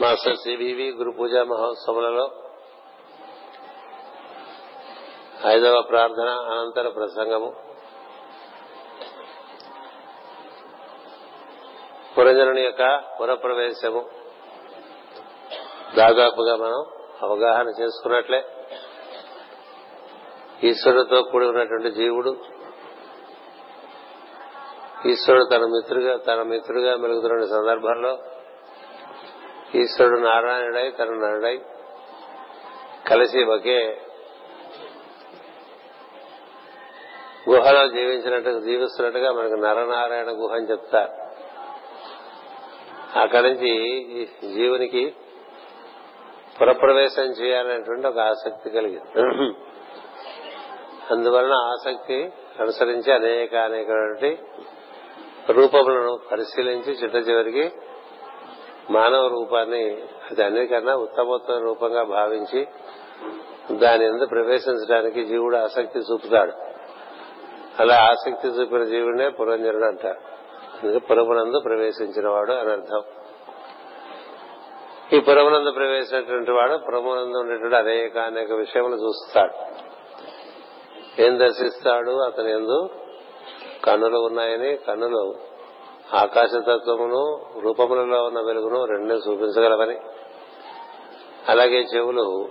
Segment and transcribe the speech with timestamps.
[0.00, 2.30] Master CVV గురు పూజా మహోత్సవాలలో
[5.46, 7.54] ఐదవ ప్రార్థన అనంతర ప్రసంగము.
[12.18, 14.10] పురంజనుని యొక్క పురప్రవేశము.
[15.96, 16.86] దాదాపుగా మనం
[17.22, 18.44] అవగాహన చేసుకున్నట్లే
[20.64, 22.36] ఈశ్వరుడితో కూడి ఉన్నటువంటి జీవుడు
[25.06, 28.18] ఈశ్వరుడు తన మిత్రుగా తన మిత్రుగా మెలుగుతున్న సందర్భంలో
[29.76, 31.60] ఈశ్వరుడు నారాయణుడై తన నరుడై
[33.06, 34.00] కలిసి ఒకే
[37.50, 41.12] గుహలో జీవించినట్టు జీవిస్తున్నట్టుగా మనకు నరనారాయణ గుహ అని చెప్తారు.
[43.18, 43.72] అక్కడి నుంచి
[44.54, 45.14] జీవునికి
[46.60, 49.10] పురప్రవేశం చేయాలనేటువంటి ఒక ఆసక్తి కలిగింది.
[51.10, 52.18] అందువలన ఆసక్తి
[52.60, 54.30] అనుసరించి అనేక అనేకటువంటి
[55.52, 57.64] రూపములను పరిశీలించి చిట్ట చివరికి
[58.90, 62.66] మానవ రూపాన్ని అది అన్నిటికన్నా ఉత్తమోత్తమ రూపంగా భావించి
[63.72, 66.52] దాని ఎందు ప్రవేశించడానికి జీవుడు ఆసక్తి చూపుతాడు.
[67.80, 70.98] అలా ఆసక్తి చూపిన జీవుడే పురంజనుడు అంటారు.
[70.98, 73.02] పురమునందు ప్రవేశించిన వాడు అని అర్థం.
[75.12, 79.84] ఈ పురమునందు ప్రవేశించినటువంటి వాడు పురమునందు ఉండేటువంటి అనేక అనేక విషయములు చూస్తాడు.
[81.22, 82.10] ఏం దర్శిస్తాడు?
[82.10, 82.88] అతని ఎందు
[83.84, 85.34] కన్నులు ఉన్నాయని కన్నులు
[86.12, 89.98] ఆకాశతత్వమును రూపములలో ఉన్న వెలుగును రెండూ చూపించగలవని.
[91.48, 92.48] అలాగే చెవులు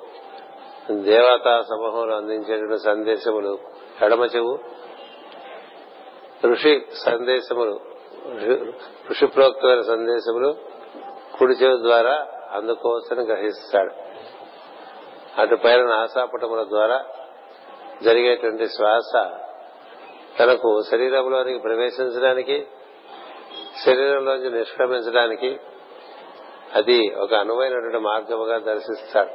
[0.91, 3.59] దేవతా సమూహంలో అందించేటువంటి సందేశములు
[4.01, 4.59] ఎడమ చెవు
[6.45, 7.79] ఋషి సందేశములు
[9.09, 10.55] ఋషి ప్రోక్తమైన సందేశములు
[11.39, 13.93] కుడి చెవి ద్వారా అందుకోవచ్చని గ్రహిస్తాడు.
[15.41, 17.05] అటు పైన నాసాపటముల ద్వారా
[18.03, 19.31] జరిగేటువంటి శ్వాస
[20.39, 22.67] తనకు శరీరంలోనికి ప్రవేశించడానికి
[23.85, 25.59] శరీరంలోంచి నిష్క్రమించడానికి
[26.73, 29.29] అది ఒక అనువైనటువంటి మార్గముగా దర్శిస్తాడు.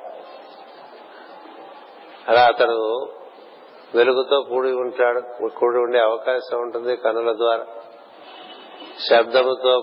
[2.30, 3.08] అలా అతడు
[3.94, 7.66] వెలుగుతో కూడి ఉంటాడు కూడి ఉండే అవకాశం ఉంటుంది కనుల ద్వారా.
[9.10, 9.80] శబ్దముతో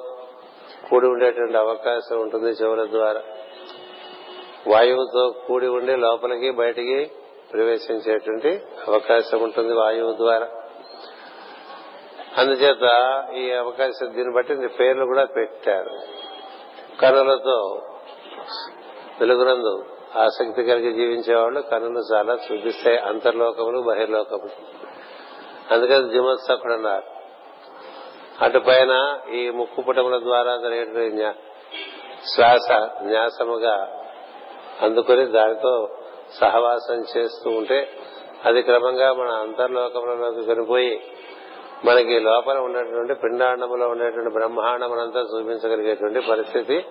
[0.90, 3.22] కూడి ఉండేటువంటి అవకాశం ఉంటుంది చెవుల ద్వారా.
[4.68, 7.12] వాయువుతో కూడి ఉండి లోపలికి బయటికి
[7.54, 10.48] ప్రవేశించేటువంటి అవకాశం ఉంటుంది వాయువు ద్వారా.
[12.38, 15.90] అందుచేత ఈ అవకాశం దీన్ని బట్టి పేర్లు కూడా పెట్టారు.
[17.02, 17.82] కనులతో
[19.20, 19.86] వెలుగునందు
[20.16, 22.98] ఆసక్తి కలిగి జీవించేవాళ్ళు కనులు చాలా చూపిస్తాయి.
[22.98, 24.50] అంతర్లోకములు బహిర్లోకములు.
[25.74, 27.16] అందుకని జిమోత్సకుడు అన్నారు.
[28.42, 31.34] అటు పైన ఈ ముక్కు పుటముల ద్వారా జరిగే
[32.36, 32.72] శ్వాస
[33.02, 34.06] న్యాసముగా
[34.82, 35.90] అందుకుని దానితో
[36.42, 37.90] సహవాసం చేస్తూ ఉంటే
[38.46, 41.15] అది క్రమంగా మన అంతర్లోకములలోకి కనిపోయి
[41.84, 46.86] మనకి లోపల ఉన్నటువంటి పిండాండములో ఉండేటువంటి బ్రహ్మాండములంతా చూపించగలిగేటువంటి పరిస్థితి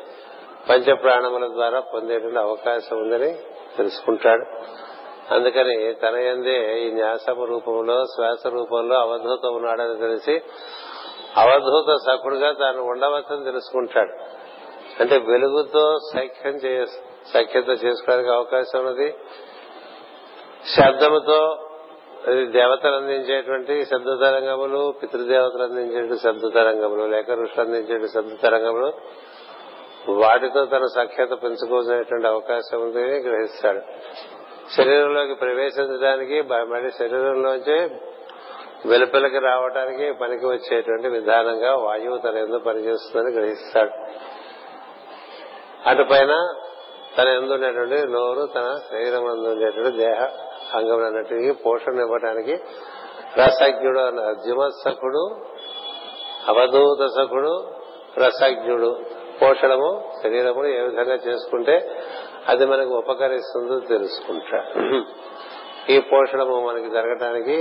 [0.71, 3.34] పంచప్రాణముల ద్వారా పొందేటువంటి అవకాశం ఉందని
[3.77, 4.44] తెలుసుకుంటాడు.
[5.34, 10.43] అందుకని తన ఎందే ఈ న్యాసము రూపంలో శ్వాస రూపంలో అవధూత ఉన్నాడని తెలిసి
[11.37, 14.12] అవధూత సఖుడుగా తాను ఉండవచ్చని తెలుసుకుంటాడు.
[15.00, 16.87] అంటే వెలుగుతో సఖ్యం
[17.34, 19.15] సఖ్యత చేసుకోవడానికి అవకాశం ఉన్నది.
[20.77, 21.56] శబ్దముతో
[22.29, 28.93] దేవతలు అందించేటువంటి శబ్ద తరంగములు పితృదేవతలు అందించేటువంటి శబ్ద తరంగములు లేక ఋషులు అందించేటువంటి శబ్ద తరంగములు
[30.09, 33.81] వాటితో తన సఖ్యత పెంచుకోవాల్సినటువంటి అవకాశం ఉందని గ్రహిస్తాడు.
[34.77, 37.91] శరీరంలోకి ప్రవేశించడానికి మళ్ళీ శరీరంలోంచి
[38.89, 43.91] వెలుపలికి రావడానికి పనికి వచ్చేటువంటి విధానంగా వాయువు తన ఎందు పనిచేస్తుందని గ్రహిస్తాడు.
[45.89, 46.55] అటుపైన
[47.19, 50.44] తన ఎందు ఉండేటువంటి నోరు తన శరీరం ఎందు ఉండేటువంటి దేహ
[50.75, 52.55] అంగములన్నిటికీ పోషణ ఇవ్వడానికి
[53.41, 55.23] రసజ్ఞుడు అన్న జిమత్సకుడు
[56.49, 57.55] అవధూత సకుడు
[58.19, 59.01] రసజ్ఞుడు.
[59.43, 62.03] పోషణము శరీరము ఏ విధంగా చేసుకుంటే
[62.49, 64.61] అది మనకు ఉపకరిస్తుందో తెలుసుకుంటా.
[65.91, 67.57] ఈ పోషణము మనకి జరగటానికి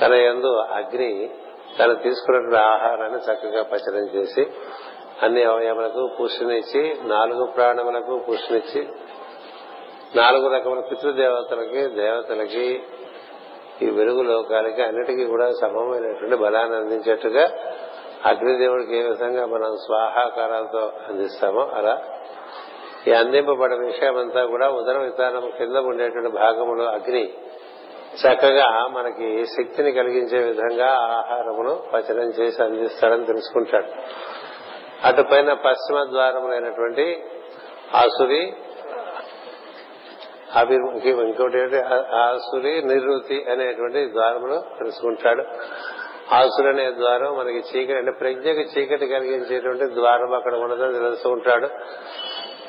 [0.00, 1.30] తన ఎందు అగ్ని
[1.78, 4.46] తను తీసుకున్నటువంటి ఆహారాన్ని చక్కగా పచనం చేసి
[5.22, 8.88] అన్ని అవయములకు పుష్టినిచ్చి నాలుగు ప్రాణములకు పుష్టినిచ్చి
[10.14, 12.82] నాలుగు రకముల పితృదేవతలకి దేవతలకి
[13.82, 17.50] ఈ వెలుగు లోకాలకి అన్నిటికీ కూడా సమమైనటువంటి బలాన్ని అందించేట్టుగా
[18.24, 22.02] అగ్నిదేవుడికి ఏ విధంగా మనం స్వాహాకారాలతో అందిస్తామో అలా
[23.06, 27.32] ఈ అందింపబడిన విషయం అంతా కూడా ఉదరం విధానం కింద ఉండేటువంటి భాగములు అగ్ని
[28.14, 33.86] చక్కగా మనకి శక్తిని కలిగించే విధంగా ఆహారమును పచనం చేసి అందిస్తాడని తెలుసుకుంటాడు.
[35.04, 37.24] అటుపైన పశ్చిమ ద్వారములైనటువంటి
[37.94, 38.54] ఆసురి
[40.56, 41.58] అభిముఖి ఇంకోటి
[42.16, 45.44] ఆసురి నిరుతి అనేటువంటి ద్వారములు తెలుసుకుంటాడు.
[46.34, 51.68] ఆసురు అనే ద్వారం మనకి చీకటి అంటే ప్రజ్ఞకి చీకటి కలిగించేటువంటి ద్వారం అక్కడ ఉన్నదని తెలుసుకుంటాడు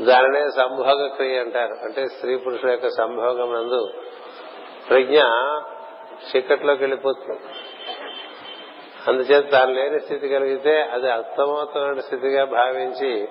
[0.04, 1.86] దానినే సంభోగ క్రియ అంటారు.
[1.86, 3.90] అంటే స్త్రీ పురుషుల యొక్క సంభోగం నందు
[4.90, 5.20] ప్రజ్ఞ
[6.30, 7.40] చీకట్లోకి వెళ్ళిపోతుంది.
[9.08, 13.28] అందుచేత తాను లేని స్థితి కలిగితే అది అస్తమోత్తమైన స్థితిగా భావించి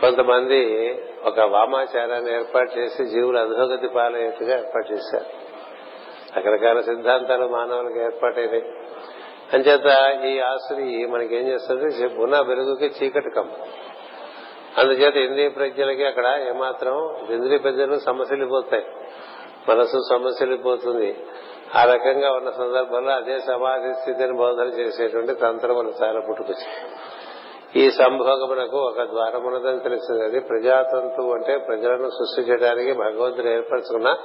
[0.00, 0.90] కొంతమంది
[1.24, 5.46] ఒక వామాచారాన్ని ఏర్పాటు చేసి జీవులు అధోగతి పాలయ్యేట్టుగా ఏర్పాటు చేశారు.
[6.38, 8.62] రకరకాల సిద్ధాంతాలు మానవులకు ఏర్పాటైనాయి
[9.52, 12.06] అంచేత ఈ ఆసురి మనకేం చేస్తుంది?
[12.06, 13.50] ఉన్న వెలుగుకి చీకటి కమ్మ.
[14.78, 18.84] అందుచేత ఇంద్రియ ప్రజ్ఞలకి అక్కడ ఏమాత్రం ఇంద్రియ ప్రజ్ఞలు సమస్యలిపోతాయి
[19.68, 21.24] మనసు సమస్యలిపోతుంది
[21.76, 26.90] ఆ రకంగా ఉన్న సందర్భంలో అదే సమాధి స్థితిని బోధన చేసేటువంటి తంత్రములు చాలా పుట్టుకొచ్చాయి.
[27.76, 34.16] ఈ సంభోగమునకు ఒక ద్వారమున్నదని తెలిసింది అది ప్రజాతంతు అంటే ప్రజలను సృష్టి చేయడానికి భగవంతుడు ఏర్పరచుకున్న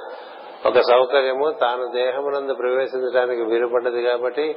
[0.66, 1.52] ఒక సౌకర్యము.
[1.60, 4.56] తాను దేహమునందు ప్రవేశించడానికి వీలుపడ్డది కాబట్టి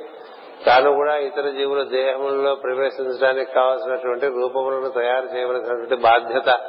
[0.66, 6.60] తాను కూడా ఇతర జీవుల దేహములలో ప్రవేశించడానికి కావలసినటువంటి రూపములను తయారు చేయవలసినటువంటి బాధ్యత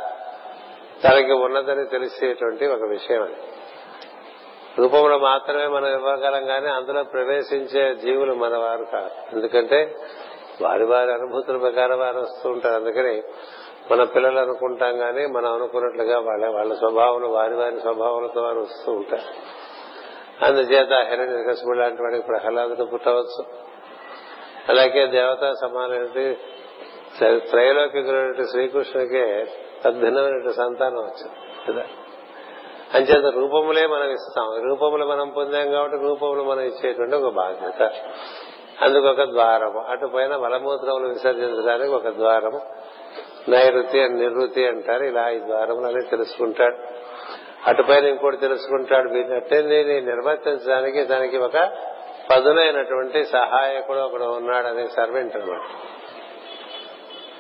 [1.05, 3.37] తనకి ఉన్నదని తెలిసేటువంటి ఒక విషయం అది.
[4.79, 9.37] రూపంలో మాత్రమే మనం ఇవ్వగలం కానీ అందులో ప్రవేశించే జీవులు మన వారు కాదు.
[9.37, 9.95] ఎందుకంటే
[10.61, 12.75] వారి వారి అనుభూతుల ప్రకారం వారు వస్తూ ఉంటారు.
[12.75, 13.23] అందుకని
[13.91, 19.57] మన పిల్లలు అనుకుంటాం కానీ మనం అనుకున్నట్లుగా వాళ్ళ వాళ్ళ స్వభావాలు వారి వారి స్వభావాలతో వారు వస్తూ ఉంటారు.
[20.45, 23.45] అందుచేత హిరణ్య కసుబుడు లాంటి వాడికి ప్రహ్లాదుడు పుట్టవచ్చు.
[24.69, 26.35] అలాగే దేవతా సమానమైన
[27.39, 28.05] త్రైలోకి
[28.45, 29.47] శ్రీకృష్ణుడికే
[29.85, 31.35] తద్భిన్నమైన సంతానం వచ్చింది.
[31.69, 31.87] కదా?
[32.95, 37.93] అంచేత రూపములే మనం ఇస్తాం రూపములు మనం పొందాం కాబట్టి రూపములు మనం ఇచ్చేటువంటి ఒక బాధ్యత.
[38.83, 39.81] అందుకు ఒక ద్వారము.
[39.81, 42.61] అటు పైన మలమూత్రములు విసర్జించడానికి ఒక ద్వారము.
[43.49, 45.05] నైరుతి నిర్వృతి అంటారు.
[45.05, 46.77] ఇలా ఈ ద్వారములని తెలుసుకుంటాడు.
[47.67, 49.11] అటుపైన ఇంకోటి తెలుసుకుంటాడు.
[49.11, 49.63] వీటినట్టే
[50.01, 51.73] నిర్వర్తించడానికి దానికి ఒక
[52.31, 54.67] పదునైనటువంటి సహాయకుడు ఒకడు ఉన్నాడు.
[54.67, 55.63] అనే సర్వెంట్ అనమాట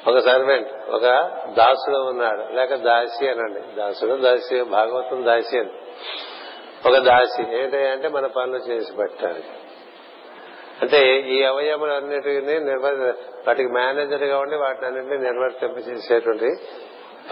[0.08, 1.02] ఒక సర్వెంట్ ఒక
[1.58, 2.52] దాసుడు ఉన్నాడు.
[2.52, 3.76] లేక దాసి అనండి.
[3.76, 5.70] దాసుడు దాసి భాగవతం దాసి అని.
[6.86, 7.42] ఒక దాసి.
[7.42, 9.44] ఏంటంటే మన పనులు చేసి పెట్టాలి
[10.82, 13.14] అంటే ఈ అవయవములన్నిటిని నిర్వ
[13.46, 16.56] వాటికి మేనేజర్గా ఉండి వాటిని అన్నింటినీ నిర్వర్తింపజేసేటువంటి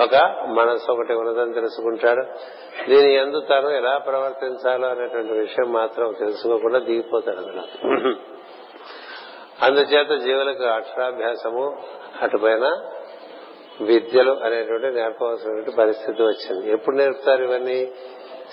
[0.03, 2.23] ఒక మనసు ఒకటి ఉన్నదని తెలుసుకుంటాడు.
[2.91, 7.63] దీని ఎందు తను ఎలా ప్రవర్తించాలో అనేటువంటి విషయం మాత్రం తెలుసుకోకుండా దిగిపోతాడు అందులో.
[9.63, 11.83] అందుచేత జీవులకు అక్షరాభ్యాసము
[12.23, 12.77] అటుపైన
[13.81, 16.73] విద్యలు అనేటువంటి నేర్పవలసినటువంటి పరిస్థితి వచ్చింది.
[16.73, 17.93] ఎప్పుడు నేర్పుతారు ఇవన్నీ?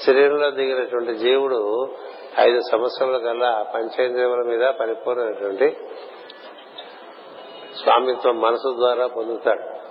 [0.05, 1.89] శరీరంలో దిగినటువంటి జీవుడు
[2.39, 5.77] ఐదు సంవత్సరాల కల్లా పంచేంద్రియముల మీద పరిపూర్ణమైనటువంటి
[7.83, 9.81] స్వామిత్వం మనసు ద్వారా పొందుతాడు.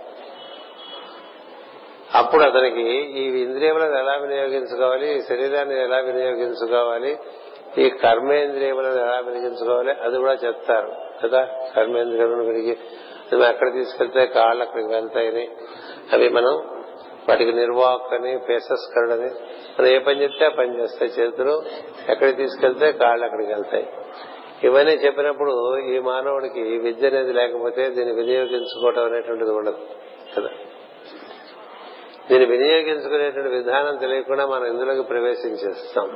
[2.17, 7.19] అప్పుడు అతనికి ఈ ఇంద్రియములను ఎలా వినియోగించుకోవాలి ఈ శరీరాన్ని ఎలా వినియోగించుకోవాలి
[7.79, 10.93] ఈ కర్మేంద్రియములను ఎలా వినియోగించుకోవాలి అది కూడా చెప్తారు.
[11.23, 11.49] కదా?
[11.77, 12.79] కర్మేంద్రియములను వినిగి
[13.33, 15.51] అవి ఎక్కడ తీసుకెళ్తే కాళ్ళు అక్కడికి వెళ్తాయని
[16.13, 16.80] అవి మనం
[17.28, 19.31] వాటికి నిర్వాక్ అని పేసస్కరుడు అని
[19.78, 21.12] మనం ఏ పని చెప్తే ఆ పని చేస్తాయి.
[21.12, 21.62] చేతులు
[22.08, 23.88] ఎక్కడికి తీసుకెళ్తే కాళ్ళు అక్కడికి వెళ్తాయి.
[24.64, 29.78] ఇవన్నీ చెప్పినప్పుడు ఈ మానవుడికి విద్య అనేది లేకపోతే దీన్ని వినియోగించుకోవటం అనేటువంటిది ఉండదు
[30.37, 30.49] కదా?
[32.31, 36.08] దీన్ని వినియోగించుకునేటువంటి విధానం తెలియకుండా మనం ఇందులోకి ప్రవేశించేస్తాం.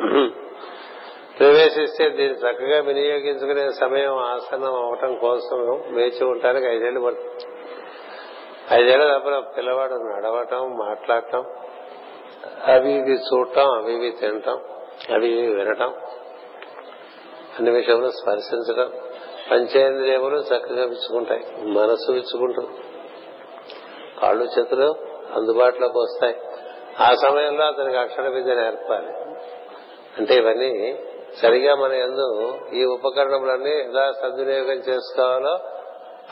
[1.40, 7.53] ప్రవేశిస్తే దీన్ని చక్కగా వినియోగించుకునే సమయం ఆసనం అవటం కోసం వేచి ఉండటానికి ఐదేళ్ళు పడుతుంది.
[8.72, 11.44] ఐదేళ్ళ లోపల పిల్లవాడు నడవటం మాట్లాడటం
[12.66, 14.60] అవి ఇవి చూడటం అవి ఇవి తినటం
[15.14, 15.94] అవి ఇవి వినటం
[17.56, 18.92] అన్ని విషయంలో స్పర్శించడం
[19.50, 22.68] పంచేంద్రియములు చక్కగా విచ్చుకుంటాయి మనసు విచ్చుకుంటుంది.
[24.20, 24.94] కాళ్ళు చేతులు
[25.34, 26.36] అందుబాటులోకి వస్తాయి.
[27.00, 29.12] ఆ సమయంలో అతనికి అక్షర విద్య నేర్పాలి.
[30.18, 30.98] అంటే ఇవన్నీ
[31.42, 35.58] సరిగా మన ఎందు ఈ ఉపకరణములన్నీ ఎలా సద్వినియోగం చేసుకోవాలో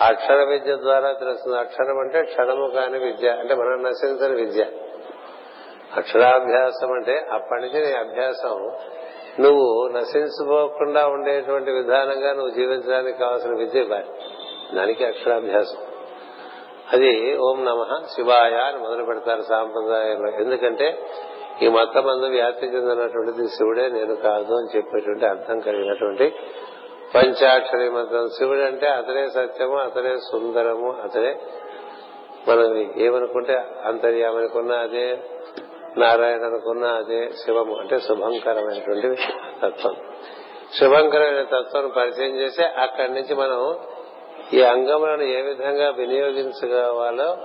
[0.01, 1.59] అక్షర విద్య ద్వారా తెలుస్తుంది.
[1.59, 3.29] అక్షరం అంటే క్షణము కాని విద్య.
[3.29, 4.65] అంటే మనం నశించని విద్య.
[5.97, 8.73] అక్షరాభ్యాసం అంటే అప్పటి నుంచి నీ అభ్యాసం.
[9.41, 14.07] నువ్వు నశించుకోకుండా ఉండేటువంటి విధానంగా నువ్వు జీవించడానికి కావాల్సిన విద్య ఇవ్వాలి.
[14.75, 15.79] దానికి అక్షరాభ్యాసం.
[16.93, 20.31] అది ఓం నమ శివాయ అని మొదలు పెడతారు సాంప్రదాయంలో.
[20.31, 21.07] ఎందుకంటే
[21.63, 26.35] ఈ మతం అందు వ్యాప్తి చెందినటువంటిది శివుడే నేను కాదు అని చెప్పేటువంటి అర్థం కలిగినటువంటి
[27.15, 28.29] పంచాక్షరి మంత్రం.
[28.29, 31.41] శివుడు అంటే అతడే సత్యము అతడే సుందరము అతడే
[32.49, 35.19] మనం ఏమనుకుంటే అంతర్యామనుకున్నా అదే
[35.97, 37.77] నారాయణ అనుకున్నా అదే శివము.
[37.77, 39.23] అంటే శుభంకరమైనటువంటి
[39.63, 39.97] తత్వం.
[40.81, 43.79] శుభంకరమైన తత్వం పరిచయం చేసి అక్కడి నుంచి మనం
[44.53, 47.37] ఈ అంగములను ఏ విధంగా వినియోగించుకోవాలో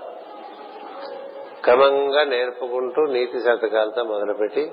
[1.64, 4.72] క్రమంగా నేర్పుకుంటూ నీతి శతకాలతో మొదలుపెట్టి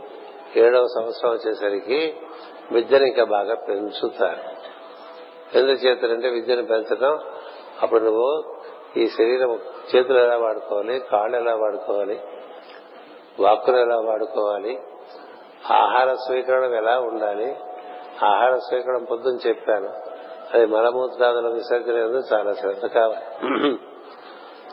[0.56, 2.14] ఏడవ సంవత్సరం వచ్చేసరికి
[2.72, 4.53] విద్యను ఇంకా బాగా పెంచుతారు.
[5.54, 7.18] ఎందుకు చేతులంటే విద్యను పెంచడం.
[7.82, 8.54] అప్పుడు నువ్వు
[8.96, 9.60] ఈ శరీరం
[9.96, 12.20] చేతులు ఎలా వాడుకోవాలి కాళ్ళు ఎలా వాడుకోవాలి
[13.40, 14.82] వాక్కులు ఎలా వాడుకోవాలి
[15.70, 17.56] ఆహార స్వీకరణ ఎలా ఉండాలి.
[18.24, 20.14] ఆహార స్వీకరణ పొద్దున చెప్పాను.
[20.54, 23.24] అది మలమూత్రాదుల విసర్జన చాలా శ్రద్ధ కావాలి.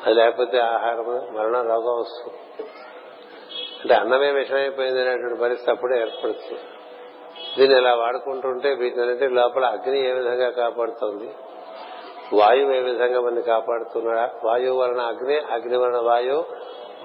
[0.06, 2.38] అది లేకపోతే ఆహారం మరణ రోగం వస్తుంది.
[3.82, 6.60] అంటే అన్నమే విషమైపోయింది అనేటువంటి పరిస్థితి అప్పుడే ఏర్పడుతుంది.
[7.58, 11.32] దీన్ని ఇలా వాడుకుంటుంటే వీటిని లోపల అగ్ని ఏ విధంగా కాపాడుతుంది?
[12.34, 14.30] వాయువు ఏ విధంగా మనం కాపాడుతున్నాడా?
[14.44, 16.46] వాయువు వలన అగ్ని అగ్ని వలన వాయువు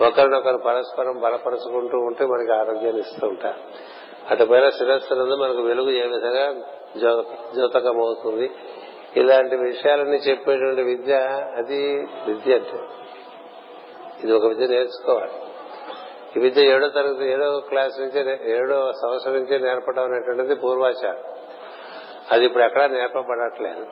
[0.04, 3.56] ఒకరినొకరు పరస్పరం బలపరుచుకుంటూ ఉంటే మనకి ఆరోగ్యాన్ని ఇస్తూ ఉంటారు.
[4.30, 6.52] అటుపైన శిరస్సు మనకు వెలుగు ఏ విధంగా
[7.54, 8.50] జ్యోతకం అవుతుంది
[9.16, 11.14] ఇలాంటి విషయాలన్నీ చెప్పేటువంటి విద్య
[11.56, 12.80] అది విద్య అంటే.
[14.24, 15.45] ఇది ఒక విద్య నేర్చుకోవాలి.
[16.36, 21.18] ఈ విద్య ఏడో తరగతి ఏడో క్లాస్ నుంచి ఏడో సంవత్సరం నుంచి నేర్పడం అనేటువంటిది పూర్వాచారం.
[22.32, 23.86] అది ఇప్పుడు ఎక్కడా నేర్పబడట్లేదు.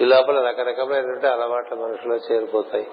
[0.00, 2.86] ఈ లోపల రకరకమైనటువంటి అలవాట్లు మనుషులో చేరిపోతాయి.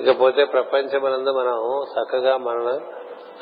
[0.00, 2.80] ఇకపోతే ప్రపంచమనందు మనం చక్కగా మన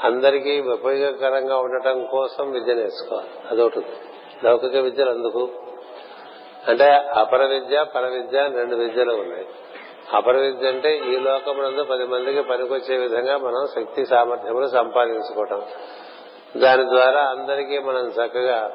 [0.04, 3.28] అందరికీ ఉపయోగకరంగా ఉండటం కోసం విద్య నేర్చుకోవాలి.
[3.50, 3.86] అదొకటి.
[4.44, 5.48] లౌకిక విద్యలు అందుకు.
[6.68, 9.46] అంటే అపర విద్య పర విద్య రెండు విద్యలు ఉన్నాయి.
[10.12, 10.36] అపర
[10.68, 15.62] అంటే ఈ లోకమునందు పది మందికి పనికొచ్చే విధంగా మనం శక్తి సామర్థ్యములు సంపాదించుకోవటం.
[16.56, 18.72] దాని ద్వారా అందరికీ మనం చక్కగా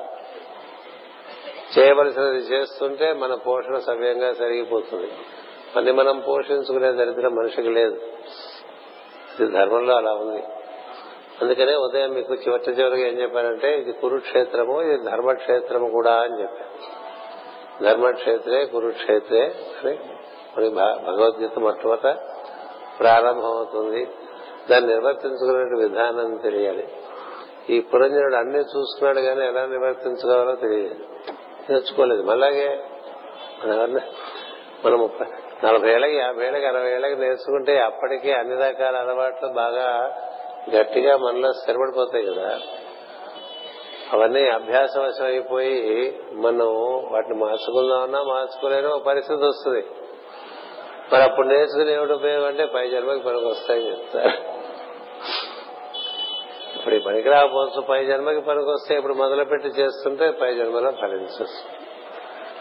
[1.80, 5.12] చేయవలసినది చేస్తుంటే మన పోషణ సవ్యంగా జరిగిపోతుంది
[5.76, 8.02] మళ్ళీ మనం పోషించుకునే దరిద్రం మనిషికి లేదు.
[9.40, 10.44] ఇది ధర్మంలో అలా ఉంది.
[11.42, 17.00] అందుకనే ఉదయం మీకు చివరి చివరికి ఏం చెప్పారంటే ఇది కురుక్షేత్రము ఇది ధర్మక్షేత్రము కూడా అని చెప్పారు
[17.84, 19.98] ధర్మక్షేత్రే కురుక్షేత్రే అని
[20.58, 22.18] మరి భగవద్గీత మొట్టమొదట
[23.00, 24.08] ప్రారంభమవుతుంది.
[24.72, 26.88] దాన్ని నిర్వర్తించుకునే విధానం తెలియాలి.
[27.70, 30.96] ఈ పురంజనుడు అన్ని చూసుకున్నాడు కానీ ఎలా నివర్తించుకోవాలో తెలియదు.
[31.70, 32.24] నేర్చుకోలేదు.
[32.24, 32.84] మళ్ళాగే
[33.66, 34.00] మన
[34.86, 35.26] మనం ముప్పై
[35.64, 40.18] నలభై ఏళ్ళకి యాభై ఏళ్ళకి అరవై ఏళ్ళకి నేర్చుకుంటే అప్పటికే అన్ని రకాల అలవాట్లు బాగా
[40.76, 42.60] గట్టిగా మనలో స్థిరపడిపోతాయి కదా.
[44.14, 46.68] అవన్నీ అభ్యాసవశం అయిపోయి మనం
[47.12, 49.86] వాటిని మార్చుకుందామన్నా మార్చుకోలేని ఒక పరిస్థితి వస్తుంది.
[51.14, 54.32] మరి అప్పుడు నేర్చుకుని ఏమిటి ఉపయోగం అంటే పై జన్మకి పనికి వస్తాయని చెప్తారు.
[56.78, 61.62] ఇప్పుడు ఈ పనికి రాకపోవచ్చు పై జన్మకి పనికి వస్తే ఇప్పుడు మొదలుపెట్టి చేస్తుంటే పై జన్మలో ఫలించవచ్చు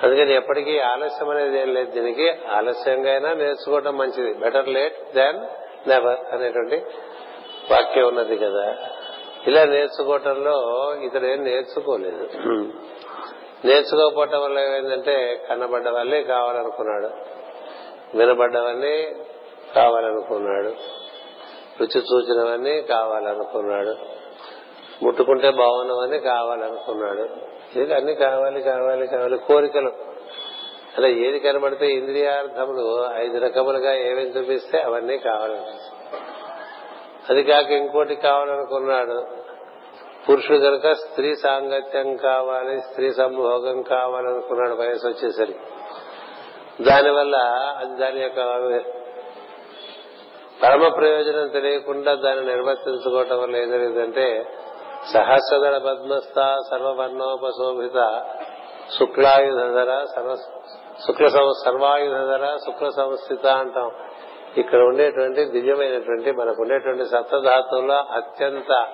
[0.02, 2.31] అందుకని ఎప్పటికీ ఆలస్యం అనేది ఏం లేదు దీనికి.
[2.31, 4.35] ఆలస్యంగా అయినా నేర్చుకోవటం మంచిది.
[4.35, 5.40] బెటర్ లేట్ దాన్
[5.88, 6.76] నెవర్ అనేటువంటి
[7.71, 8.76] వాక్యం ఉన్నది కదా.
[9.47, 10.57] ఇలా నేర్చుకోవటంలో
[11.02, 12.28] ఇతడు ఏం నేర్చుకోలేదు.
[13.64, 17.38] నేర్చుకోకపోవటం వల్ల ఏమైందంటే కన్నబడ్డవన్నీ కావాలనుకున్నాడు.
[18.15, 19.17] వినబడ్డవన్నీ
[19.77, 20.75] కావాలనుకున్నాడు.
[21.81, 23.95] రుచి చూచినవన్నీ కావాలనుకున్నాడు.
[25.05, 27.29] ముట్టుకుంటే బాగున్నవన్నీ కావాలనుకున్నాడు.
[27.79, 29.93] ఇది అన్ని కావాలి కావాలి కావాలి కోరికలు.
[30.99, 36.23] అలా ఏది కనబడితే ఇంద్రియార్థములు ఐదు రకములుగా ఏమేమి చూపిస్తే అవన్నీ కావాలనిపిస్తుంది
[37.31, 39.27] అది కాక ఇంకోటి కావాలనుకున్నాడు.
[40.29, 45.59] పురుషుడు కనుక స్త్రీ సాంగత్యం కావాలి స్త్రీ సంభోగం కావాలనుకున్నాడు వయసు వచ్చేసరికి.
[46.81, 47.37] దానివల్ల
[47.79, 48.39] అది దాని యొక్క
[50.63, 54.45] పరమ ప్రయోజనం తెలియకుండా దాన్ని నిర్వర్తించుకోవటం వల్ల ఏం
[55.15, 58.23] సహస్రదళ పద్మస్థ సర్వవర్ణోపశోభిత
[58.99, 60.37] శుక్లాయుధర సర్వ
[61.07, 61.29] శుక్ల
[61.65, 63.91] సర్వాయుధర శుక్ల సంస్థిత అంటాం.
[64.57, 68.87] ఇక్కడ ఉండేటువంటి దివ్యమైనటువంటి మనకు ఉండేటువంటి సప్తధాతువులో అత్యంత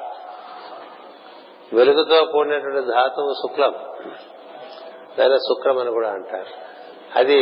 [1.72, 3.74] వెలుగుతో కూడినటువంటి ధాతువు శుక్లం.
[5.18, 6.73] దాని శుక్రం అని కూడా అంటారు.
[7.16, 7.40] అది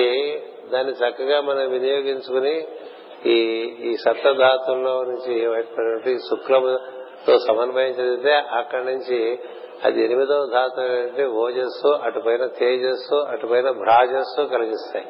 [0.73, 2.69] దాన్ని చక్కగా మనం వినియోగించుకుని
[3.27, 3.39] ఈ
[3.81, 9.41] ఈ సప్తధాతుల్లో నుంచి ఏమైనటువంటి శుక్లముతో సమన్వయం చెందితే అక్కడి నుంచి
[9.85, 15.07] అది ఎనిమిదవ ధాతు ఏంటంటే ఓజస్సు అటుపైన తేజస్సు అటుపైన భ్రాజస్సు కలిగిస్తాయి.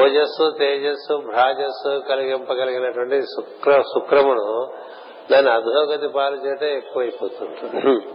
[0.00, 4.72] ఓజస్సు తేజస్సు భ్రాజస్సు కలిగింపగలిగినటువంటి శుక్ర శుక్రమును
[5.32, 8.06] దాన్ని అధోగతి పాలు చేయటం ఎక్కువైపోతుంటుంది.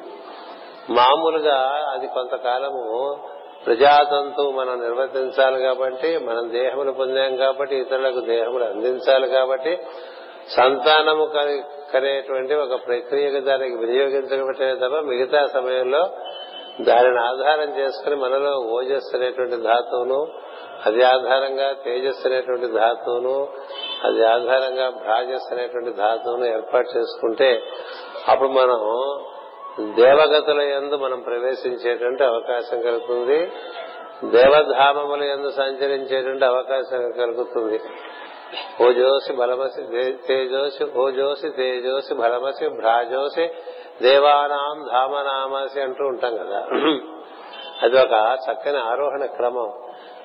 [0.93, 1.57] మామూలుగా
[1.93, 2.83] అది కొంతకాలము
[3.65, 9.73] ప్రజాతంతు మనం నిర్వర్తించాలి కాబట్టి మనం దేహములు పొందాం కాబట్టి ఇతరులకు దేహములు అందించాలి కాబట్టి
[10.49, 11.25] సంతానము
[11.93, 16.03] కనేటువంటి ఒక ప్రక్రియకు దానికి వినియోగించబట్టే తప్ప మిగతా సమయంలో
[16.79, 20.19] దానిని ఆధారం చేసుకుని మనలో ఓజస్సు అనేటువంటి ధాతువును
[20.85, 23.37] అది ఆధారంగా తేజస్సు అనేటువంటి ధాతువును
[24.03, 27.49] అది ఆధారంగా భ్రాజస్సు అనేటువంటి ధాతువును ఏర్పాటు చేసుకుంటే
[28.27, 28.79] అప్పుడు మనం
[29.79, 33.51] దేవగతుల ఎందు మనం ప్రవేశించేటువంటి అవకాశం కలుగుతుంది.
[34.24, 37.81] దేవధామముల ఎందు సంచరించేటువంటి అవకాశం కలుగుతుంది.
[38.83, 43.50] ఓజోసి బలమసి తేజోసి ఓజోసి తేజోసి బలమసి భ్రాజోసి
[44.01, 46.67] దేవానాం ధామనామసి అంటూ ఉంటాం కదా.
[47.81, 49.74] అది ఒక చక్కని ఆరోహణ క్రమం.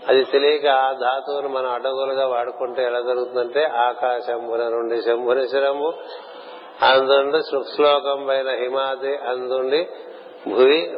[0.08, 5.92] అది తెలియక ఆ ధాతువును మనం అడ్డగోలుగా వాడుకుంటే ఎలా జరుగుతుందంటే ఆకాశంబున నుండి శంభుని శిరము
[6.82, 7.42] అందుండి
[7.76, 9.88] శ్లోకం పైన హిమాది అందుండి
[10.48, 10.96] భూమి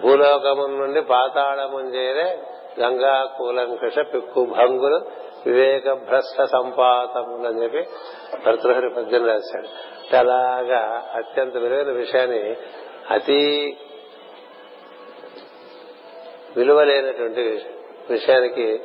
[0.00, 2.42] భూలోకము నుండి పాతాళము చేరే
[2.80, 5.06] గంగా కూలంకష పిక్కు భంగులు
[5.46, 7.86] వివేక భ్రష్ట సంపాతములు అని చెప్పి
[8.46, 9.68] భర్తృహరి పద్యం రాశాడు.
[10.16, 12.56] అలాగా అత్యంత విలువైన విషయాన్ని
[13.10, 13.78] అతి
[16.56, 17.62] విలువలేనటువంటి
[18.10, 18.82] విషయానికి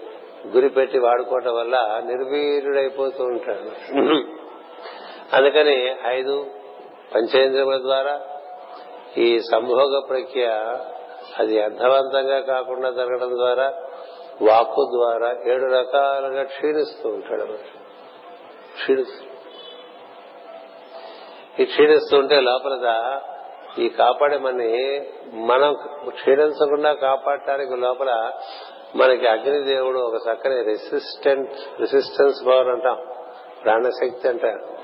[0.47, 3.71] గురిపెట్టి వాడుకోవటం వల్ల నిర్వీర్యుడైపోతూ ఉంటాడు.
[5.33, 6.45] అందుకని ఐదు
[7.15, 8.21] పంచేంద్రియముల ద్వారా
[9.17, 10.47] ఈ సంభోగ ప్రక్రియ
[11.39, 13.73] అది అర్థవంతంగా కాకుండా జరగడం ద్వారా
[14.41, 17.43] వాక్కు ద్వారా ఏడు రకాలుగా క్షీణిస్తూ ఉంటాడు
[18.73, 19.25] క్షీణిస్తూ.
[21.59, 22.75] ఈ క్షీణిస్తుంటే లోపల
[23.79, 25.01] ఈ కాపాడేమని
[25.33, 25.73] మనం
[26.09, 28.31] క్షీణించకుండా కాపాడటానికి లోపల
[28.95, 32.97] మనకి అగ్నిదేవుడు ఒక చక్కని రెసిస్టెంట్ రెసిస్టెన్స్ పవర్ అంటాం.
[33.63, 34.79] ప్రాణశక్తి అంటారు.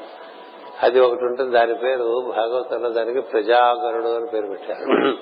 [0.83, 5.15] అది ఒకటి ఉంటుంది దాని పేరు భాగవతంలో దానికి ప్రజాగరుడు అని పేరు పెట్టారు.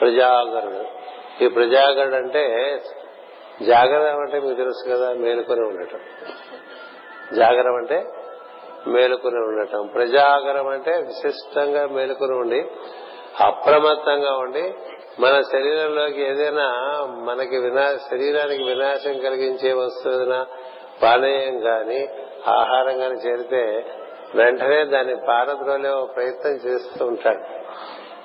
[0.00, 1.00] ప్రజాగరుడు.
[1.44, 2.76] ఈ ప్రజాగరుడు అంటే
[3.62, 6.00] జాగరం అంటే మీకు తెలుసు కదా మేలుకొని ఉండటం.
[7.34, 8.04] జాగరం అంటే
[8.86, 9.86] మేలుకొని ఉండటం.
[9.94, 12.70] ప్రజాగరం అంటే విశిష్టంగా మేలుకొని ఉండి
[13.40, 14.74] అప్రమత్తంగా ఉండి
[15.20, 20.46] మన శరీరంలోకి ఏదైనా మనకి వినా శరీరానికి వినాశం కలిగించే వస్తువున
[21.02, 22.08] పానీయం గాని
[22.48, 23.84] ఆహారం గాని చేరితే
[24.34, 27.60] వెంటనే దాన్ని పారద్రోలే ప్రయత్నం చేస్తూ ఉంటాడు.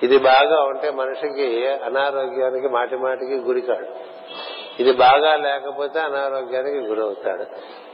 [0.06, 3.88] ఇది బాగా ఉంటే మనిషికి అనారోగ్యానికి మాటి మాటికి గురికాడు
[4.80, 7.46] ఇది బాగా లేకపోతే అనారోగ్యానికి గురవుతాడు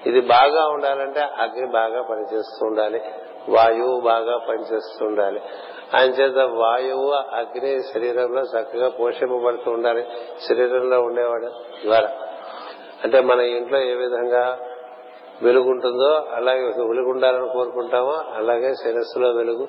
[0.10, 3.02] ఇది బాగా ఉండాలంటే అగ్ని బాగా పనిచేస్తూ ఉండాలి.
[3.50, 5.42] వాయువు బాగా పనిచేస్తూ ఉండాలి.
[5.96, 10.08] ఆయన చేత వాయువు అగ్ని శరీరంలో చక్కగా పోషింపబడుతూ ఉండాలి.
[10.50, 11.52] శరీరంలో ఉండేవాడు
[11.86, 12.10] ద్వారా
[13.04, 14.60] అంటే మన ఇంట్లో ఏ విధంగా
[15.42, 19.66] వెలుగుంటుందో అలాగే వెలుగు ఉండాలని కోరుకుంటామో అలాగే శిరస్సులో వెలుగు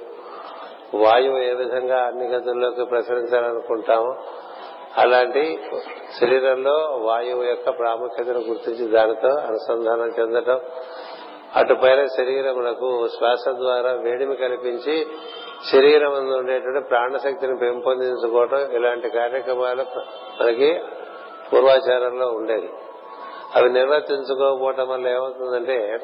[0.95, 4.11] వాయువు ఏ విధంగా అన్ని గదుల్లోకి ప్రసరించాలనుకుంటామో
[4.97, 5.45] అలాంటి
[6.21, 10.59] శరీరంలో వాయువు యొక్క ప్రాముఖ్యతను గుర్తించి దానితో అనుసంధానం చెందటం
[11.57, 14.95] అటుపైన శరీరమునకు శ్వాస ద్వారా వేడిమి కల్పించి
[15.73, 19.85] శరీరం ఉండేటువంటి ప్రాణశక్తిని పెంపొందించుకోవటం ఇలాంటి కార్యక్రమాలు
[20.41, 20.71] మనకి
[21.51, 22.71] పూర్వాచారంలో ఉండేది
[23.57, 25.99] అవి నిర్వర్తించుకోకపోవటం వల్ల ఏమవుతుందంటే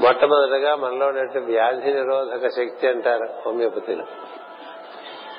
[0.00, 4.04] మొట్టమొదటిగా మనలో ఉన్నట్టు వ్యాధి నిరోధక శక్తి అంటారు హోమియోపతిలో.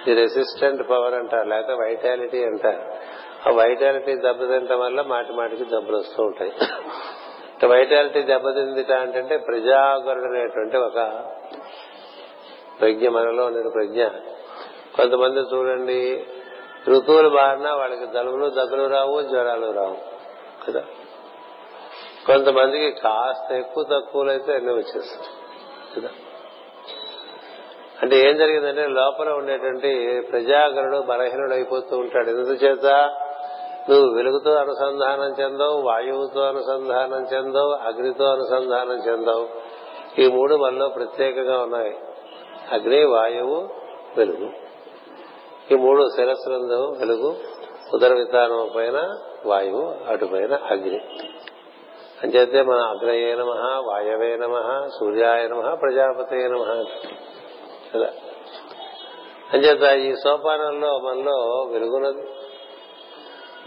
[0.08, 2.94] ఇది రెసిస్టెంట్ పవర్ అంటారు లేకపోతే వైటాలిటీ అంటారు.
[3.50, 6.52] ఆ వైటాలిటీ దెబ్బతింటం వల్ల మాటి మాటికి జబ్బులు వస్తూ ఉంటాయి.
[7.68, 10.96] వైటాలిటీ దెబ్బతిందిట అంటే ప్రజాగరుడు అనేటువంటి ఒక
[12.80, 14.06] ప్రజ్ఞ మనలో ఉన్న ప్రజ్ఞ.
[14.96, 16.26] కొంతమంది చూడండి
[16.88, 19.98] ఋతువులు బారినా వాళ్ళకి జలుబులు దగ్గులు రావు జ్వరాలు రావు.
[20.68, 20.84] కదా?
[22.28, 25.28] కొంతమందికి కాస్త ఎక్కువ తక్కువలు అయితే అన్నీ వచ్చేస్తాయి.
[25.98, 26.10] కదా?
[28.02, 32.30] అంటే ఏం జరిగిందంటే లోపల ఉండేటువంటి ప్రజాగరుడు బలహీనుడు అయిపోతూ ఉంటాడు.
[32.30, 32.86] ఎందుచేత?
[33.90, 39.50] నువ్వు వెలుగుతో అనుసంధానం చెందవు వాయువుతో అనుసంధానం చెందవు అగ్నితో అనుసంధానం చెందవు.
[40.22, 41.98] ఈ మూడు మనలో ప్రత్యేకంగా ఉన్నాయి.
[42.72, 43.70] అగ్ని వాయువు
[44.18, 44.50] వెలుగు.
[45.72, 47.36] ఈ మూడు శిరస్సులందు వెలుగు
[47.94, 51.00] ఉదర విధానం పైన వాయువు అటుపైన అగ్ని.
[52.24, 53.50] అంచేతే మన అగ్నయే నమ
[53.86, 56.86] వాయవే నమ సూర్యాయ నమ ప్రజాపతే నమ.
[57.96, 58.10] కదా
[59.54, 62.28] అంచేత ఈ సోపానంలో మనలో వెలుగున్నది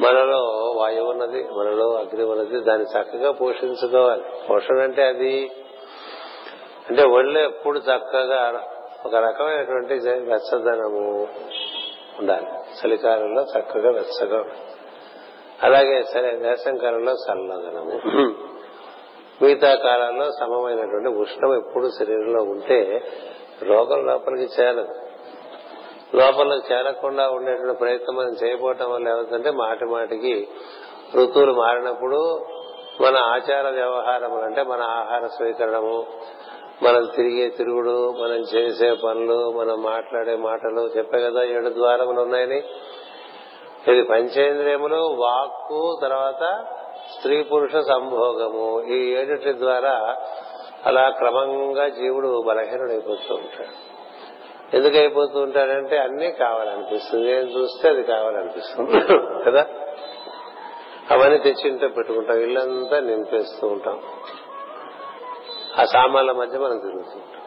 [0.01, 4.25] మనలో వాయువు ఉన్నది మనలో అగ్ని ఉన్నది దాన్ని చక్కగా పోషించుకోవాలి.
[4.51, 5.51] పోషణ అంటే అది.
[6.89, 8.63] అంటే ఒళ్ళు ఎప్పుడు చక్కగా
[9.07, 11.29] ఒక రకమైనటువంటి వెచ్చదనము
[12.19, 12.47] ఉండాలి.
[12.47, 14.45] చలికాలంలో చక్కగా వెచ్చగా
[15.63, 18.01] అలాగే సరే వేసంకాలంలో చల్లదనము
[19.43, 23.07] మిగతా కాలంలో సమమైనటువంటి ఉష్ణం ఎప్పుడు శరీరంలో ఉంటే
[23.63, 24.95] రోగం లోపలికి చేరదు.
[26.15, 30.49] లోపలికి చేరకుండా ఉండేటువంటి ప్రయత్నం మనం చేయబోవటం వల్ల ఏమవుతుందంటే మాటి మాటికి
[31.15, 32.47] ఋతువులు మారినప్పుడు
[33.01, 36.07] మన ఆచార వ్యవహారములు అంటే మన ఆహార స్వీకరణము
[36.83, 42.63] మనం తిరిగే తిరుగుడు మనం చేసే పనులు మనం మాట్లాడే మాటలు చెప్పే కదా ఏడు ద్వారములు ఉన్నాయని.
[43.89, 46.65] ఇది పంచేంద్రియములు వాక్కు తర్వాత
[47.19, 48.83] స్త్రీ పురుష సంభోగము.
[48.83, 50.17] ఈ ఏడుటి ద్వారా
[50.87, 53.97] అలా క్రమంగా జీవుడు బలహీనుడైపోతూ ఉంటాడు.
[54.77, 57.33] ఎందుకు అయిపోతూ ఉంటాడంటే అన్నీ కావాలనిపిస్తుంది.
[57.33, 59.01] ఏం చూస్తే అది కావాలనిపిస్తుంది.
[59.45, 59.67] కదా?
[61.11, 62.37] అవన్నీ తెచ్చింటే పెట్టుకుంటాం.
[62.37, 64.03] ఇల్లంతా నింపేస్తూ ఉంటాం.
[65.79, 67.43] ఆ సామాన్ల మధ్య మనం తిరుగుతూ ఉంటాం.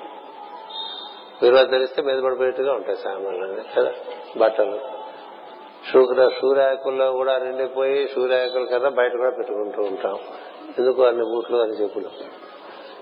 [1.43, 3.91] మీరు తెలిస్తే మీద పడిపోయేట్టుగా ఉంటాయి సామాన్లు కదా?
[4.37, 4.98] బట్టలు.
[5.93, 10.19] శుక్ర సూర్యాకుల్లో కూడా నిండిపోయి సూర్యాకుల కదా బయట కూడా పెట్టుకుంటూ ఉంటాం.
[10.79, 12.09] ఎందుకు అన్ని బూట్లు అని చెప్పులు?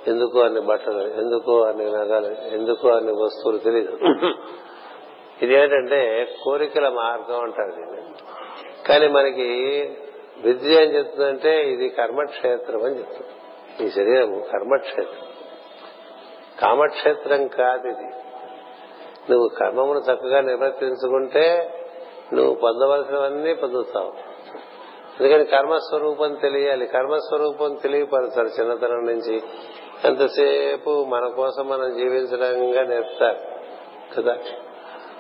[0.08, 1.02] ఎందుకు అన్ని బట్టలు?
[1.02, 2.56] ఎందుకు అన్ని నగలు?
[2.56, 3.98] ఎందుకు అన్ని వస్తువులు తెలియదు
[5.42, 8.04] ఇదేంటంటే కోరికల మార్గం అంటారు దీన్ని.
[8.88, 9.50] కానీ మనకి
[10.42, 13.32] విద్య ఏం చెప్తుందంటే ఇది కర్మక్షేత్రం అని చెప్తుంది.
[13.88, 15.28] ఈ శరీరం కర్మక్షేత్రం.
[16.60, 18.12] కామక్షేత్రం కాదు ఇది.
[19.32, 21.74] నువ్వు కర్మమును చక్కగా నిర్వర్తించుకుంటే
[22.34, 24.14] నువ్వు పొందవలసినవన్నీ పొందుతావు.
[25.20, 26.88] ఎందుకని కర్మస్వరూపం తెలియాలి.
[26.88, 29.42] కర్మస్వరూపం తెలియపరుస్తారు చిన్నతనం నుంచి
[30.06, 33.58] ఎంతసేపు మన కోసం మనం జీవించడంగా నేర్పుతారు.
[34.16, 34.38] కదా?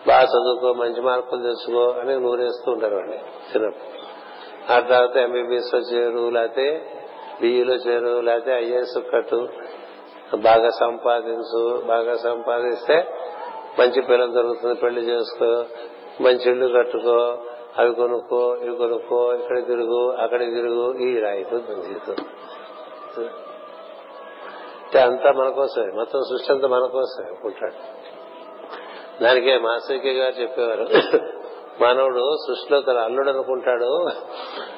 [0.07, 3.97] బాగా చదువుకో మంచి మార్కులు తెచ్చుకో అని నూరేస్తూ ఉంటారు అండి చిన్నప్పుడు.
[4.73, 6.91] ఆ తర్వాత ఎంబీబీఎస్లో చేరు లేకపోతే
[7.41, 9.47] బిఈలో చేరు లేకపోతే ఐఏఎస్ కట్టు.
[10.35, 13.07] బాగా సంపాదించు బాగా సంపాదిస్తే
[13.79, 15.65] మంచి పిల్లలు దొరుకుతుంది పెళ్ళి చేసుకో.
[16.23, 17.17] మంచి ఇల్లు కట్టుకో
[17.77, 22.17] అవి కొనుక్కో ఇవి కొనుక్కో ఇక్కడ తిరుగు అక్కడ తిరుగు ఈ రాయితూ జీవితం
[24.83, 27.77] అంటే అంతా మన కోసమే మొత్తం సృష్టి అంతా మన కోసమే అనుకుంటాడు
[29.21, 30.85] దానికే మాస్టర్కే గారు చెప్పేవారు
[31.81, 33.89] మానవుడు సృష్టిలో తన అల్లుడు అనుకుంటాడు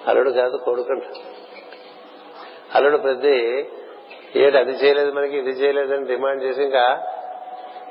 [0.07, 1.19] అల్లుడు కాదు కొడుకుంటాడు
[2.75, 3.35] అల్లుడు ప్రతి
[4.35, 6.85] ఏడు అది చేయలేదు మనకి ఇది చేయలేదని డిమాండ్ చేసి ఇంకా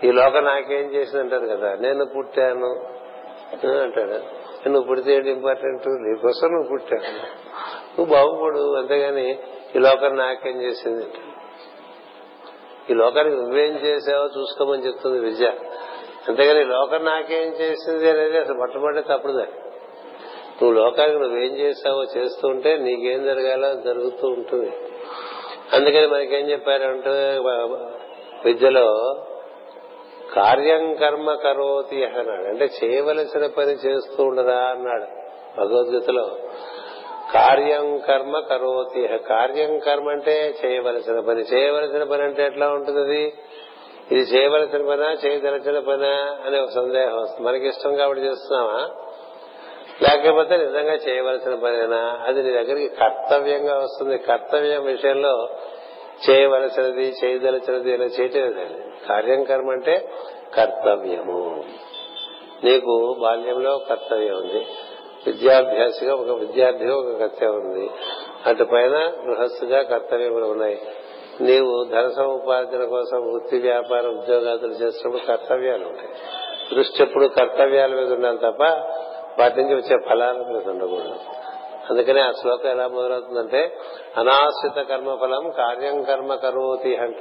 [0.04, 2.70] ఈ లోకం నాకేం చేసింది అంటారు కదా నేను పుట్టాను.
[3.54, 4.18] అంటాడు.
[4.68, 7.02] నువ్వు పుడితే ఏంటి ఇంపార్టెంట్ నీకోసం నువ్వు పుట్టావు.
[7.96, 9.38] నువ్వు బాగుపడు అంతేగాని
[9.76, 11.06] ఈ లోకం నాకేం చేసింది?
[12.90, 15.46] ఈ లోకానికి నువ్వేం చేసావో చూసుకోమని చెప్తుంది విద్య.
[16.28, 19.46] అంతేగాని ఈ లోకం నాకేం చేసింది అనేది అసలు మొట్టమొదటి తప్పుడుదా
[20.60, 24.70] నువ్వు లోకానికి నువ్వేం చేసావో చేస్తూ ఉంటే నీకేం జరగాలో జరుగుతూ ఉంటుంది.
[25.72, 27.10] అందుకని మనకేం చెప్పారంటే
[28.44, 28.86] విద్యలో
[30.38, 32.48] కార్యం కర్మ కరోతి అన్నాడు.
[32.48, 35.06] అంటే చేయవలసిన పని చేస్తూ ఉండరా అన్నాడు
[35.60, 36.36] భగవద్గీతలో.
[37.34, 41.40] కార్యం కర్మ కరోతి కార్యం కర్మ అంటే చేయవలసిన పని.
[41.40, 43.32] చేయవలసిన పని అంటే ఎట్లా ఉంటుంది అది
[44.12, 47.48] ఇది చేయవలసిన పనా చేయదలసిన పనా అనే ఒక సందేహం వస్తుంది.
[47.48, 48.88] మనకి ఇష్టం కాబట్టి చేస్తున్నావా
[50.02, 52.20] లేకపోతే నిజంగా చేయవలసిన పనేనా?
[52.26, 54.18] అది నీ దగ్గరికి కర్తవ్యంగా వస్తుంది.
[54.18, 55.48] కర్తవ్యం విషయంలో
[56.30, 58.74] చేయవలసినది చేయదలచినది ఇలా చేయటం
[59.08, 60.08] కార్యం కర్మ అంటే
[60.54, 61.64] కర్తవ్యము.
[62.64, 64.66] నీకు బాల్యంలో కర్తవ్యం ఉంది.
[65.26, 67.90] విద్యాభ్యాసిగా ఒక విద్యార్థిగా ఒక కర్తవ్యం ఉంది.
[68.46, 70.82] అటు పైన గృహస్థుగా కర్తవ్యములు ఉన్నాయి.
[71.40, 76.08] నీవు ధన సముపార్జన కోసం వృత్తి వ్యాపార ఉద్యోగాదులు చేసినప్పుడు కర్తవ్యాలు ఉంటాయి.
[76.74, 78.62] దృష్టి ఎప్పుడు కర్తవ్యాల మీద ఉండాలి తప్ప
[79.40, 81.47] వాటి నుంచి వచ్చే ఫలాల మీద ఉండకూడదు.
[81.90, 83.78] అందుకనే ఆ శ్లోకం ఎలా మొదలవుతుందంటే
[84.16, 87.16] అనాశ్రిత కర్మఫలం కార్యం కర్మ కరోతి అంట.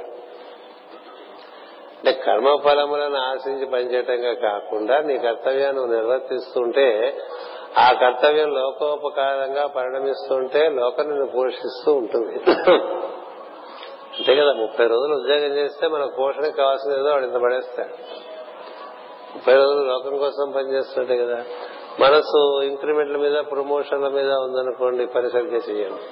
[1.98, 7.18] అంటే కర్మఫలములను ఆశించి పనిచేయటంగా కాకుండా నీ కర్తవ్యాన్ని నిర్వర్తిస్తుంటే
[7.78, 12.60] ఆ కర్తవ్యం లోకోపకారంగా పరిణమిస్తుంటే లోకం నిన్ను పోషిస్తూ ఉంటుంది.
[14.18, 17.94] అంతే కదా ముప్పై రోజులు ఉద్యోగం చేస్తే మన పోషణకు కావాల్సిన ఏదో వాడు ఇంత పడేస్తాడు.
[19.34, 21.44] ముప్పై రోజులు లోకం కోసం పనిచేస్తుంటే కదా
[22.00, 26.02] మనసు ఇంక్రిమెంట్ల మీద ప్రమోషన్ల మీద ఉందనుకోండి పని సరిగ్గా చేయండి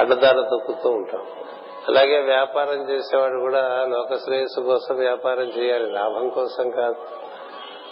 [0.00, 1.26] అడ్డదారులు తొక్కుతూ ఉంటాం.
[1.88, 5.90] అలాగే వ్యాపారం చేసేవాడు కూడా లోక శ్రేయస్సు కోసం వ్యాపారం చేయాలి.
[5.90, 6.94] లాభం కోసం కాదు.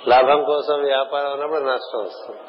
[0.08, 2.40] లాభం కోసం వ్యాపారం అన్నప్పుడు నష్టం వస్తుంది.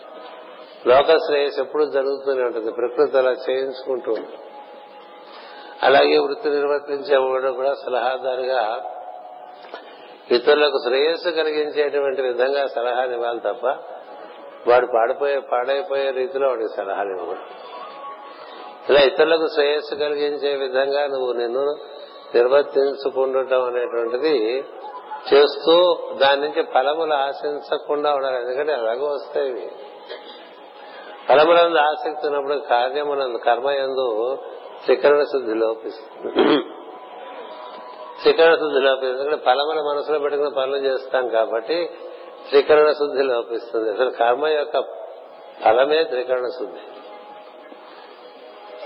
[0.88, 2.72] లోక శ్రేయస్సు ఎప్పుడు జరుగుతూనే ఉంటుంది.
[2.72, 4.38] ప్రకృతి అలా చేయించుకుంటూ ఉంటుంది.
[5.84, 8.92] అలాగే వృత్తి నిర్వర్తించేవాడు కూడా సలహాదారుగా
[10.32, 13.68] ఇతరులకు శ్రేయస్సు కలిగించేటువంటి విధంగా సలహాలు ఇవ్వాలి తప్ప
[14.68, 17.42] వాడు పాడిపోయే పాడైపోయే రీతిలో వాడికి సలహాలు ఇవ్వడం
[18.90, 21.78] ఇలా ఇతరులకు శ్రేయస్సు కలిగించే విధంగా నువ్వు నిన్ను
[22.36, 24.64] నిర్వర్తించుకుండటం అనేటువంటిది
[25.34, 28.36] చేస్తూ దాని నుంచి ఫలములు ఆశించకుండా ఉండాలి.
[28.36, 29.72] ఎందుకంటే అలాగే వస్తాయి ఇవి.
[31.30, 34.38] ఫలములందు ఆసక్తి ఉన్నప్పుడు కార్యమునందు కర్మ ఎందు
[34.84, 36.34] త్రికరణ శుద్ధి లోపిస్తుంది.
[38.22, 41.90] త్రికరణ శుద్ధి లోపిస్తుంది ఎందుకంటే ఫలముల మనసులో పెట్టుకుని పనులు చేస్తాం కాబట్టి
[42.50, 43.92] త్రికరణ శుద్ధి లోపిస్తుంది.
[43.92, 44.80] అసలు కర్మ యొక్క
[45.66, 46.80] ఫలమే త్రికరణ శుద్ధి.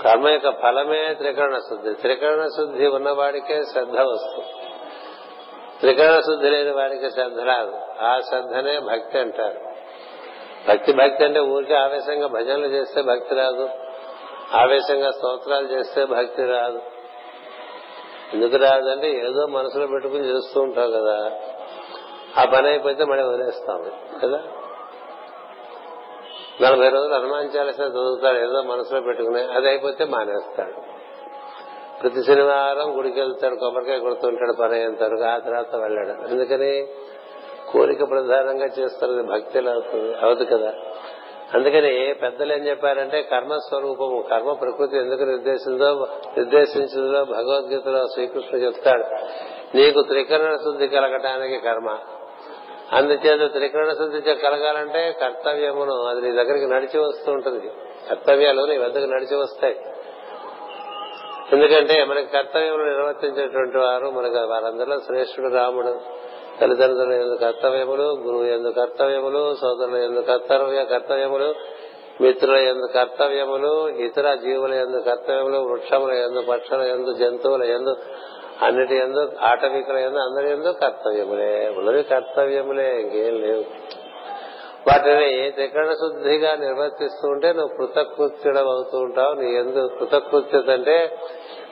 [0.02, 1.94] కర్మ యొక్క ఫలమే త్రికరణ శుద్ధి.
[1.94, 4.48] త్రికరణ శుద్ధి ఉన్నవాడికే శ్రద్ధ వస్తుంది.
[5.80, 7.78] త్రికరణ శుద్ధి లేని వాడికి శ్రద్ధ రాదు.
[8.00, 9.60] ఆ శ్రద్ధనే భక్తి అంటారు.
[10.68, 13.68] భక్తి భక్తి అంటే ఊరికే ఆవేశంగా భజనలు చేస్తే భక్తి రాదు.
[14.52, 16.82] ఆవేశంగా స్తోత్రాలు చేస్తే భక్తి రాదు.
[18.34, 21.40] ఎందుకు రాదంటే ఏదో మనసులో పెట్టుకుని చేస్తూ ఉంటావు కదా.
[22.38, 23.90] ఆ పని అయిపోతే మళ్ళీ వదిలేస్తాం.
[24.22, 24.42] కదా?
[26.62, 30.98] నలభై రోజులు హనుమాన్ చాలీసా చదువుతాడు ఏదో మనసులో పెట్టుకుని అది అయిపోతే మానేస్తాడు.
[32.02, 36.28] ప్రతి శనివారం గుడికి వెళ్తాడు కొబ్బరికాయ కొడుతుంటాడు పని అయిన ఆ తర్వాత వెళ్ళాడు.
[36.28, 36.86] అందుకని
[37.68, 40.14] కోరిక ప్రధానంగా చేస్తారు భక్తి అవుతుంది.
[40.14, 40.72] అవదు కదా?
[41.54, 46.06] అందుకని పెద్దలు ఏం చెప్పారంటే కర్మస్వరూపము కర్మ ప్రకృతి ఎందుకు నిర్దేశిందో
[46.38, 49.04] నిర్దేశించిందో భగవద్గీతలో శ్రీకృష్ణుడు చెప్తాడు.
[49.76, 51.98] నీకు త్రికరణ శుద్ధి కలగటానికి కర్మ.
[52.92, 57.70] అందుచేత త్రికరణ శుద్ధి కలగాలంటే కర్తవ్యమును అది నీ దగ్గరికి నడిచి వస్తూ ఉంటుంది.
[58.08, 59.76] కర్తవ్యాలు నీ వద్దకు నడిచి వస్తాయి.
[61.52, 66.00] ఎందుకంటే మనకి కర్తవ్యములు నిర్వర్తించేటువంటి వారు మనకు వారందరిలో శ్రేష్ఠుడు రాముడు.
[66.60, 71.54] తల్లిదండ్రుల ఎందు కర్తవ్యములు గురువు ఎందు కర్తవ్యములు సోదరుల ఎందు కర్తవ్య కర్తవ్యములు
[72.20, 77.96] మిత్రుల ఎందు కర్తవ్యములు ఇతర జీవుల ఎందు కర్తవ్యములు వృక్షముల ఎందు పక్షుల ఎందు జంతువుల ఎందు
[78.62, 83.64] అన్నిటి ఎందు ఆటవికుల ఎందు అందరి ఎందు కర్తవ్యములే ఉన్నవి కర్తవ్యములే ఇంకేం లేవు.
[84.88, 91.18] వాటిని త్రికరణ శుద్ధిగా నిర్వర్తిస్తూ ఉంటే నువ్వు కృతకృత్యుడం అవుతూ ఉంటావు నీ ఎందు కృతకృత్యత అంటే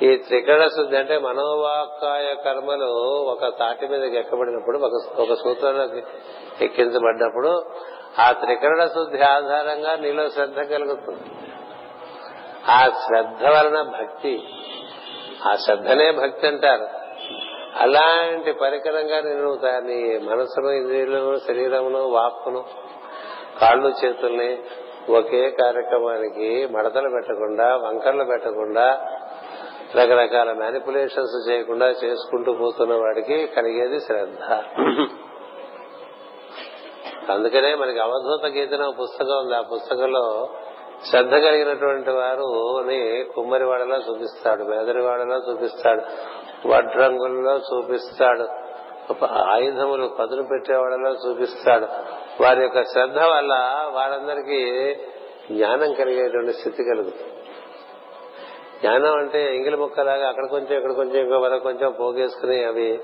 [0.03, 2.91] ఈ త్రికరణ శుద్ధి అంటే మనోవాకాయ కర్మలు
[3.31, 6.03] ఒక తాటి మీదకి ఎక్కబడినప్పుడు ఒక ఒక సూత్రంలోకి
[8.19, 11.21] ఆ త్రికరణ శుద్ధి ఆధారంగా నీలో శ్రద్ధ కలుగుతుంది.
[12.69, 14.49] ఆ శ్రద్ధ వలన భక్తి
[15.47, 16.87] ఆ శ్రద్ధనే భక్తి అంటారు.
[17.77, 22.65] అలాంటి పరికరంగా నేను నీ మనసును ఇంద్రియులను శరీరమును వాక్కును
[23.61, 24.59] కాళ్ళు చేతుల్ని
[25.11, 28.87] ఒకే కార్యక్రమానికి మడతలు పెట్టకుండా వంకర్లు పెట్టకుండా
[29.95, 34.43] రకరకాల మ్యానిపులేషన్స్ చేయకుండా చేసుకుంటూ పోతున్న వాడికి కలిగేది శ్రద్ధ.
[37.31, 39.55] అందుకనే మనకి అవధూత గీతన పుస్తకం ఉంది.
[39.55, 40.49] ఆ పుస్తకంలో
[41.05, 42.47] శ్రద్ధ కలిగినటువంటి వారు
[43.35, 46.03] కుమ్మరివాడలో చూపిస్తాడు మేదరివాడలో చూపిస్తాడు
[46.69, 48.47] వడ్రంగుల్లో చూపిస్తాడు
[49.25, 51.87] ఆయుధములు పదును పెట్టేవాడలో చూపిస్తాడు.
[52.43, 53.53] వారి యొక్క శ్రద్ధ వల్ల
[53.93, 54.61] వారందరికీ
[55.53, 57.33] జ్ఞానం కలిగేటువంటి స్థితి కలుగుతుంది.
[58.81, 63.01] జ్ఞానం అంటే ఎంగిలి ముక్కలాగా అక్కడ కొంచెం ఇక్కడ కొంచెం ఇంకో వరకు కొంచెం పోగేసుకుని అవి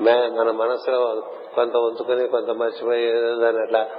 [0.00, 1.00] మన మనసులో
[1.54, 3.90] కొంత వంతుకుని కొంత మర్చిపోయి దాన్ని అట్లా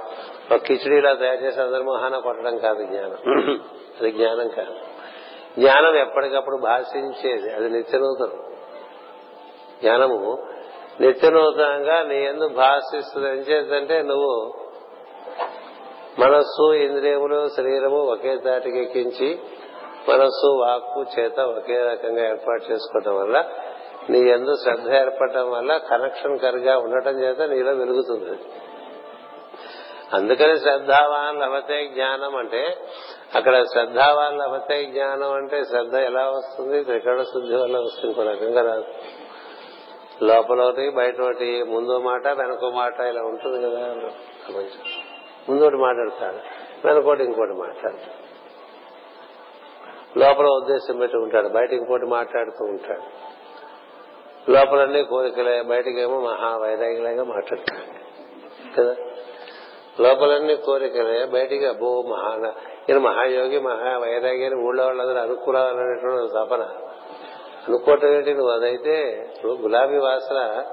[0.54, 3.18] ఒక కిచడీలా తయారు చేసి అందరి మొహాన కొట్టడం కాదు జ్ఞానం.
[4.00, 4.74] అది జ్ఞానం కాదు.
[5.60, 8.42] జ్ఞానం ఎప్పటికప్పుడు భాషించేది అది నిత్యనూతనం.
[9.82, 10.38] జ్ఞానము
[11.00, 14.54] నిత్యనూతనంగా నీ ఎందు భాషిస్తుంది ఏం చేద్దంటే నువ్వు
[16.18, 19.38] మనస్సు ఇంద్రియములు శరీరము ఒకే తాటికి ఎక్కించి
[20.08, 23.44] మనస్సు వాక్కు చేత ఒకే రకంగా ఏర్పాటు చేసుకోవటం వల్ల
[24.10, 28.38] నీ ఎందు శ్రద్ధ ఏర్పడటం వల్ల కనెక్షన్ కరిగా ఉండటం చేత నీలో వెలుగుతుంది.
[30.12, 32.76] అందుకని శ్రద్ధావాన్ లభతే జ్ఞానం అంటే
[33.34, 36.84] అక్కడ శ్రద్ధావాన్ లభతే జ్ఞానం అంటే శ్రద్ధ ఎలా వస్తుంది?
[36.84, 38.84] త్రికరణ శుద్ధి వల్ల వస్తుంది ఇంకో రకంగా రాదు
[40.24, 43.80] లోపల ఒకటి బయట ఒకటి ముందు మాట వెనక మాట ఇలా ఉంటుంది కదా.
[45.48, 46.38] ముందు ఒకటి మాట్లాడతాడు
[46.86, 48.24] వెనకోటి ఇంకోటి మాట్లాడతాడు.
[50.18, 53.33] లోపల ఉద్దేశం పెట్టి ఉంటాడు బయట ఇంకోటి మాట్లాడుతూ ఉంటాడు.
[54.50, 57.84] లోపలన్నీ కోరికలే బయటకేమో మహా వైరాగ్యలాగా మాట్లాడతాడు
[58.76, 58.96] కదా?
[60.00, 62.52] లోపలన్నీ కోరికలే బయటికి అబ్బో మహా
[62.88, 66.62] ఈయన మహాయోగి మహా వైరాగి అని ఊళ్ళో వాళ్ళందరూ అనుకూలనేటువంటి తపన
[67.68, 68.34] అనుకోవటం ఏంటి?
[68.34, 70.64] నువ్వు అదైతే నువ్వు గులాబీ వాసన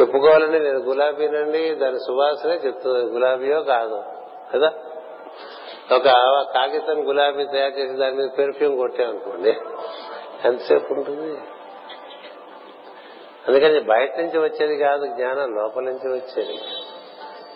[0.00, 2.98] చెప్పుకోవాలండి నేను గులాబీనండి దాని సువాసనే చెప్తుంది.
[2.98, 4.02] గులాబీయో కాదు
[4.54, 4.72] కదా?
[5.92, 6.04] ఒక
[6.54, 9.50] కాగితం గులాబీ తయారు చేసి దాని మీద పెర్ఫ్యూమ్ కొట్టామనుకోండి
[10.44, 11.38] ఎంతసేపు ఉంటుంది?
[13.48, 16.58] అందుకని బయట నుంచి వచ్చేది కాదు జ్ఞానం లోపల నుంచి వచ్చేది.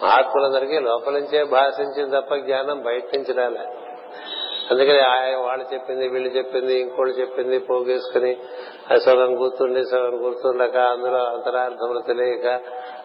[0.04, 3.64] ఆత్మలందరికీ లోపల నుంచే భాషించింది తప్ప జ్ఞానం బయట నుంచి రాలే.
[4.70, 4.98] అందుకని
[5.36, 8.36] వాళ్ళు చెప్పింది వీళ్ళు చెప్పింది ఇంకోళ్ళు చెప్పింది పోగేసుకుని
[8.98, 12.60] సగం గుర్తుండి సగం గుర్తుండక అందులో అంతరార్థములు తెలియక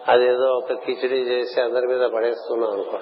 [0.08, 3.00] అదేదో ఒక కిచిడి చేసి అందరి మీద పడేస్తున్నాం అనుకో.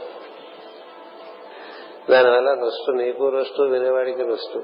[2.10, 4.64] దానివల్ల రుష్టు నీకు రుష్టు వినేవాడికి రుష్టు.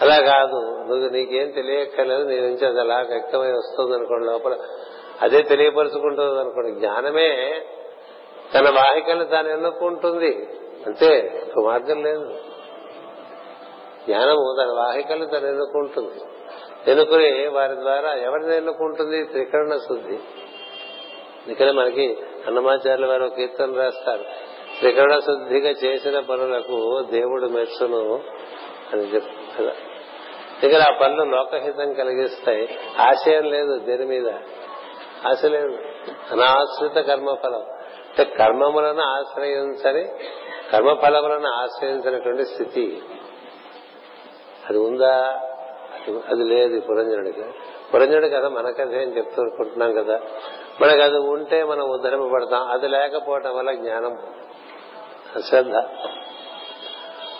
[0.00, 0.84] అలా కాదు.
[0.88, 4.56] నువ్వు నీకేం తెలియక్కర్లేదు నీ నుంచి అది అలా వ్యక్తమై వస్తుంది అనుకోండి లోపల.
[5.22, 7.62] అదే తెలియపరుచుకుంటుంది అనుకోండి జ్ఞానమే
[8.54, 10.48] తన వాహికల్ని తాను ఎన్నుకుంటుంది.
[10.86, 12.24] అంతే ఒక మార్గం లేదు.
[14.06, 16.20] జ్ఞానము తన వాహికల్ని తను ఎన్నుకుంటుంది.
[16.90, 19.24] ఎన్నుకుని వారి ద్వారా ఎవరిని ఎన్నుకుంటుంది?
[19.24, 20.18] త్రికరణ శుద్ధి.
[21.50, 24.24] ఇక్కడ మనకి అన్నమాచార్యుల వారు కీర్తన రాస్తారు.
[24.78, 28.20] త్రికరణ శుద్ధిగా చేసిన పనులకు దేవుడు మెచ్చును
[28.92, 29.85] అని చెప్తారు.
[30.64, 34.28] ఇక్కడ ఆ పనులు లోకహితం కలిగిస్తాయి ఆశయం లేదు దేని మీద?
[35.26, 35.78] ఆశ లేదు.
[36.32, 37.62] అనాశ్రిత కర్మఫలం.
[38.18, 40.04] అంటే కర్మములను ఆశ్రయించని
[40.72, 43.02] కర్మఫలములను ఆశ్రయించినటువంటి స్థితి.
[44.68, 45.42] అది ఉందా?
[46.28, 47.44] అది లేదు పురంజనుడికి.
[47.94, 50.20] పురంజనుడి కదా మన కథ ఏం చెప్తూ అనుకుంటున్నాం కదా.
[50.80, 52.68] మనకు అది ఉంటే మనం ఉద్ధరింపబడతాం.
[52.68, 54.18] అది లేకపోవటం వల్ల జ్ఞానం
[55.36, 55.74] అశ్రద్ధ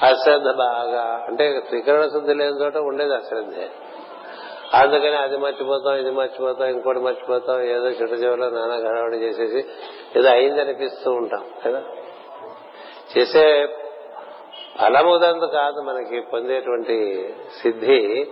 [0.03, 1.25] అశ్రద్ధ బాగా.
[1.29, 3.71] అంటే త్రికరణ శుద్ధి లేని చోట ఉండేది అశ్రద్ధే.
[4.75, 9.69] అందుకని అది మర్చిపోతాం ఇది మర్చిపోతాం ఇంకోటి మర్చిపోతాం ఏదో చిట్ట చివరిలో నానా గడవడి చేసేసి
[10.19, 11.83] ఏదో అయిందనిపిస్తూ ఉంటాం కదా?
[13.19, 13.67] చేసే
[14.81, 18.31] ఫలముదందు కాదు మనకి పొందేటువంటి సిద్ధి.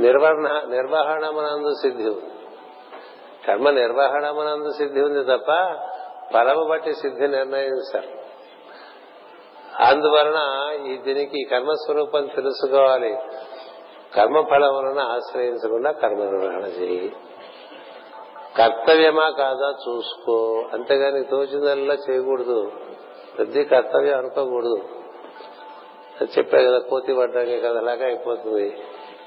[0.00, 2.30] నిర్వహణ నిర్వహణమునందు సిద్ధి ఉంది.
[3.46, 5.46] కర్మ నిర్వహణమునందు సిద్ధి ఉంది తప్ప
[6.34, 8.17] ఫలము బట్టి సిద్ధి నిర్ణయించారు.
[9.86, 10.40] అందువలన
[10.86, 13.16] ఈ దీనికి కర్మస్వరూపం తెలుసుకోవాలి.
[14.16, 17.16] కర్మ ఫలములను ఆశ్రయించకుండా కర్మ నిర్వహణ చేయి.
[18.58, 20.64] కర్తవ్యమా కాదా చూసుకో.
[20.72, 22.72] అంతేగాని తోచిందల్లా చేయకూడదు.
[23.38, 24.78] ప్రతి కర్తవ్యం అనుకోకూడదు.
[26.22, 28.82] చెప్పే కదా కోతి పడ్డానికి కదా అలాగే అయిపోతుంది.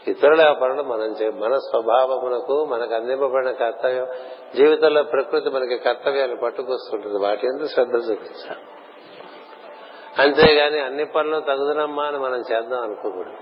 [0.07, 4.07] ఇతరుల పనులు మనం మన స్వభావమునకు మనకు అందింపబడిన కర్తవ్యం
[4.55, 7.17] జీవితంలో ప్రకృతి మనకి కర్తవ్యాన్ని పట్టుకొస్తుంటుంది.
[7.17, 8.80] వాటి ఎందుకు శ్రద్ధ చూపించాలి.
[10.19, 13.33] అంతేగాని అన్ని పనులు తగుదనమ్మా అని మనం చేద్దాం అనుకోకూడదు.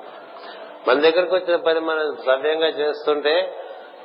[0.88, 3.54] మన దగ్గరకు వచ్చిన పని మనం సవ్యంగా చేస్తుంటే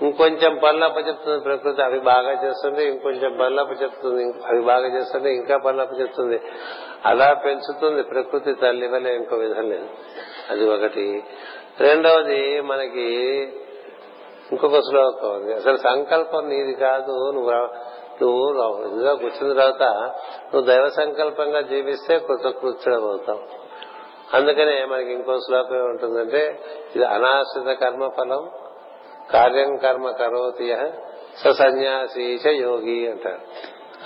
[0.03, 6.01] ఇంకొంచెం పనులప్ప చెప్తుంది ప్రకృతి అవి బాగా చేస్తుంది ఇంకొంచెం పనులప్ప చెప్తుంది అవి బాగా చేస్తుంది ఇంకా పనులప్ప
[6.01, 6.41] చెప్తుంది
[7.05, 9.89] అలా పెంచుతుంది ప్రకృతి తల్లి వల్ల ఇంకో విధం లేదు.
[10.51, 11.25] అది ఒకటి.
[11.81, 13.09] రెండవది మనకి
[14.53, 15.55] ఇంకొక శ్లోకం ఉంది.
[15.55, 17.69] అసలు సంకల్పం నీది కాదు నువ్వు
[18.23, 19.83] నువ్వు ఇందులో కూర్చున్న తర్వాత
[20.55, 23.65] నువ్వు దైవ సంకల్పంగా జీవిస్తే కృతకృత్యుడం అవుతావు
[24.37, 26.59] అందుకనే మనకి ఇంకో శ్లోకం ఏముంటుందంటే
[26.97, 28.51] ఇది అనాశ్రిత కర్మఫలం
[29.33, 30.77] కార్యం కర్మ కరోతి
[31.53, 33.39] సన్యాసీచ యోగి అంటారు.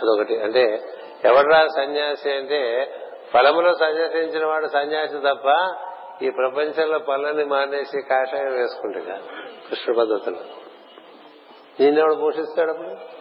[0.02, 0.40] అదొకటి.
[0.40, 0.82] అంటే
[1.24, 2.92] ఎవడరా సన్యాసి అంటే
[3.34, 5.74] ఫలములో సన్యాసించిన వాడు సన్యాసి తప్ప
[6.22, 9.00] ఈ ప్రపంచంలో పనులని మానేసి కాషాయం వేసుకుంటే
[9.70, 10.36] కృష్ణ పద్ధతిలో.
[11.80, 13.17] నిన్నెవడు పోషిస్తాడు అప్పుడు?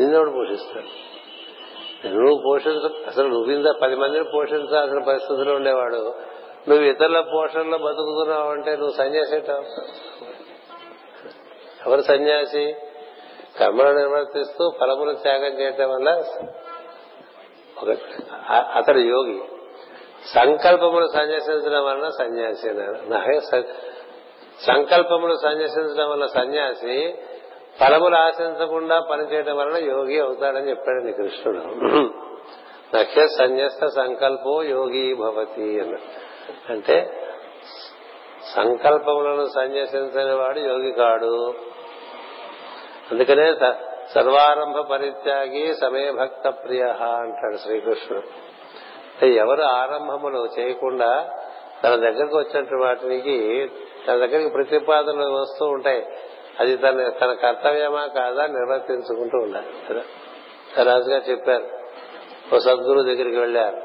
[0.00, 0.90] నిన్నెవడు పోషిస్తాడు?
[2.08, 6.14] నువ్వు పోషించ అసలు నువ్విందా పది మందిని పోషించాల్సిన పరిస్థితిలో ఉండేవాడు.
[6.68, 9.36] నువ్వు ఇతరుల పోషణలో బతుకుతున్నావు అంటే నువ్వు సన్యాసి
[11.86, 12.76] ఎవరు సన్యాసి?
[13.60, 16.24] కర్మలు నిర్వర్తిస్తూ ఫలములు త్యాగం చేయటం వల్ల
[17.78, 17.90] ఒక
[18.50, 19.40] అతడు యోగి.
[20.26, 22.68] సంకల్పములు సన్యాసించడం వలన సన్యాసి
[24.64, 27.14] సంకల్పములు సన్యాసించడం వల్ల సన్యాసి
[27.80, 31.58] ఫలములు ఆశించకుండా పనిచేయడం వలన యోగి అవుతాడని చెప్పాడు కృష్ణుడు.
[32.96, 35.96] నక్ష సన్యస్త సంకల్పో యోగి భవతి అన్న
[36.70, 37.22] అంటే
[38.54, 41.54] సంకల్పములను సన్యసించని వాడు యోగి కాడు.
[43.12, 43.54] అందుకనే
[44.14, 46.82] సర్వారంభ పరిత్యాగి సమయ భక్త ప్రియ
[47.22, 49.26] అంటాడు శ్రీకృష్ణుడు.
[49.26, 51.30] ఎవరు ఆరంభములు చేయకుండా
[51.84, 53.70] తన దగ్గరకు వచ్చినట్టు వాటికి
[54.08, 56.06] తన దగ్గరికి ప్రతిపాదనలు వస్తూ ఉంటాయి.
[56.60, 59.66] అది తన తన కర్తవ్యమా కాదా నిర్వర్తించుకుంటూ ఉండాలి.
[59.88, 60.02] కదా
[60.82, 61.76] రాజుగా చెప్పారు.
[62.54, 63.82] ఓ సద్గురు దగ్గరికి వెళ్ళారు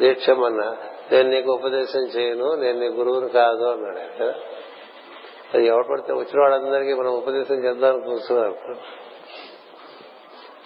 [0.00, 0.76] దీక్షమన్న
[1.12, 4.34] నేను నీకు ఉపదేశం చేయను నేను నీ గురువుని కాదు అన్నాడు కదా
[5.54, 8.56] అది ఎవరు పడితే వచ్చిన వాళ్ళందరికీ మనం ఉపదేశం చేద్దామని కూర్చున్నారు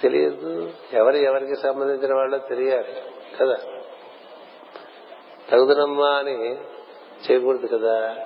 [0.03, 0.73] తెలియదు.
[0.93, 3.03] ఎవరు ఎవరికి సంబంధించిన వాళ్ళో తెలియాలి.
[3.41, 3.57] కదా?
[5.51, 6.57] తగుదనమ్మా అని
[7.31, 8.17] చేయకూడదు కదా?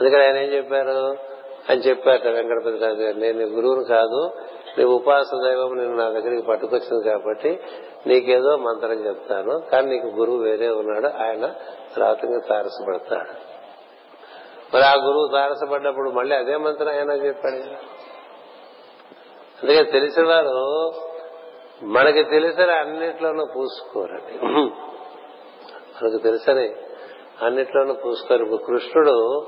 [0.00, 1.33] అందుకని ఆయన ఏం చెప్పారు?
[1.70, 3.16] అని చెప్పాట వెంకటపతి రాజు గారు.
[3.16, 4.32] నేను నీ గురువును కాదు
[4.78, 7.60] నీ ఉపాస దైవం నేను నా దగ్గరికి పట్టుకొచ్చింది కాబట్టి
[8.06, 9.60] నీకేదో మంత్రం చెప్తాను.
[9.72, 11.46] కానీ నీకు గురువు వేరే ఉన్నాడు ఆయన
[11.96, 13.34] తర్వాత తారసపడతాడు.
[14.74, 17.56] మరి ఆ గురువు తారసపడ్డప్పుడు మళ్ళీ అదే మంత్రం ఆయన చెప్పాడు
[19.62, 20.56] అందుకే తెలిసిన వారు
[21.82, 24.34] మనకి తెలిసిన అన్నిట్లోనూ పూసుకోరండి.
[26.02, 26.74] మనకు తెలుసని
[27.42, 28.42] అన్నిట్లోనూ పూసుకోరు.
[28.42, 29.46] ఇప్పుడు కృష్ణుడు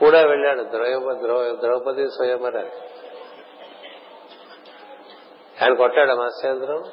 [0.00, 0.62] కూడా వెళ్ళాడు.
[1.60, 2.76] ద్రౌపది స్వయంవరానికి
[5.62, 6.84] ఆయన కొట్టాడు మత్స్యంద్రం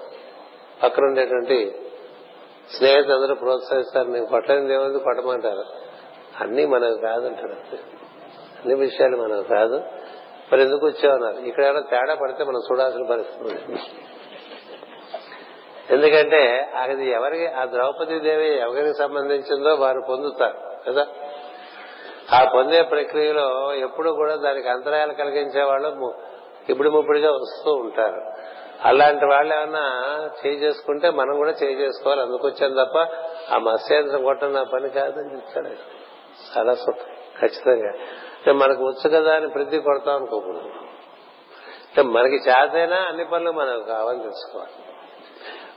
[0.83, 1.89] పక్కన ఉండేటువంటి
[2.77, 4.07] స్నేహితులందరూ ప్రోత్సహిస్తారు.
[4.07, 4.99] నేను కొట్టలేనిది ఏముంది?
[4.99, 5.65] కొట్టమంటారు.
[6.41, 7.51] అన్ని మనకు కాదంటారు.
[7.51, 9.83] అన్ని విషయాలు మనకు కాదు.
[10.51, 13.79] మరి ఎందుకు వచ్చామన్నారు ఇక్కడ ఏమైనా తేడా పడితే మనం చూడాల్సిన పరిస్థితి
[15.89, 20.89] ఎందుకంటే అది ఎవరికి ఆ ద్రౌపది దేవి ఎవరికి సంబంధించిందో వారు పొందుతారు.
[20.89, 21.07] కదా?
[22.35, 26.13] ఆ పొందే ప్రక్రియలో ఎప్పుడు కూడా దానికి అంతరాయాలు కలిగించే వాళ్ళు
[26.69, 28.21] ఇప్పుడు ముప్పుడుగా వస్తూ ఉంటారు.
[28.81, 29.81] అలాంటి వాళ్ళు ఏమన్నా
[30.45, 32.97] చేయి చేసుకుంటే మనం కూడా చేయి చేసుకోవాలి అందుకొచ్చాను తప్ప
[33.53, 35.67] ఆ మత్స్యంత్రం కొట్టడం నా పని కాదని చెప్తాడు
[36.57, 36.73] చాలా
[37.41, 37.93] ఖచ్చితంగా.
[38.53, 40.69] మనకు వచ్చు కదా అని ప్రతి కొడతాం అనుకోకూడదు.
[42.01, 44.71] మనకి చేతైనా అన్ని పనులు మనకు కావాలని తెలుసుకోవాలి.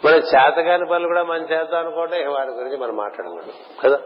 [0.05, 3.53] మన చేతగాని పనులు కూడా మనం చేద్దాం అనుకోండి వాటి గురించి మనం మాట్లాడకూడదు.
[3.83, 3.99] కదా?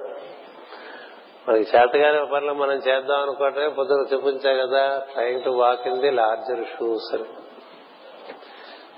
[1.49, 6.64] మనకి చేతగాని పనులు మనం చేద్దాం అనుకోవటమే పొద్దున చూపించా కదా trying to walk in the larger
[6.64, 7.24] shoes అని.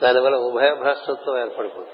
[0.03, 1.89] దానివల్ల ఉభయ భ్రష్టత్వం ఏర్పడిపోతుంది.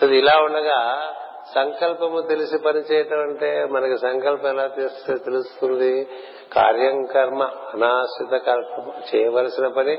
[0.00, 1.12] సో ఇలా ఉండగా
[1.54, 6.08] సంకల్పము తెలిసి పనిచేయటం అంటే మనకి సంకల్పం ఎలా తెలిస్తే తెలుస్తుంది?
[6.52, 9.96] కార్యం కర్మ అనాశ్రిత కల్పం చేయవలసిన పని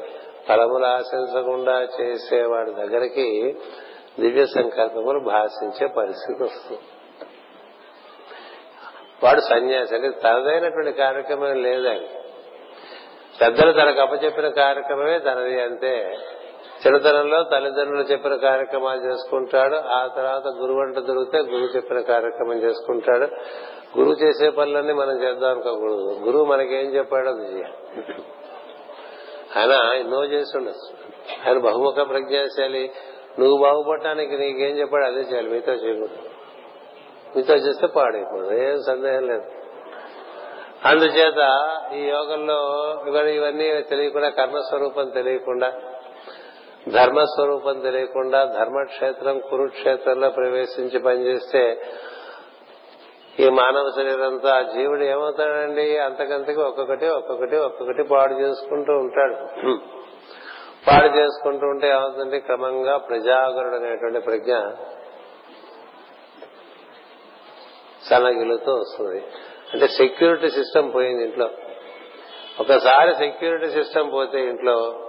[0.47, 3.55] ఫలములు ఆశించకుండా చేసేవాడి దగ్గరికి
[4.20, 6.82] దివ్య సంకల్పములు భాషించే పరిస్థితి వస్తుంది.
[9.24, 12.07] వాడు సన్యాసి అంటే తనదైనటువంటి కార్యక్రమం లేదని
[13.41, 16.18] పెద్దలు తనకు అప్పచెప్పిన కార్యక్రమమే తనది అంతే
[16.76, 23.26] చిన్నతనంలో తల్లిదండ్రులు చెప్పిన కార్యక్రమాలు చేసుకుంటాడు ఆ తర్వాత గురువు అంట దొరికితే గురువు చెప్పిన కార్యక్రమం చేసుకుంటాడు.
[23.99, 26.20] గురువు చేసే పనులన్నీ మనం చేద్దాం అనుకోకూడదు.
[26.24, 27.63] గురువు మనకేం చెప్పాడో అది
[29.59, 30.97] ఆయన ఎన్నో చేసి ఉండొచ్చు
[31.47, 32.91] ఆయన బహుముఖ ప్రజ్ఞాశాలి.
[33.39, 35.49] నువ్వు బాగుపడటానికి నీకేం చెప్పాడు అదే చేయాలి.
[35.49, 36.35] మీతో చేయకూడదు.
[37.36, 39.44] మీతో చేస్తే పాడైపోదు ఏం సందేహం లేదు.
[40.86, 41.42] అందుచేత
[41.94, 42.60] ఈ యోగంలో
[43.30, 45.74] ఇవన్నీ తెలియకుండా కర్మస్వరూపం తెలియకుండా
[46.90, 51.82] ధర్మస్వరూపం తెలియకుండా ధర్మక్షేత్రం కురుక్షేత్రంలో ప్రవేశించి పనిచేస్తే
[53.40, 55.98] ఈ మానవ శరీరంతో ఆ జీవుడు ఏమవుతాడండి?
[55.98, 59.36] అంతకంతకి ఒక్కొక్కటి ఒక్కొక్కటి ఒక్కొక్కటి పాడు చేసుకుంటూ ఉంటాడు.
[60.88, 64.54] పాడు చేసుకుంటూ ఉంటే ఏమవుతుంది క్రమంగా ప్రజాగరుడు అనేటువంటి ప్రజ్ఞ
[68.10, 69.24] సన్నగిలుతూ వస్తుంది.
[69.74, 71.49] అంటే సెక్యూరిటీ సిస్టమ్ పోయింది ఇంట్లో.
[72.60, 75.01] ఒకసారి సెక్యూరిటీ సిస్టమ్ పోతే ఇంట్లో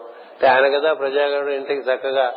[0.51, 2.34] ఆయన కదా ప్రజాగరుడు ఇంటికి చక్కగా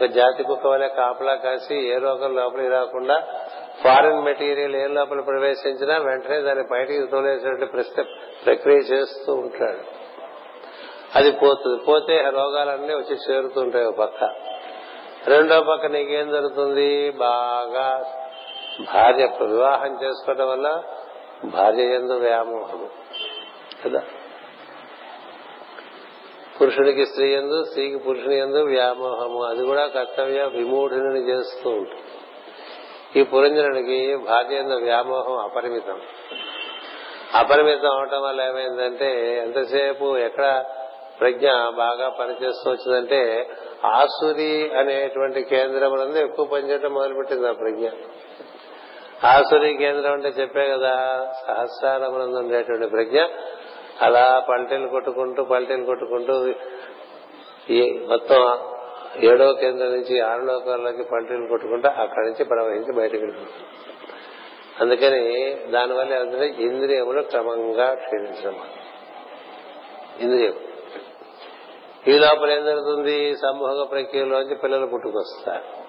[0.00, 3.22] ఒక జాతి కుక్క వల్ల కాపలా కాసి ఏ రోగం లోపలికి రాకుండా
[3.84, 7.66] ఫారిన్ మెటీరియల్ ఏ లోపల ప్రవేశించినా వెంటనే దాన్ని బయటికి తోలేసేటువంటి
[8.44, 9.78] ప్రక్రియ చేస్తూ ఉంటాడు.
[11.14, 11.84] అది పోతుంది.
[11.84, 14.24] పోతే రోగాలన్నీ వచ్చి చేరుతుంటాయి ఒక పక్క.
[15.26, 17.10] రెండో పక్క నీకేం జరుగుతుంది?
[17.10, 18.14] బాగా
[18.80, 20.82] భార్య వివాహం చేసుకోవడం వల్ల
[21.44, 22.88] భార్య ఎందు వ్యామోహం
[23.84, 24.02] కదా?
[26.60, 29.42] పురుషుడికి స్త్రీ ఎందు స్త్రీకి పురుషుని ఎందు వ్యామోహము.
[29.42, 32.02] అది కూడా కర్తవ్య విమూఢుని చేస్తూ ఉంటుంది.
[33.20, 36.00] ఈ పురంజనుడికి భార్య ఎందు వ్యామోహం అపరిమితం.
[37.34, 40.64] అపరిమితం అవటం వల్ల ఏమైందంటే ఎంతసేపు ఎక్కడ
[41.20, 43.50] ప్రజ్ఞ బాగా పనిచేస్తూ వచ్చిందంటే
[43.84, 47.88] ఆసురి అనేటువంటి కేంద్రం నందు ఎక్కువ పనిచేయటం మొదలుపెట్టింది ఆ ప్రజ్ఞ.
[49.24, 53.22] ఆసురి కేంద్రం అంటే చెప్పే కదా సహస్రారమునందు ఉండేటువంటి ప్రజ్ఞ.
[54.00, 56.54] అలా పల్టీలు కొట్టుకుంటూ పల్టీలు కొట్టుకుంటూ
[57.70, 58.58] ఈ మొత్తం
[59.16, 63.50] ఏడో కేంద్రం నుంచి ఆరు లోకాల్లోకి పల్టీలు కొట్టుకుంటూ అక్కడి నుంచి ప్రవహించి బయటకు వెళ్తుంది
[64.80, 68.60] అందుకని దానివల్ల ఏమంటే ఇంద్రియములు క్రమంగా క్షీణించడం
[70.20, 70.54] ఇంద్రియం.
[72.08, 73.34] ఈ లోపల ఏం జరుగుతుంది?
[73.34, 75.87] సమూహ ప్రక్రియలోంచి పిల్లలు పుట్టుకొస్తారు.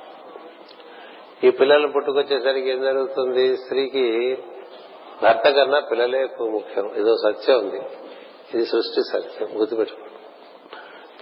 [1.43, 3.57] ఈ పిల్లలు పుట్టుకొచ్చేసరికి ఏం జరుగుతుంది?
[3.57, 4.37] స్త్రీకి
[5.23, 6.91] భర్త కన్నా పిల్లలే ఎక్కువ ముఖ్యం.
[6.95, 7.81] ఇదో సత్యం ఉంది.
[8.53, 9.59] ఇది సృష్టి సత్యం.
[9.59, 10.09] గుర్తుపెట్టుకోండి.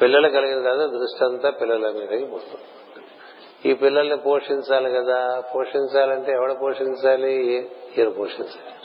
[0.01, 2.65] పిల్లలు కలిగిన కదా దృష్టి అంతా పిల్లల మీదకి పోతుంది.
[3.69, 5.43] ఈ పిల్లల్ని పోషించాలి కదా.
[5.55, 7.33] పోషించాలంటే ఎవడ పోషించాలి?
[7.97, 8.77] ఈయన పోషించాలి.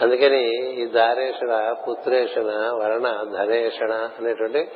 [0.00, 4.68] అందుకని ఈ దారేషణ పుత్రేషణ వరణ ధనేషణ అనేటువంటి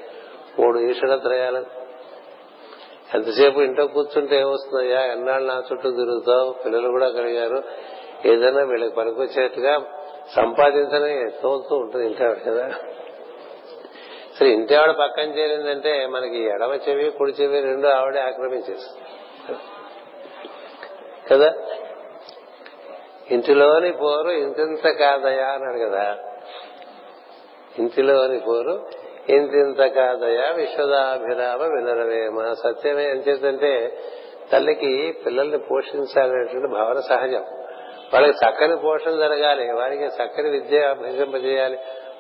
[0.59, 1.90] మూడు ఈషణ త్రయాలు
[3.15, 5.01] ఎంతసేపు ఇంట్లో కూర్చుంటే ఏమొస్తుందయ్యా?
[5.01, 6.53] ఎన్నాళ్ళు నా చుట్టూ తిరుగుతావు?
[6.53, 7.63] పిల్లలు కూడా కలిగారు.
[8.27, 9.83] ఏదైనా వీళ్ళకి పనికొచ్చేట్టుగా
[10.37, 12.69] సంపాదించని తోలుతూ ఉంటుంది ఇంటి కదా.
[14.39, 19.01] సరే ఇంటి ఆవిడ పక్కన చేరిందంటే మనకి ఎడమ చెవి కుడి చెవి రెండు ఆవిడే ఆక్రమించేస్తుంది
[21.31, 21.55] కదా?
[23.31, 26.17] ఇంటిలోని పోరు ఇంతింత కాదయా అన్నాడు కదా.
[27.79, 32.53] ఇంటిలోని పోరు ఇంతింత కాదయ విశ్వదాభిరామ వినరవేమ.
[32.53, 33.99] సత్యమే ఎంచేతంటే
[34.53, 37.45] తల్లికి పిల్లల్ని పోషించాలనేటువంటి భావన సహజం.
[38.13, 39.73] వాళ్ళకి చక్కని పోషణ జరగాలి.
[39.73, 41.79] వారికి చక్కని విద్య అభ్యసింపజేయాలి.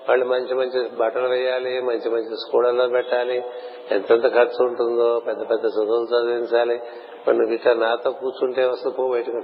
[0.08, 3.44] వాళ్ళు మంచి మంచి బట్టలు వేయాలి మంచి మంచి స్కూళ్ళలో పెట్టాలి.
[3.90, 6.80] ఎంతెంత ఖర్చు ఉంటుందో పెద్ద పెద్ద చదువులు చదివించాలి.
[7.24, 9.42] కొన్ని గిట్ట నాతో కూర్చుంటే వస్తుంది పో బయటకు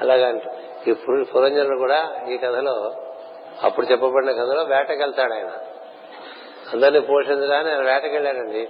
[0.00, 0.42] అలాగంట
[0.88, 0.92] ఈ
[1.22, 2.92] పురంజనుడు కూడా ఈ కథలో
[3.62, 5.50] అప్పుడు చెప్పబడిన కథలో వేటకెళ్తాడు ఆయన.
[6.72, 8.60] అందరినీ పోషించడానికి ఆయన వేటకెళ్ళాడండి.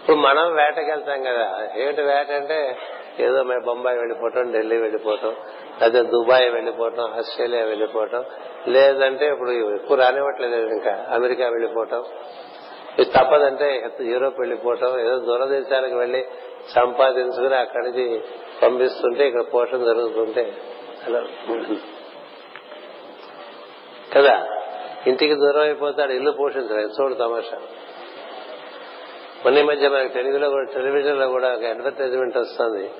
[0.00, 1.68] ఇప్పుడు మనం వేటకెళ్తాం కదా.
[1.76, 2.78] ఏమిటి వేట అంటే
[3.20, 5.36] ఏదో మేము బొంబాయి వెళ్ళిపోవటం ఢిల్లీ వెళ్ళిపోవటం
[5.82, 8.24] లేదా దుబాయ్ వెళ్ళిపోవటం ఆస్ట్రేలియా వెళ్ళిపోవటం
[8.68, 12.04] లేదంటే ఇప్పుడు ఎక్కువ రానివ్వట్లేదు ఇంకా అమెరికా వెళ్ళిపోవటం
[12.98, 16.24] ఇది తప్పదంటే యూరోప్ వెళ్ళిపోవటం ఏదో దూరదేశాలకు వెళ్ళి
[16.74, 18.20] సంపాదించుకుని అక్కడి నుంచి
[18.62, 20.52] పంపిస్తుంటే ఇక్కడ పోషణ జరుగుతుంటే
[21.06, 21.22] అలా.
[24.16, 24.46] కదా?
[25.06, 27.56] ఇంటికి దూరం అయిపోతాడు ఇల్లు పోషించలేదు చూడు తమాషా.
[29.44, 32.90] మొన్న మధ్య మనకి తెలుగులో కూడా టెలివిజన్లో కూడా ఒక అడ్వర్టైజ్మెంట్ వస్తుంది.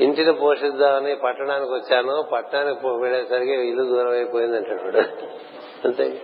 [0.00, 4.98] ఇంటిని పోషిద్దామని పట్టణానికి వచ్చాను పట్టణానికి వెళ్ళేసరికి ఇల్లు దూరం అయిపోయింది అంటాడు
[5.84, 6.22] అంతే.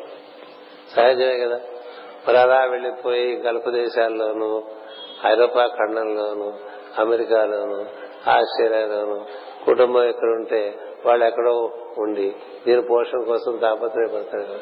[0.97, 1.61] సహజమే కదా.
[2.29, 4.63] మరి అలా వెళ్ళిపోయి గల్ఫ్ దేశాల్లోనూ
[5.27, 6.55] ఐరోపా ఖండంలోను
[6.99, 7.81] అమెరికాలోను
[8.31, 9.27] ఆస్ట్రేలియాలోను
[9.65, 12.35] కుటుంబం ఎక్కడుంటే వాళ్ళు ఎక్కడో ఉండి
[12.67, 14.59] దీని పోషణ కోసం తాపత్రయపడతాడు కదా.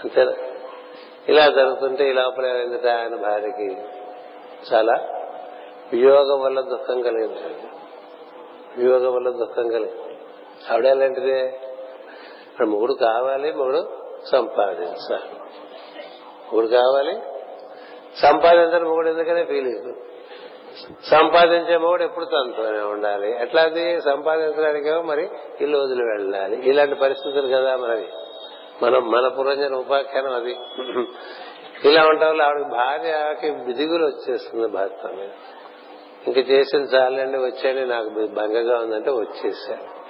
[0.00, 0.32] అంతేనా?
[1.28, 2.86] ఇలా జరుగుతుంటే ఈ లోపల ఏమైందట?
[2.86, 3.76] ఆయన భార్యకి
[4.72, 4.94] చాలా
[5.92, 7.40] వియోగం వల్ల దుఃఖం కలిగింది
[8.76, 10.16] వియోగం వల్ల దుఃఖం కలిగింది.
[10.70, 11.46] ఆవిడ ఎలాంటిదే?
[12.50, 13.90] ఇక్కడ మొగుడు కావాలి మొగుడు
[14.32, 15.30] సంపాదించాలి.
[16.52, 17.14] మొగుడు కావాలి
[18.16, 19.94] సంపాదించాలి మొగుడు ఎందుకనే ఫీలింగ్
[21.04, 23.42] సంపాదించే మొగుడు ఎప్పుడు తనతోనే ఉండాలి?
[23.42, 26.56] ఎట్లా అది సంపాదించడానికేమో మరి ఇల్లు వదిలి వెళ్ళాలి.
[26.56, 28.08] ఇలాంటి పరిస్థితులు కదా మనవి
[28.82, 30.56] మనం మన పురంజన ఉపాఖ్యానం అది.
[31.88, 35.28] ఇలా ఉండటం వల్ల ఆవిడ భార్యకి బిదిగులు వచ్చేస్తుంది భర్త మీద
[36.26, 40.00] ఇంక చేసిన చాలండి వచ్చాయని నాకు భంగగా ఉందంటే వచ్చేసాడు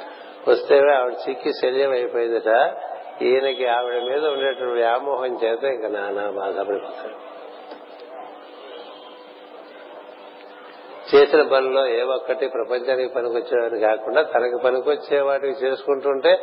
[0.50, 2.76] వస్తే ఆవిడ చిక్కి శల్యం అయిపోయిందట.
[3.22, 7.29] ఈయనకి ఆవిడ మీద ఉండేటువంటి వ్యామోహం చేత ఇంకా నానా బాధపడిపోతాడు
[11.14, 16.40] చేసిన పనిలో ఏ ఒక్కటి ప్రపంచానికి పనికొచ్చేవాడిని కాకుండా తనకి పనికొచ్చే వాటికి చేసుకుంటుంటే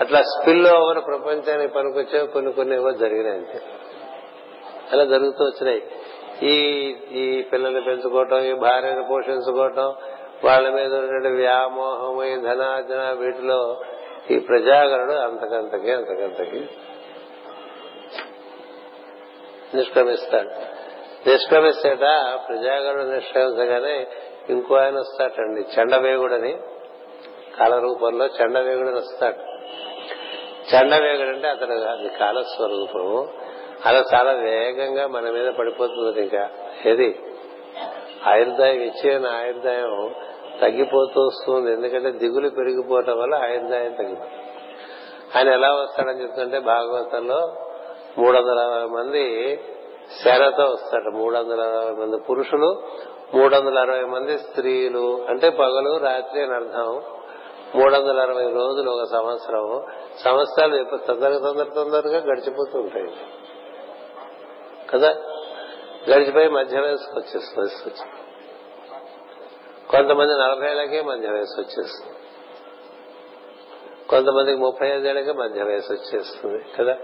[0.00, 3.60] అట్లా స్పిల్ ఓవర్ ప్రపంచానికి పనికొచ్చే కొన్ని కొన్ని ఏవో జరిగినాయి అంతే.
[4.92, 5.82] అలా జరుగుతూ వచ్చినాయి.
[6.42, 6.54] ఈ
[7.12, 9.94] ఈ పిల్లల్ని పెంచుకోవటం ఈ భార్యను పోషించుకోవటం
[10.44, 13.80] వాళ్ళ మీద ఉన్నటువంటి వ్యామోహం ఈ ధనార్జన వీటిలో
[14.30, 16.68] ఈ ప్రజాగరుడు అంతకంతకి అంతకంతకి
[19.74, 20.79] నిష్క్రమిస్తాడు.
[21.26, 22.00] నిష్క్రమిస్తేట
[22.48, 24.06] ప్రజాగరుడు నిష్క్రమించగానే
[24.50, 26.58] ఇంకో ఆయన వస్తాటండి చండవేగుడని
[27.58, 29.36] కాలరూపంలో చండవేగుడని వస్తాడు.
[30.74, 33.28] చండవేగుడు అంటే అతను అది కాలస్వరూపము.
[33.86, 36.50] అలా చాలా వేగంగా మన మీద పడిపోతుంది ఇంకా.
[36.86, 37.18] ఏది?
[38.26, 40.14] ఆయుర్దాయం ఇచ్చిన ఆయుర్దాయం
[40.62, 41.72] తగ్గిపోతూ వస్తుంది.
[41.72, 44.44] ఎందుకంటే దిగులు పెరిగిపోవటం వల్ల ఆయుర్దాయం తగ్గిపోతుంది.
[45.36, 47.54] ఆయన ఎలా వస్తాడని చెప్తుంటే భాగవతంలో
[48.18, 49.60] మూడు వందల మంది
[50.24, 51.10] సేనతో వస్తాడు.
[51.10, 52.82] మూడు వందల అరవై మంది పురుషులు
[53.34, 55.26] మూడు వందల అరవై మంది స్త్రీలు.
[55.28, 57.02] అంటే పగలు రాత్రి అని అర్థం.
[57.74, 59.86] మూడు వందల అరవై రోజులు ఒక సంవత్సరం.
[60.24, 63.16] సంవత్సరాలు ఎప్పుడు తొందరగా తొందర తొందరగా గడిచిపోతుంటాయి
[64.90, 65.14] కదా?
[66.10, 68.04] గడిచిపోయి మధ్య వయసుకు వచ్చేస్తుంది వయసు
[69.90, 72.16] కొంతమంది నలభై ఏళ్ళకే మధ్య వయసు వచ్చేస్తుంది.
[74.08, 76.64] కొంతమందికి ముప్పై ఐదేళ్ళకే మధ్య వయసు వచ్చేస్తుంది.
[76.78, 76.96] కదా?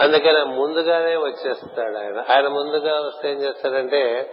[0.00, 2.24] అందుకని ముందుగానే వచ్చేస్తాడు ఆయన.
[2.32, 4.32] ఆయన ముందుగా వస్తే ఏం చేస్తాడంటే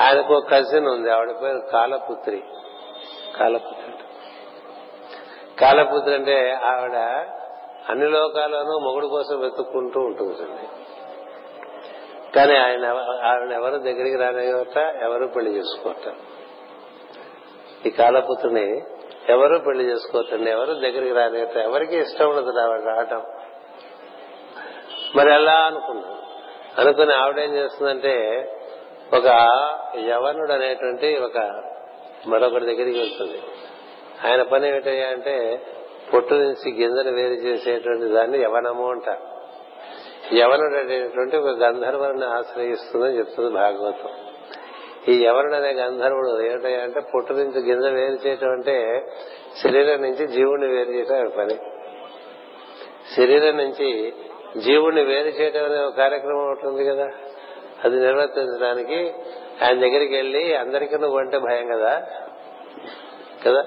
[0.00, 1.10] ఆయనకు ఒక కజిన్ ఉంది.
[1.10, 2.42] ఆవిడ పేరు కాలపుత్రి.
[3.38, 3.94] కాలపుత్రి
[5.60, 6.96] కాలపుత్రి అంటే ఆవిడ
[7.88, 10.68] అన్ని లోకాల్లోనూ మొగుడు కోసం వెతుక్కుంటూ ఉంటుందండి.
[12.36, 12.86] కానీ ఆయన
[13.24, 16.14] ఆవిడ ఎవరు దగ్గరికి రానివ్వట ఎవరు పెళ్ళి చేసుకోట
[17.86, 18.82] ఈ కాలపుత్రిని
[19.28, 23.22] ఎవరు పెళ్ళి చేసుకోవటండి ఎవరు దగ్గరికి రానివ్వట ఎవరికి ఇష్టం ఉండదు ఆవిడ రావటం.
[25.16, 26.20] మరి ఎలా అనుకున్నాను.
[26.80, 28.48] అనుకుని ఆవిడేం చేస్తుందంటే
[29.16, 29.26] ఒక
[29.98, 31.62] యవనుడు అనేటువంటి ఒక
[32.26, 33.42] మరొకటి దగ్గరికి వెళ్తుంది.
[34.28, 35.62] ఆయన పని ఏమిటయ్యా అంటే
[36.14, 39.40] పొట్టు నుంచి గింజను వేరు చేసేటువంటి దాన్ని యవనము అంటారు.
[40.34, 44.08] యవనుడు అనేటువంటి ఒక గంధర్వుని ఆశ్రయిస్తుందని చెప్తుంది భాగవతం.
[45.08, 49.06] ఈ యవనుడు అనే గంధర్వుడు ఏమిటయ్యా అంటే పొట్టు నుంచి గింజ వేరు చేయటం అంటే
[49.62, 51.54] శరీరం నుంచి జీవుని వేరు చేయటం పని.
[53.16, 54.14] శరీరం నుంచి
[54.56, 57.08] జీవుణ్ణి వేరు చేయడం అనే ఒక కార్యక్రమం ఉంటుంది కదా.
[57.84, 59.14] అది నిర్వర్తించడానికి
[59.64, 62.06] ఆయన దగ్గరికి వెళ్ళి అందరికీ నువ్వు అంటే భయం కదా.
[63.46, 63.64] కదా?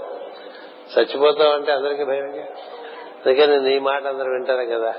[0.97, 2.45] చచ్చిపోతావు అంటే అందరికీ భయం
[3.25, 4.95] అందుకని నీ మాట అందరు వింటారు కదా.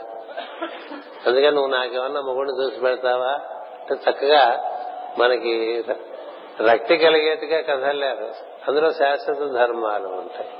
[1.27, 3.41] అందుకని నువ్వు నాకేమన్నా మొగుడిని చూసి పెడతావా?
[3.81, 4.71] అంటే చక్కగా
[5.19, 5.85] మనకి
[6.71, 8.05] రక్తి కలిగేట్టుగా కథలు
[8.69, 10.51] అందులో శాశ్వత ధర్మాలు ఉంటాయి.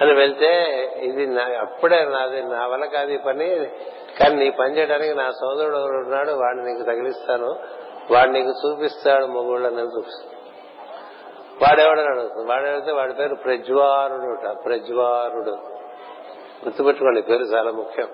[0.00, 0.64] అని వెళ్తే
[1.02, 3.70] ఇది అప్పుడే నాది నా వల్ల కాదు ఈ పని.
[4.20, 7.56] కానీ నీ పని చేయడానికి నా సోదరుడు ఎవరు ఉన్నాడు వాడిని నీకు తగిలిస్తాను.
[8.10, 10.36] వాడు నీకు చూపిస్తాడు మొగుళ్ళని చూపిస్తాడు
[11.62, 15.50] వాడెవడని అడుగుతుంది వాడు వాడి పేరు ప్రజ్వారుడు ప్రజ్వారుడు.
[16.64, 18.08] గుర్తుపెట్టుకోండి పేరు చాలా ముఖ్యం.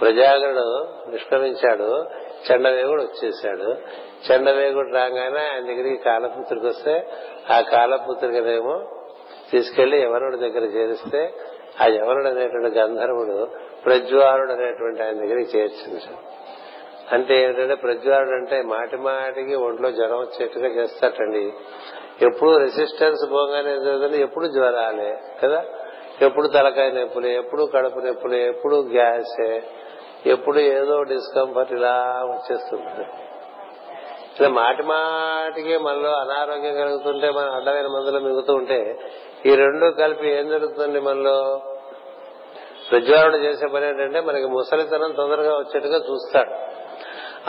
[0.00, 2.04] ప్రజాగరుడు నిష్క్రమించాడు.
[2.52, 3.76] చండవేగుడు వచ్చేసాడు
[4.26, 7.08] చండవేగుడు రాగానే ఆయన దగ్గరికి కాలపుత్రికి వస్తే
[7.50, 9.03] ఆ కాలపుత్రికనేమో
[9.50, 11.20] తీసుకెళ్ళి యవనుడి దగ్గర చేరిస్తే
[11.80, 13.36] ఆ యవనుడు అనేటువంటి గంధర్వుడు
[13.84, 16.00] ప్రజ్వారుడు అనేటువంటి ఆయన దగ్గరికి చేర్చింది
[17.10, 21.42] అంటే ఏంటంటే ప్రజ్వారుడు అంటే మాటి మాటికి ఒంట్లో జ్వరం వచ్చేట్టుగా చేస్తాటండి
[22.20, 24.18] ఎప్పుడు రెసిస్టెన్స్ పోగానే జరుగుతుంది?
[24.20, 25.10] ఎప్పుడు జ్వరాలే
[25.42, 25.60] కదా?
[26.20, 29.50] ఎప్పుడు తలకాయ నొప్పులు ఎప్పుడు కడుపు నొప్పులు ఎప్పుడు గ్యాసే
[30.26, 31.94] ఎప్పుడు ఏదో డిస్కంఫర్ట్ ఇలా
[32.28, 33.04] వచ్చేస్తుంది
[34.38, 38.78] ఇలా మాటి మాటికి మనలో అనారోగ్యం కలుగుతుంటే మనం అడ్డమైన మందులు మిగుతూ ఉంటే
[39.46, 41.62] ఈ రెండు కలిపి ఏం జరుగుతుంది మనలో?
[42.90, 46.50] ప్రజ్వరణ చేసే పని ఏంటంటే మనకి ముసలితనం తొందరగా వచ్చేట్టుగా చూస్తాడు.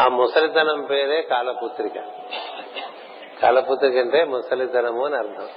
[0.01, 1.93] ఆ ముసలితనం పేరే కాలపుత్రిక.
[3.41, 5.47] కాలపుత్రిక అంటే ముసలితనము అని అర్థం.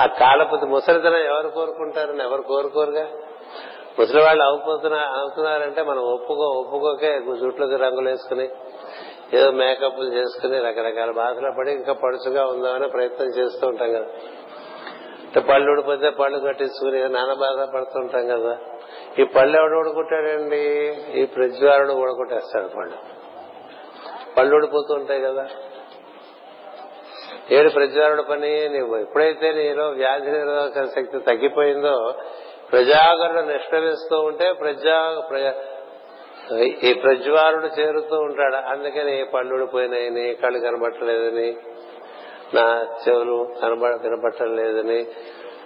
[0.00, 3.08] ఆ కాలపుత్రి ముసలితనం ఎవరు కోరుకుంటారని ఎవరు కోరుకోరుగా?
[3.98, 8.48] ముసలి వాళ్ళు అవుతున్నా అవుతున్నారంటే మనం ఒప్పుకో ఒప్పుకోకే జుట్లోకి రంగులు వేసుకుని
[9.34, 14.06] ఏదో మేకప్లు చేసుకుని రకరకాల బాధలు పడి ఇంకా పడుచుగా ఉందామని ప్రయత్నం చేస్తూ ఉంటాం కదా.
[15.36, 18.58] పళ్ళు ఊడిపోతే పళ్ళు కట్టించుకుని నాన్న బాధ పడుతుంటాం కదా.
[19.18, 20.96] ఈ పళ్ళు ఎవడు ఊడుకుంటాడండి?
[21.14, 22.96] ఈ ప్రజ్వారుడు ఊడగొట్టేస్తాడు పళ్ళు.
[24.36, 25.46] పళ్ళు ఊడిపోతూ ఉంటాయి కదా.
[27.50, 32.14] ఏడు ప్రజ్వారుడు పని నువ్వు ఎప్పుడైతే నీలో వ్యాధి నిరోధక శక్తి తగ్గిపోయిందో
[32.72, 35.22] ప్రజాగరుడు నిష్క్రమిస్తూ ఉంటే ప్రజా
[36.84, 38.56] ఈ ప్రజ్వారుడు చేరుతూ ఉంటాడు.
[38.56, 41.56] అందుకని పళ్ళు ఊడిపోయినాయి కళ్ళు కనబట్టలేదని.
[42.54, 45.06] నా చెవులు కనబడ వినపట్టం లేదని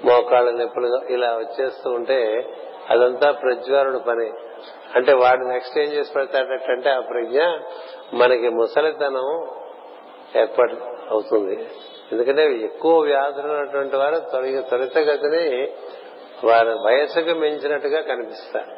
[0.04, 2.46] మోకాళ్ళ నొప్పులు ఇలా వచ్చేస్తూ ఉంటే
[2.90, 4.32] అదంతా ప్రజ్వరుడు పని.
[4.94, 7.42] అంటే వాడు నెక్స్ట్ ఏం చేసి పెడతాడటంటే ఆ ప్రజ్ఞ
[8.14, 9.48] మనకి ముసలితనం
[10.40, 10.76] ఏర్పాటు
[11.10, 11.68] అవుతుంది.
[12.12, 15.72] ఎందుకంటే ఎక్కువ వ్యాధులు ఉన్నటువంటి వారు త్వరిత త్వరితగతిని
[16.44, 18.70] వారి వయసుకు మించినట్టుగా కనిపిస్తారు.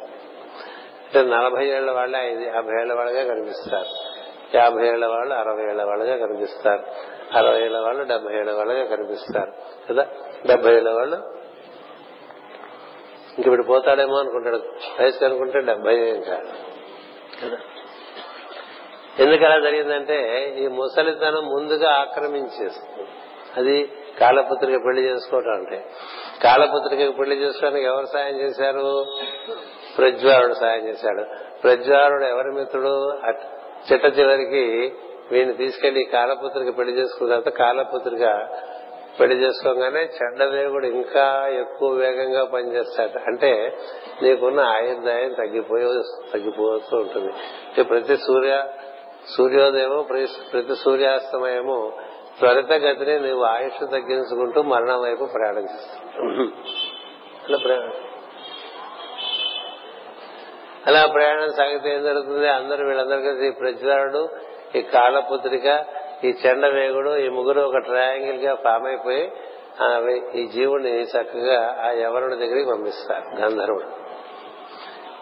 [1.05, 4.15] అంటే నలభై ఏళ్ళ వాళ్ళే ఐదు యాభై ఏళ్ళ వాళ్ళగా కనిపిస్తారు.
[4.57, 7.14] యాభై ఏళ్ళ వాళ్ళు అరవై ఏళ్ళ వాళ్ళగా కనిపిస్తారు.
[7.33, 9.53] అరవై ఏళ్ళ వాళ్ళు డెబ్బై ఏళ్ళ వాళ్ళగా కనిపిస్తారు.
[9.89, 10.07] కదా?
[10.45, 11.15] డెబ్బై ఏళ్ళ వాళ్ళు.
[13.37, 14.57] ఇంక ఇప్పుడు పోతాడేమో అనుకుంటాడు.
[15.01, 16.47] వయసు అనుకుంటే డెబ్బై ఏం కాదు.
[17.45, 17.57] కదా?
[19.19, 23.07] ఎందుకు అలా జరిగిందంటే ఈ ముసలితనం ముందుగా ఆక్రమించేస్తుంది.
[23.57, 25.85] అది కాలపుత్రిక పెళ్ళి చేసుకోవటం అంటే.
[26.43, 29.05] కాలపుత్రిక పెళ్ళి చేసుకోవడానికి ఎవరు సాయం చేశారు?
[29.97, 31.25] ప్రజ్వారుడు సాయం చేశాడు.
[31.61, 33.13] ప్రజ్వారుడు ఎవరి మిత్రుడు?
[33.93, 34.95] చిట్ట చివరికి
[35.31, 38.25] వీడిని తీసుకెళ్ళి కాలపుత్రికి పెళ్ళి చేసుకున్న తర్వాత కాలపుత్రిక
[39.19, 41.25] పెళ్ళి చేసుకోగానే చెడ్డదేవుడు ఇంకా
[41.59, 43.17] ఎక్కువ వేగంగా పనిచేస్తాడు.
[43.27, 43.51] అంటే
[44.23, 45.85] నీకున్న ఆయుర్దాయం తగ్గిపోయి
[46.33, 47.31] తగ్గిపోతూ ఉంటుంది.
[47.83, 48.55] ప్రతి సూర్య
[49.37, 50.01] సూర్యోదయము
[50.51, 51.77] ప్రతి సూర్యాస్తమయము
[52.39, 56.27] త్వరితగతిని నువ్వు ఆయుష్ తగ్గించుకుంటూ మరణం వైపు ప్రయాణం చేస్తావు
[60.87, 62.47] అలా ప్రయాణం సాగితే ఏం జరుగుతుంది?
[62.47, 64.21] అందరూ వీళ్ళందరూ కలిసి ప్రజ్వరుడు
[64.75, 65.85] ఈ కాలపుత్రిక
[66.23, 69.31] ఈ చెండవేగుడు ఈ ముగ్గురు ఒక ట్రయాంగిల్గా ఫామ్ అయిపోయి
[70.35, 74.05] ఈ జీవుని చక్కగా ఆ యవనుడి దగ్గరికి పంపిస్తారు గంధర్వుడు.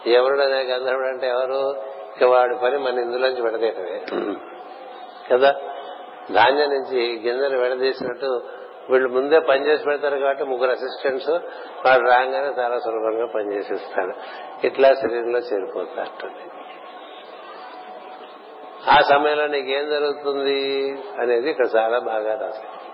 [0.08, 1.74] ఎవరుడు అనే గంధర్వుడు అంటే ఎవరు?
[2.16, 4.00] ఇక వాడి పని మన ఇందులోంచి విడదీయటమే.
[5.32, 5.54] కదా?
[6.34, 8.42] ధాన్యం నుంచి గింజలు విడదీసినట్టు
[8.90, 11.30] వీళ్ళు ముందే పనిచేసి పెడతారు కాబట్టి ముగ్గురు అసిస్టెంట్స్
[11.86, 14.12] వాడు రాగానే చాలా సులభంగా పనిచేసిస్తాడు
[14.66, 16.63] ఇట్లా శరీరంలో చేరిపోతారు
[18.90, 22.84] ఆ సమయంలో నీకేం జరుగుతుంది అనేది ఇక్కడ చాలా బాగా రాశారు.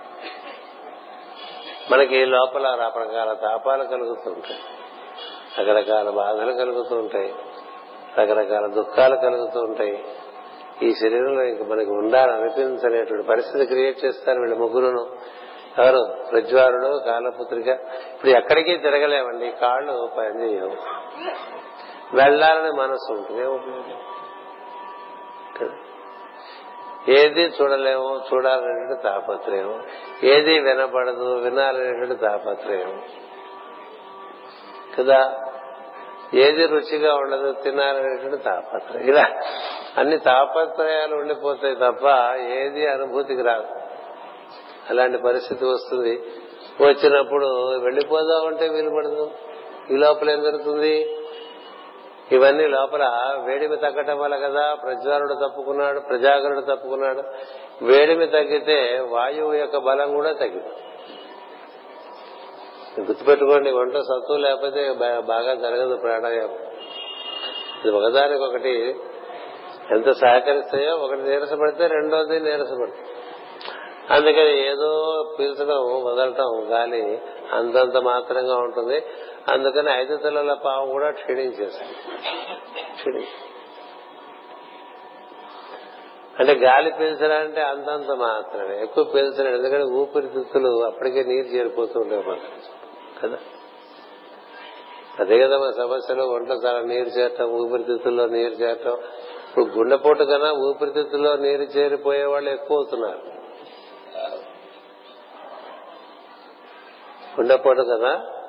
[1.92, 4.58] మనకి లోపల రకరకాల తాపాలు కలుగుతుంటాయి
[5.58, 7.34] రకరకాల బాధలు కలుగుతూ ఉంటాయి.
[8.18, 10.04] రకరకాల దుఃఖాలు కలుగుతూ ఉంటాయి.
[10.82, 15.16] ఈ శరీరంలో ఇంక మనకి ఉండాలనిపించనేటువంటి పరిస్థితి క్రియేట్ చేస్తారు వీళ్ళు ముగ్గురును.
[15.78, 16.24] ఎవరు?
[16.30, 17.68] ప్రజ్వారుడు కాలపుత్రిక.
[18.12, 19.50] ఇప్పుడు ఎక్కడికి తిరగలేమండి.
[19.60, 20.76] కాళ్ళు పనిచేయవు.
[22.16, 23.44] వెళ్ళాలని మనసు ఉంటుంది
[27.08, 29.82] ఏది చూడలేము చూడాలనేటువంటి తాపత్రయం.
[30.22, 33.02] ఏది వినపడదు వినాలనేటువంటి తాపత్రయం.
[34.98, 35.46] కదా?
[36.34, 39.06] ఏది రుచిగా ఉండదు తినాలనేటువంటి తాపత్రయం.
[39.06, 39.28] ఇలా
[39.98, 43.66] అన్ని తాపత్రయాలు ఉండిపోతాయి తప్ప ఏది అనుభూతికి రాదు.
[44.90, 46.22] అలాంటి పరిస్థితి వస్తుంది.
[46.80, 49.30] వచ్చినప్పుడు వెళ్ళిపోదామంటే వీలు పడదు.
[49.90, 51.19] ఈ లోపల ఏం జరుగుతుంది?
[52.32, 53.04] ఇవన్నీ లోపల
[53.46, 57.22] వేడిమి తగ్గటం వల్ల కదా ప్రజ్వరుడు తప్పుకున్నాడు ప్రజాగరుడు తప్పుకున్నాడు.
[57.84, 60.72] వేడిమి తగ్గితే వాయువు యొక్క బలం కూడా తగ్గింది
[63.00, 64.92] గుర్తుపెట్టుకోండి వంట సత్తు లేకపోతే
[65.26, 66.58] బాగా జరగదు ప్రాణాయామం.
[67.78, 68.74] ఇది ఒకదానికొకటి
[69.90, 73.06] ఎంత సహకరిస్తాయో ఒకటి నీరసపడితే రెండోది నీరసపడుతుంది.
[74.10, 74.90] అందుకని ఏదో
[75.38, 77.20] పీల్చడం వదలటం గాలి
[77.52, 78.98] అంతంత మాత్రంగా ఉంటుంది.
[79.50, 83.26] అందుకని ఐదు తలల పాము కూడా క్షీణించేసింది
[86.38, 88.82] అంటే గాలి పీల్చడానికి అంతంత మాత్రమే.
[88.82, 92.40] ఎక్కువ పీల్చలేదు ఎందుకంటే ఊపిరితిత్తులు అప్పటికే నీరు చేరిపోతూ ఉండేవి
[93.22, 93.38] కదా?
[95.20, 98.98] అదే కదా మన సమస్యలో ఒంట్లో చాలా నీరు చేరటం ఊపిరితిత్తుల్లో నీరు చేరటం.
[99.48, 103.20] ఇప్పుడు గుండెపోటు కన్నా ఊపిరితిత్తుల్లో నీరు చేరిపోయే వాళ్ళు ఎక్కువ అవుతున్నారు.
[107.40, 108.39] గుండెపోటు కదా?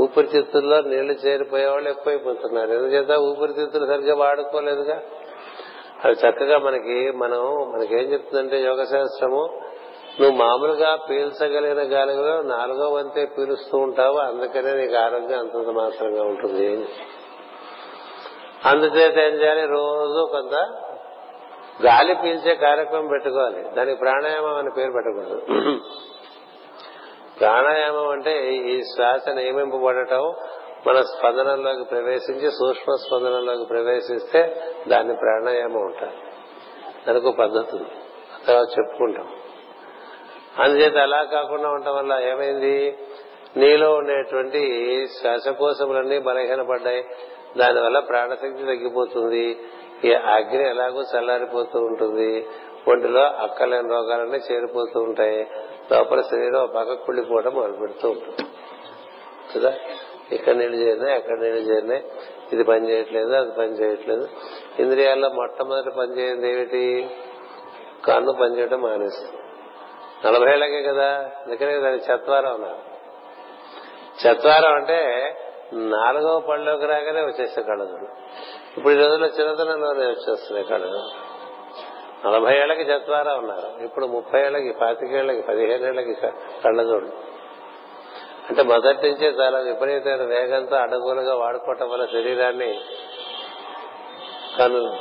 [0.00, 2.70] ఊపిరితిత్తుల్లో నీళ్ళు చేరిపోయేవాళ్ళు ఎక్కువైపోతున్నారు.
[2.70, 5.02] ఎందుచేత ఊపిరితిత్తులు సరిగ్గా వాడుకోలేదుగా?
[6.04, 9.62] అవి చక్కగా మనకి మనం మనకేం చెప్తుందంటే యోగ శాస్త్రము
[10.20, 14.16] నువ్వు మామూలుగా పీల్చగలిగిన గాలిలో నాలుగో వంతే పీలుస్తూ ఉంటావు?
[14.16, 16.86] అందుకనే నీకు ఆరోగ్యం అంతంత మాత్రంగా ఉంటుంది.
[18.64, 19.66] అందుచేత ఏం చేయాలి?
[19.66, 20.54] రోజు కొంత
[21.86, 23.62] గాలి పీల్చే కార్యక్రమం పెట్టుకోవాలి.
[23.76, 25.42] దానికి ప్రాణాయామం అని పేరు పెట్టకూడదు.
[27.40, 30.34] ప్రాణాయామం అంటే ఈ శ్వాస నియమింపబడటం
[30.86, 36.28] మన స్పందనంలోకి ప్రవేశించి సూక్ష్మ స్పందనంలోకి ప్రవేశిస్తే దాన్ని ప్రాణాయామం ఉంటారు
[37.08, 37.90] దానికి పద్ధతి ఉంది
[38.46, 39.28] తర్వాత చెప్పుకుంటాం.
[40.58, 42.98] అందుచేత అలా కాకుండా ఉండటం వల్ల ఏమైంది?
[43.56, 47.04] నీలో ఉండేటువంటి శ్వాసకోశములన్నీ బలహీనపడ్డాయి.
[47.56, 49.58] దానివల్ల ప్రాణశక్తి తగ్గిపోతుంది.
[50.04, 52.48] ఈ అగ్ని ఎలాగో చల్లారిపోతూ ఉంటుంది.
[52.88, 55.48] ఒంటిలో అక్కలేని రోగాలన్నీ చేరిపోతూ ఉంటాయి.
[55.92, 58.50] లోపల శరీరం పక్క కుళ్ళిపోవడం మొదలు పెడుతూ ఉంటుంది.
[59.54, 59.74] కదా?
[60.32, 62.04] ఇక్కడ నీళ్ళు చేరినాయి అక్కడ నీళ్ళు చేరినాయి.
[62.52, 64.28] ఇది పని చేయట్లేదు అది పని చేయట్లేదు.
[64.78, 67.10] ఇంద్రియాల్లో మొట్టమొదటి పని ఏమిటి?
[68.04, 69.38] కన్ను పనిచేయడం మానేస్తుంది
[70.26, 71.30] నలభై ఏళ్ళకే కదా?
[71.46, 72.88] అందుకనే దాని చత్వారం అన్నారు.
[74.28, 75.34] చత్వారం అంటే
[75.72, 78.06] నాలుగవ పళ్ళలోకి రాగానే వచ్చేసే కళ్ళజోడు
[78.76, 81.27] ఇప్పుడు ఈ రోజుల్లో చిన్నతనంలోనే వచ్చేస్తున్నాయి కళ్ళజోడు
[82.26, 83.84] నలభై ఏళ్ళకి చత్వారా ఉన్నారు.
[83.84, 86.14] ఇప్పుడు ముప్పై ఏళ్ళకి పాతికేళ్ళకి పదిహేను ఏళ్ళకి
[86.64, 87.38] కళ్ళజోడు.
[88.48, 92.80] అంటే మొదటి నుంచే చాలా విపరీతమైన వేగంతో అడగోలుగా వాడుకోవటం వల్ల శరీరాన్ని
[94.58, 94.96] కను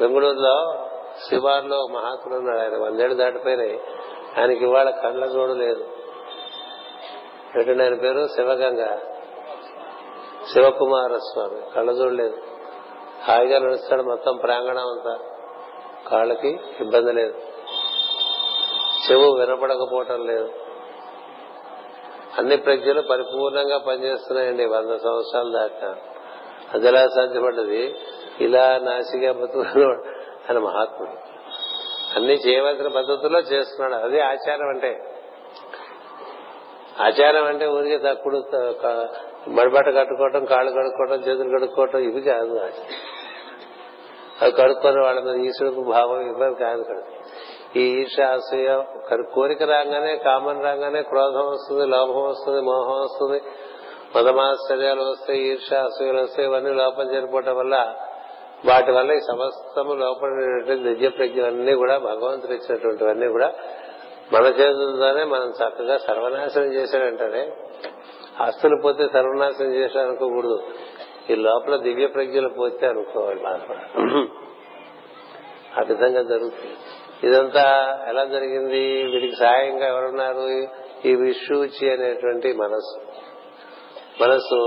[0.00, 0.88] బెంగళూరులో
[1.28, 2.76] శివార్లో మహాత్ముడు ఉన్నాడు ఆయన.
[2.76, 3.80] వందేళ్ళు దాటిపోయినాయి.
[4.38, 5.84] ఆయనకి ఇవాళ కళ్ళ జోడు లేదు.
[7.58, 8.96] ఏంటంటే ఆయన పేరు శివగంగ.
[10.52, 12.45] శివకుమార స్వామి కళ్ళజోడు లేదు.
[13.28, 15.18] హాయిగా నడుస్తాడు మొత్తం ప్రాంగణం అంతా.
[16.08, 17.34] కాళ్ళకి ఇబ్బంది లేదు.
[19.10, 20.52] చెవు వినపడకపోవటం లేదు.
[22.38, 25.96] అన్ని ప్రజ్ఞలు పరిపూర్ణంగా పనిచేస్తున్నాయండి వంద సంవత్సరాలు దాకా.
[26.74, 27.94] అది ఎలా సాధ్యపడ్డది?
[28.40, 29.58] ఇలా నాసిగా బతుకు
[30.48, 31.10] అని మహాత్ముడు.
[32.16, 34.04] అన్ని చేయవలసిన పద్ధతుల్లో చేస్తున్నాడు.
[34.04, 35.12] అదే ఆచారం అంటే.
[37.00, 38.36] ఆచారం అంటే ఊరికే తక్కుడు
[39.50, 42.60] మడిబట్ట కట్టుకోవటం కాళ్ళు కడుక్కోవటం చేతులు కడుక్కోవటం ఇవి కాదు
[44.42, 47.02] అవి కడుక్కొని వాళ్ళ మీద ఈశ్వరుకు భావం ఇవ్వరు కాదు కదా.
[47.76, 48.82] ఈ ఈర్ష అసూయ
[49.34, 53.40] కోరిక రాగానే కామన్ రాగానే క్రోధం వస్తుంది లోభం వస్తుంది మోహం వస్తుంది.
[54.16, 57.96] మతమాశ్చర్యాలు వస్తాయి ఈర్ష అసూయలు వస్తాయి ఇవన్నీ లోపం చేరిపోవటం వల్ల
[58.64, 60.28] వాటి వల్ల ఈ సమస్తము లోపల
[60.82, 63.48] దివ్య ప్రజ్ఞలన్నీ కూడా భగవంతుడు ఇచ్చినటువంటివన్నీ కూడా
[64.32, 67.52] మన చేతులతోనే మనం చక్కగా సర్వనాశనం చేశాడంటారే
[68.40, 70.58] ఆస్తులు పోతే సర్వనాశనం చేశాడు అనుకోకూడదు
[71.30, 73.42] ఈ లోపల దివ్య ప్రజ్ఞలు పోతే అనుకోవాలి
[75.76, 76.76] ఆ విధంగా జరుగుతుంది.
[77.28, 77.64] ఇదంతా
[78.08, 79.02] ఎలా జరిగింది?
[79.02, 80.46] వీటికి సహాయంగా ఎవరున్నారు?
[81.08, 82.98] ఈ విషూచి అనేటువంటి మనస్సు.
[84.22, 84.58] మనస్సు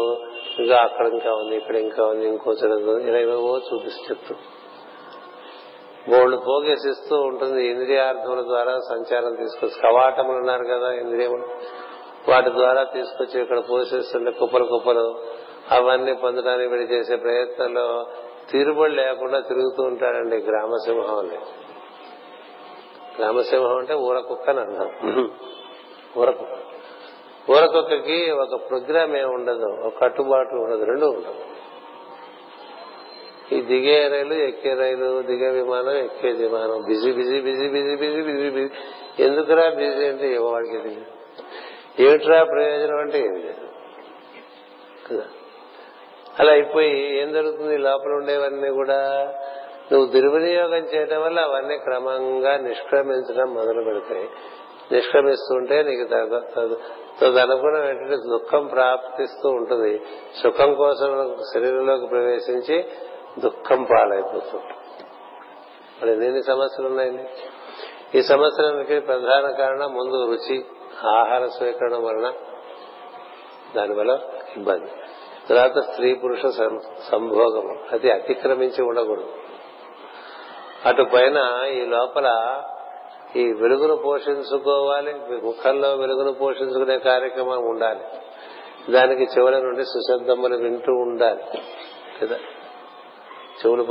[0.59, 4.35] ఇంకా అక్కడ ఇంకా ఉంది ఇక్కడ ఇంకా ఉంది ఇంకో చదువు ఇరవైవో చూపిస్తూ చెప్తూ
[6.09, 9.77] బోళ్ళు పోగేసిస్తూ ఉంటుంది ఇంద్రియార్థముల ద్వారా సంచారం తీసుకొచ్చి.
[9.81, 11.47] కవాటములు ఉన్నారు కదా ఇంద్రియములు.
[12.31, 15.05] వాటి ద్వారా తీసుకొచ్చి ఇక్కడ పోషిస్తుంటే కుప్పలు కుప్పలు
[15.71, 18.07] అవన్నీ పొందడానికి వీడు చేసే ప్రయత్నంలో
[18.51, 21.27] తిరుబడి లేకుండా తిరుగుతూ ఉంటాడండి గ్రామసింహం
[23.19, 24.89] గ్రామసింహం అంటే ఊరకుక్క అని అన్నాం
[26.17, 26.55] ఊరకుక్క
[27.51, 31.33] ఊరకుక్కకి ఒక ప్రోగ్రామ్ ఏమి ఉండదు ఒక కట్టుబాటు ఉండదు రెండు ఉండదు
[33.55, 36.81] ఈ దిగే రైలు ఎక్కే రైలు దిగే విమానం ఎక్కే విమానం.
[36.87, 38.69] Busy busy busy busy busy busy busy.
[39.23, 40.75] ఎందుకురా బిజీ అంటే వాడికి
[42.03, 43.65] ఏమిట్రా ప్రయోజనం అంటే ఏమి లేదు.
[45.07, 45.25] కదా?
[46.39, 47.77] అలా అయిపోయి ఏం జరుగుతుంది?
[47.77, 48.99] లోపల ఉండేవన్నీ కూడా
[49.91, 54.29] నువ్వు దుర్వినియోగం చేయడం వల్ల అవన్నీ క్రమంగా నిష్క్రమించడం మొదలు పెడతాయి.
[54.91, 56.05] నిష్క్రమిస్తుంటే నీకు
[57.21, 60.01] తదనుగుణం ఏంటంటే దుఃఖం ప్రాప్తిస్తూ ఉంటుంది.
[60.43, 61.09] సుఖం కోసం
[61.53, 62.77] శరీరంలోకి ప్రవేశించి
[63.39, 64.73] దుఃఖం పాలైపోతుంది
[66.01, 67.23] మరి ఎన్ని సమస్యలు ఉన్నాయండి?
[68.17, 70.65] ఈ సమస్యలకి ప్రధాన కారణం ముందు రుచి
[71.07, 72.27] ఆహార స్వీకరణ వలన
[73.75, 74.13] దానివల్ల
[74.57, 74.91] ఇబ్బంది.
[75.49, 76.45] తర్వాత స్త్రీ పురుష
[77.11, 79.29] సంభోగము అది అతిక్రమించి ఉండకూడదు.
[80.85, 82.57] అటు పైన ఈ లోపల
[83.35, 87.99] ఈ వెలుగును పోషించుకోవాలి ముఖంలో వెలుగును పోషించుకునే కార్యక్రమం ఉండాలి.
[88.91, 91.43] దానికి చివరి నుండి సుశబ్దములు వింటూ ఉండాలి.
[92.21, 92.35] కదా?
[93.65, 93.83] చెవులు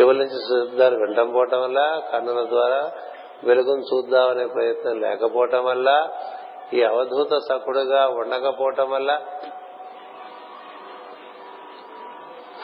[0.00, 2.90] చెవుల నుంచి సుశబ్దాలు వినటం పోవటం వల్ల కన్నుల ద్వారా
[3.44, 6.08] వెలుగును చూద్దామనే ప్రయత్నం లేకపోవటం వల్ల
[6.74, 9.20] ఈ అవధూత సకుడుగా ఉండకపోవటం వల్ల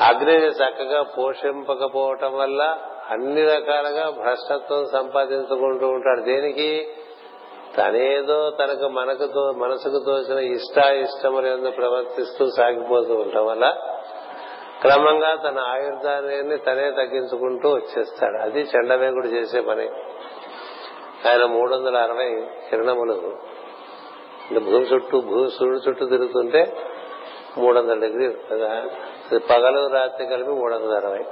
[0.01, 2.79] అగ్నిని చక్కగా పోషింపకపోవటం వల్ల
[3.11, 6.21] అన్ని రకాలుగా భ్రష్టత్వం సంపాదించుకుంటూ ఉంటాడు.
[6.21, 6.89] దేనికి?
[7.77, 13.75] తనేదో తనకు మనకు మనసుకు తోచిన ఇష్టాయిష్టములందు ఎందుకు ప్రవర్తిస్తూ సాగిపోతూ ఉండటం వల్ల
[14.81, 18.43] క్రమంగా తన ఆయుర్దాన్ని తనే తగ్గించుకుంటూ వచ్చేస్తాడు.
[18.43, 19.89] అది చండవేగుడు చేసే పని.
[21.29, 23.15] ఆయన మూడు వందల అరవై కిరణములు
[24.61, 26.77] భూమి చుట్టూ భూ సూర్యుడు చుట్టూ తిరుగుతుంటే
[27.59, 28.85] మూడు వందల డిగ్రీ కదా
[29.35, 31.25] పగలు రాత్రి కలిపి మూడు వందల అరవై.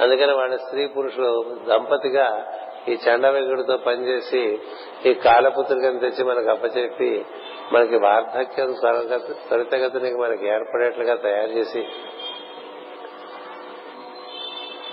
[0.00, 2.52] అందుకని వాళ్ళ స్త్రీ పురుషులు దంపతిగా
[2.88, 4.58] ఈ చండవేగుడితో పనిచేసి
[5.06, 7.26] ఈ కాలపుత్రికను తెచ్చి మనకు అప్పచెప్పి
[7.72, 8.74] మనకి వార్ధక్యం
[9.48, 11.86] త్వరితగతిని మనకి ఏర్పడేట్లుగా తయారు చేసి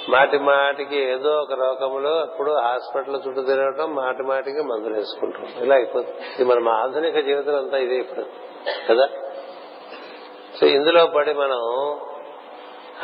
[0.10, 5.48] మాటి మాటికి ఏదో ఒక రోగములో అప్పుడు హాస్పిటల్ చుట్టూ తిరగటం మాటి మాటికి మందులు వేసుకుంటాం.
[5.62, 6.18] ఇలా అయిపోతుంది.
[6.39, 8.26] ఇది మన ఆధునిక జీవితం అంతా ఇదే ఇప్పుడు.
[8.89, 9.10] కదా?
[10.60, 11.99] సో ఇందులో పడి మనం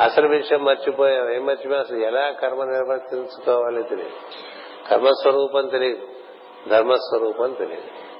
[0.00, 1.32] అసలు విషయం మర్చిపోయాం.
[1.32, 1.84] ఏం మర్చిపోయాం?
[1.84, 4.12] అసలు ఎలా కర్మ నిర్వర్తించుకోవాలి తెలియదు.
[4.90, 6.08] కర్మస్వరూపం తెలియదు.
[6.68, 8.10] ధర్మస్వరూపం తెలియదు.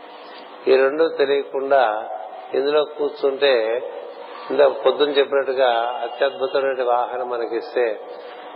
[0.70, 2.08] ఈ రెండు తెలియకుండా
[2.54, 3.82] ఇందులో కూర్చుంటే
[4.50, 8.00] ఇంత పొద్దున చెప్పినట్టుగా అత్యద్భుతమైన వాహనం మనకిస్తే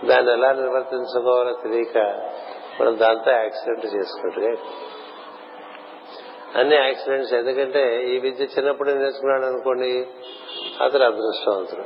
[0.05, 1.99] దాన్ని ఎలా నిర్వర్తించుకోవాలో తెలియక
[2.81, 4.63] మనం దాంతో యాక్సిడెంట్ చేసుకుంటే
[6.55, 7.35] అన్ని యాక్సిడెంట్స్.
[7.35, 10.07] ఎందుకంటే ఈ విద్య చిన్నప్పుడే నేర్చుకున్నాడు అనుకోండి
[10.83, 11.81] అతను అదృష్టవంతుడు.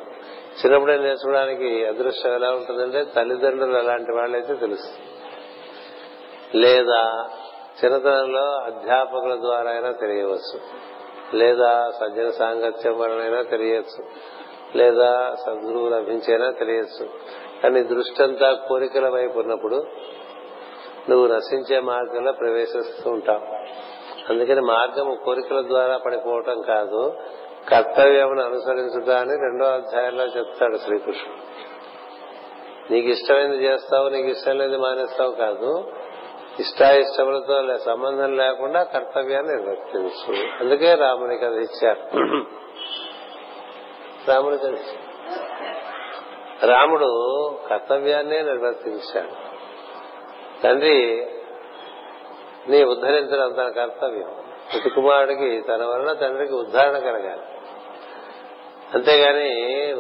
[0.61, 4.91] చిన్నప్పుడే నేర్చుకోవడానికి అదృష్టం ఎలా ఉంటుందంటే తల్లిదండ్రులు అలాంటి వాళ్ళైతే తెలుసు.
[6.57, 7.29] లేదా
[7.85, 10.61] చిన్నతనంలో అధ్యాపకుల ద్వారా అయినా తెలియవచ్చు.
[11.37, 14.05] లేదా సజ్జన సాంగత్యం వలనైనా తెలియచ్చు.
[14.77, 17.09] లేదా సద్గురువు లభించైనా తెలియచ్చు.
[17.63, 19.85] కానీ దృష్టి అంతా కోరికల వైపు ఉన్నప్పుడు
[21.11, 23.59] నువ్వు నశించే మార్గంలో ప్రవేశిస్తూ ఉంటావు.
[24.31, 27.17] అందుకని మార్గం కోరికల ద్వారా పడిపోవటం కాదు
[27.69, 31.59] కర్తవ్యమును అనుసరించుట అని రెండో అధ్యాయంలో చెప్తాడు శ్రీకృష్ణుడు.
[32.93, 35.93] నీకు ఇష్టమైనది చేస్తావు నీకు ఇష్టం లేదు మానేస్తావు కాదు.
[36.61, 40.35] ఇష్టాయిష్టములతో సంబంధం లేకుండా కర్తవ్యాన్ని నిర్వర్తించు.
[40.61, 42.19] అందుకే రామునికి అది ఇచ్చారు.
[44.31, 44.79] రామునికి అది
[46.67, 47.11] రాముడు
[47.71, 49.49] కర్తవ్యాన్నే నిర్వర్తించాడు.
[50.63, 51.27] తండ్రి
[52.69, 54.35] నీ ఉద్ధరించడం తన కర్తవ్యం.
[54.73, 57.43] ప్రతి కుమారుడికి తన వలన తండ్రికి ఉద్ధారణ కలగాలి.
[58.95, 59.93] అంతేగాని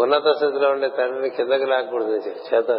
[0.00, 2.10] ఉన్నత స్థితిలో ఉండే తండ్రిని కిందకి లాక్కూడదు
[2.54, 2.70] చేత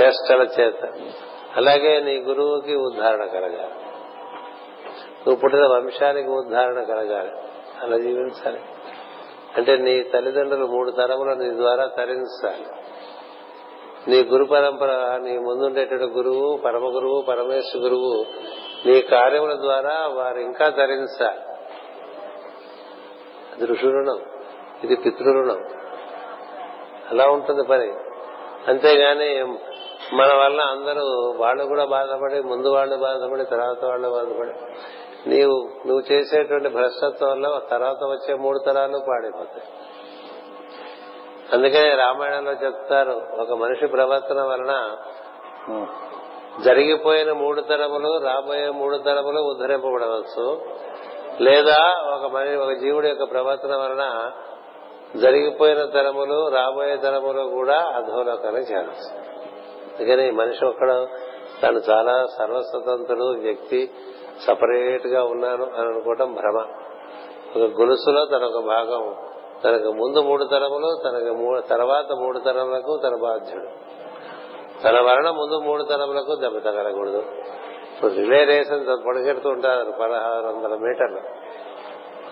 [0.00, 0.92] చేష్టల చేత.
[1.56, 3.74] అలాగే నీ గురువుకి ఉద్ధారణ కలగాలి.
[5.26, 7.30] నువ్వు పుట్టిన వంశానికి ఉద్ధారణ కలగాలి.
[7.82, 8.60] అలా జీవించాలి.
[9.56, 12.66] అంటే నీ తల్లిదండ్రులు మూడు తరములు నీ ద్వారా తరించాలి.
[14.08, 18.26] నీ గురు పరంపర నీ ముందుండేటటువంటి గురువు పరమ గురువు పరమేశ్వర గురువు
[18.86, 21.40] నీ కార్యముల ద్వారా వారు ఇంకా ధరించాలి.
[23.52, 24.20] అది ఋషు రుణం
[24.84, 25.64] ఇది పితృరుణం
[27.10, 27.92] అలా ఉంటుంది పని.
[28.68, 29.44] అంతేగాని
[30.14, 34.52] మన వల్ల అందరూ వాళ్ళు కూడా బాధపడి ముందు వాళ్ళు బాధపడి తర్వాత వాళ్ళు బాధపడి
[35.30, 39.62] నీవు నువ్వు చేసేటువంటి భ్రష్టత్వం వల్ల తర్వాత వచ్చే మూడు తరాలు పాడైపోతాయి.
[41.52, 44.96] అందుకనే రామాయణంలో చెప్తారు ఒక మనిషి ప్రవర్తన వలన
[46.64, 50.60] జరిగిపోయిన మూడు తరములు రాబోయే మూడు తరములు ఉద్ధరింపబడవచ్చు.
[51.40, 54.30] లేదా ఒక మనిషి ఒక జీవుడి యొక్క ప్రవర్తన వలన
[55.16, 59.18] జరిగిపోయిన తరములు రాబోయే తరములు కూడా అధోలోకాన్ని చేరవచ్చు.
[59.98, 61.06] అందుకని మనిషి ఒక్కడ
[61.62, 63.90] తాను చాలా సర్వస్వతంత్రుడు వ్యక్తి
[64.46, 66.58] సపరేట్గా ఉన్నాను అని అనుకోవటం భ్రమ.
[67.56, 69.31] ఒక గొలుసులో తన ఒక భాగం
[69.64, 73.66] తనకు ముందు మూడు తరములు తనకు తర్వాత మూడు తరములకు తన బాధ్యుడు.
[74.82, 77.24] తన వలన ముందు మూడు తరములకు దెబ్బ తగలకూడదు.
[77.94, 81.20] ఇప్పుడు రిలే రేస్ అని పరిగెడుతూ ఉంటారు పదహారు వందల మీటర్లు.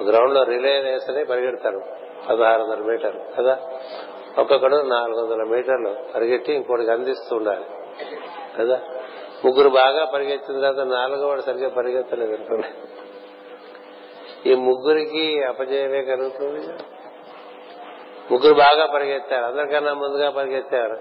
[0.05, 1.81] గ్రౌండ్లో రిలే రేస్ అని పరిగెడతారు
[2.29, 3.59] పదహారు వందల మీటర్లు కదా?
[4.39, 7.65] ఒక్కొక్కడు నాలుగు వందల మీటర్లు పరిగెట్టి ఇంకోటికి అందిస్తూ ఉండాలి
[8.59, 8.81] కదా?
[9.45, 12.69] ముగ్గురు బాగా పరిగెత్తిన తర్వాత నాలుగో వాడు సరిగ్గా పరిగెత్తలేదు అనుకోండి.
[14.51, 16.67] ఈ ముగ్గురికి అపజయమే కలుగుతుంది.
[18.31, 19.45] ముగ్గురు బాగా పరిగెత్తారు.
[19.45, 20.97] అందరికన్నా ముందుగా పరిగెత్తారు.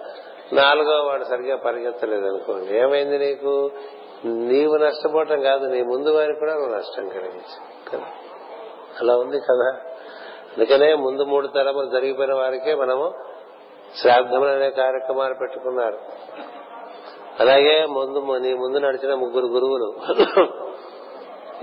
[0.56, 2.80] నాలుగో వాడు సరిగ్గా పరిగెత్తలేదు అనుకోండి.
[2.80, 3.72] ఏమైంది నీకు?
[4.26, 5.66] నీవు నష్టపోవటం కాదు.
[5.66, 7.98] నీ ముందు వారికి కూడా నువ్వు నష్టం కలిగించు
[9.02, 9.80] అలా ఉంది కదా
[10.58, 13.14] అందుకనే ముందు మూడు తరములు జరిగిపోయిన వారికే మనము
[14.02, 16.00] శ్రాద్ధములు అనే కార్యక్రమాలు పెట్టుకున్నారు.
[17.40, 19.94] అలాగే ముందు నీ ముందు నడిచిన ముగ్గురు గురువులు.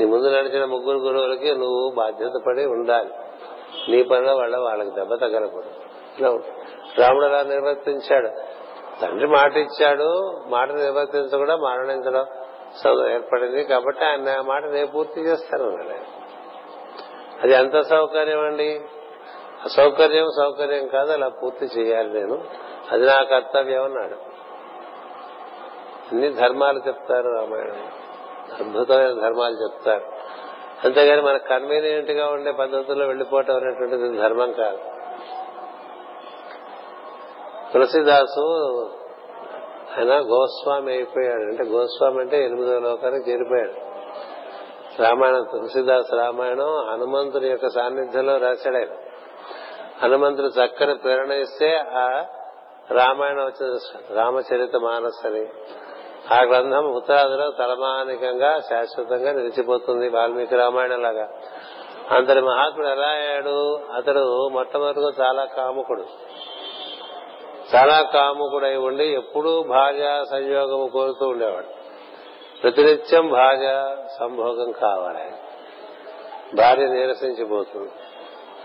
[0.01, 3.11] నీ ముందు నడిచిన ముగ్గురు గురువులకి నువ్వు బాధ్యత పడి ఉండాలి.
[3.89, 5.71] నీ పనిలో వాళ్ళ వాళ్ళకి దెబ్బ తగలకూడదు.
[6.99, 8.29] రాముడు అలా నిర్వర్తించాడు.
[9.03, 10.41] తండ్రి మాట ఇచ్చాడు.
[10.47, 12.27] మాట నిర్వర్తించకుండా మరణించడం
[13.11, 15.67] ఏర్పడింది కాబట్టి ఆయన మాట నేను పూర్తి చేస్తాను
[17.43, 18.81] అది ఎంత సౌకర్యం అండి?
[19.65, 22.45] అసౌకర్యం సౌకర్యం కాదు అలా పూర్తి చేయాలి నేను.
[22.91, 24.15] అది నా కర్తవ్యం అన్నాడు.
[26.13, 27.87] అన్ని ధర్మాలు చెప్తారు రామాయణం.
[28.61, 30.16] అద్భుతమైన ధర్మాలు చెప్తారు.
[30.87, 34.79] అంతేగాని మనకు కన్వీనియంట్గా ఉండే పద్ధతుల్లో వెళ్ళిపోవటం అనేటువంటిది ధర్మం కాదు.
[37.73, 38.45] తులసిదాసు
[39.99, 41.43] ఆయన గోస్వామి అయిపోయాడు.
[41.43, 43.73] అంటే గోస్వామి అంటే ఎనిమిదో లోకానికి చేరిపోయాడు.
[45.03, 48.89] రామాయణం తులసిదాస్ రామాయణం హనుమంతుని యొక్క సాన్నిధ్యంలో రాశాడు ఆయన.
[50.03, 52.25] హనుమంతుడు చక్కని ప్రేరణ ఇస్తే ఆ
[52.91, 53.79] రామాయణం వచ్చిన
[54.15, 55.47] రామచరిత మానస్ అని
[56.33, 61.29] ఆ గ్రంథం ఉత్తరాదిలో తలమానికంగా శాశ్వతంగా నిలిచిపోతుంది వాల్మీకి రామాయణం లాగా.
[62.11, 63.81] అంతటి మహాత్ముడు ఎలా అయ్యాడు?
[63.95, 66.05] అతడు మొట్టమొదటిగా చాలా కాముకుడు.
[67.75, 71.67] చాలా కాముకుడై ఉండి ఎప్పుడూ భార్య సంయోగం కోరుతూ ఉండేవాడు.
[72.63, 75.33] ప్రతినిత్యం భార్య సంభోగం కావాలి.
[76.57, 77.91] భార్య నీరసించిపోతుంది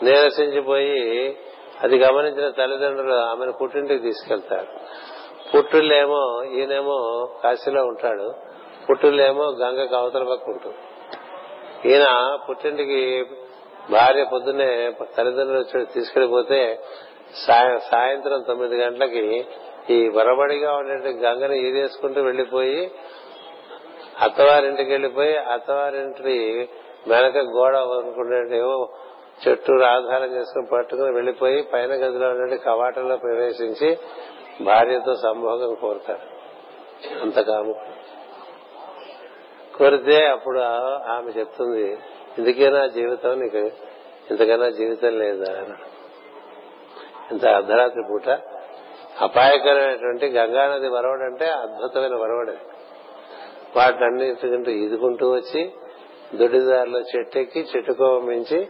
[0.03, 1.37] నీరసించిపోయి
[1.81, 4.67] అది గమనించిన తల్లిదండ్రులు ఆమెను పుట్టింటికి తీసుకెళ్తారు.
[5.55, 8.33] పుట్టులేమో ఈయనేమో కాశీలో ఉంటాడు.
[8.89, 10.77] పుట్టులేమో గంగకు అవతల పక్క ఉంటుంది.
[11.91, 13.25] ఈయన పుట్టింటికి
[13.91, 16.79] భార్య పొద్దున్నే తల్లిదండ్రులు వచ్చి తీసుకెళ్ళిపోతే
[17.91, 19.45] సాయంత్రం తొమ్మిది గంటలకి
[19.89, 22.91] ఈ వరబడిగా ఉండే గంగని ఈదేసుకుంటూ వెళ్ళిపోయి
[24.21, 26.69] అత్తవారింటికి వెళ్ళిపోయి అత్తవారింటి
[27.07, 28.89] వెనక గోడ అనుకునేటేమో
[29.47, 33.97] చెట్టు ఆధారం చేసుకుని పట్టుకుని వెళ్ళిపోయి పైన గదిలో ఉండే కవాటంలో ప్రవేశించి
[34.65, 36.41] భార్యతో సంభోగం కోరుతాడు
[37.21, 37.75] అంత కాము
[39.77, 40.59] కోరితే అప్పుడు
[41.09, 41.97] ఆమె చెప్తుంది
[42.37, 43.57] ఇందుకేనా జీవితం నీకు?
[44.31, 45.65] ఇంతకైనా జీవితం లేదా?
[47.31, 48.29] ఇంత అర్ధరాత్రి పూట.
[49.21, 52.57] అపాయకరమైనటువంటి గంగానది వరవడు అంటే అద్భుతమైన వరవడే.
[53.75, 55.71] వాటినన్నింటికంటూ ఇదుకుంటూ వచ్చి
[56.35, 58.67] దొడ్డిదారిలో చెట్టెక్కి చెట్టుకో మించి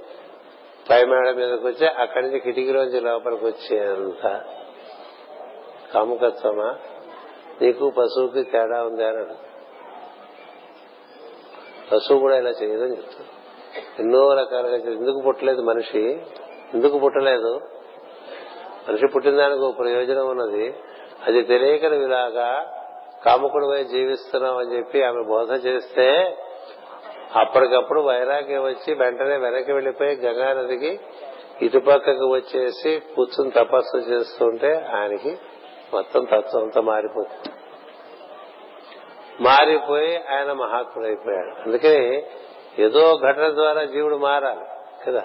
[0.90, 4.44] పై మేడ మీదకి వచ్చి అక్కడి నుంచి కిటికీలోంచి లోపలికి వచ్చేంత
[5.94, 6.76] కాముకత్వమా?
[7.62, 9.52] నీకు పశువుకి తేడా ఉంది అన్నాడు
[11.92, 13.42] పశువు కూడా ఇలా చేయదని చెప్తాడు.
[14.02, 16.22] ఎన్నో రకాలుగా ఎందుకు పుట్టలేదు మనిషి?
[16.74, 17.62] ఎందుకు పుట్టలేదు?
[18.90, 20.76] మనిషి పుట్టిన దానికి ఒక ప్రయోజనం ఉన్నది.
[21.28, 22.78] అది తెలియక ఇలాగా
[23.26, 26.38] కాముకుడిపై జీవిస్తున్నాం అని చెప్పి ఆమె బోధ చేస్తే
[27.36, 31.00] అప్పటికప్పుడు వైరాగ్యం వచ్చి వెంటనే వెనక్కి వెళ్ళిపోయి గంగానదికి
[31.62, 35.38] ఇటుపక్కకు వచ్చేసి కూర్చుని తపస్సు చేస్తుంటే ఆయనకి
[35.94, 37.56] మొత్తం తత్వం అంతా మారిపోతుంది.
[39.44, 42.24] మారిపోయి ఆయన మహాత్ముడు అయిపోయాడు అందుకని
[42.80, 44.66] ఏదో ఘటన ద్వారా జీవుడు మారాలి
[45.08, 45.24] కదా?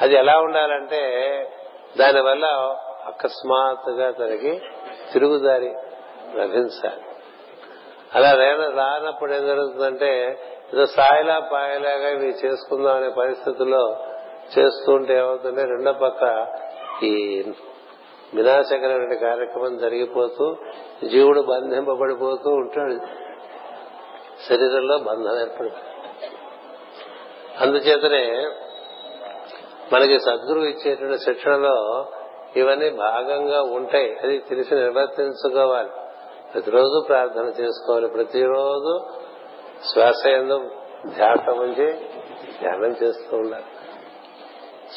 [0.00, 1.00] అది ఎలా ఉండాలంటే
[1.98, 2.44] దానివల్ల
[3.06, 4.62] అకస్మాత్తుగా తనకి
[5.12, 5.74] తిరుగుదారి
[6.34, 7.02] లభించాలి.
[8.14, 10.38] అలా రేన రానప్పుడు ఏం జరుగుతుందంటే
[10.74, 13.96] ఏదో సాయిలా పాయలాగా ఇవి చేసుకుందాం అనే పరిస్థితుల్లో
[14.58, 16.46] చేస్తుంటే ఏమవుతుంటే రెండో పక్క
[17.02, 17.42] ఈ
[18.34, 20.56] వినాశకరమైన కార్యక్రమం జరిగిపోతూ
[21.08, 22.98] జీవుడు బంధింపబడిపోతూ ఉంటాడు.
[24.48, 25.70] శరీరంలో బంధం ఏర్పడి
[27.60, 28.50] అందుచేతనే
[29.92, 32.06] మనకి సద్గురువు ఇచ్చేటువంటి శిక్షణలో
[32.56, 34.16] ఇవన్నీ భాగంగా ఉంటాయి.
[34.22, 35.88] అది తెలిసి నిర్వర్తించుకోవాలి.
[36.54, 38.08] ప్రతిరోజు ప్రార్థన చేసుకోవాలి.
[38.08, 39.00] ప్రతిరోజు
[39.92, 40.70] శ్వాస ఎందు
[41.16, 41.92] ధ్యాస ఉంచి
[42.60, 43.64] ధ్యానం చేస్తూ ఉండాలి.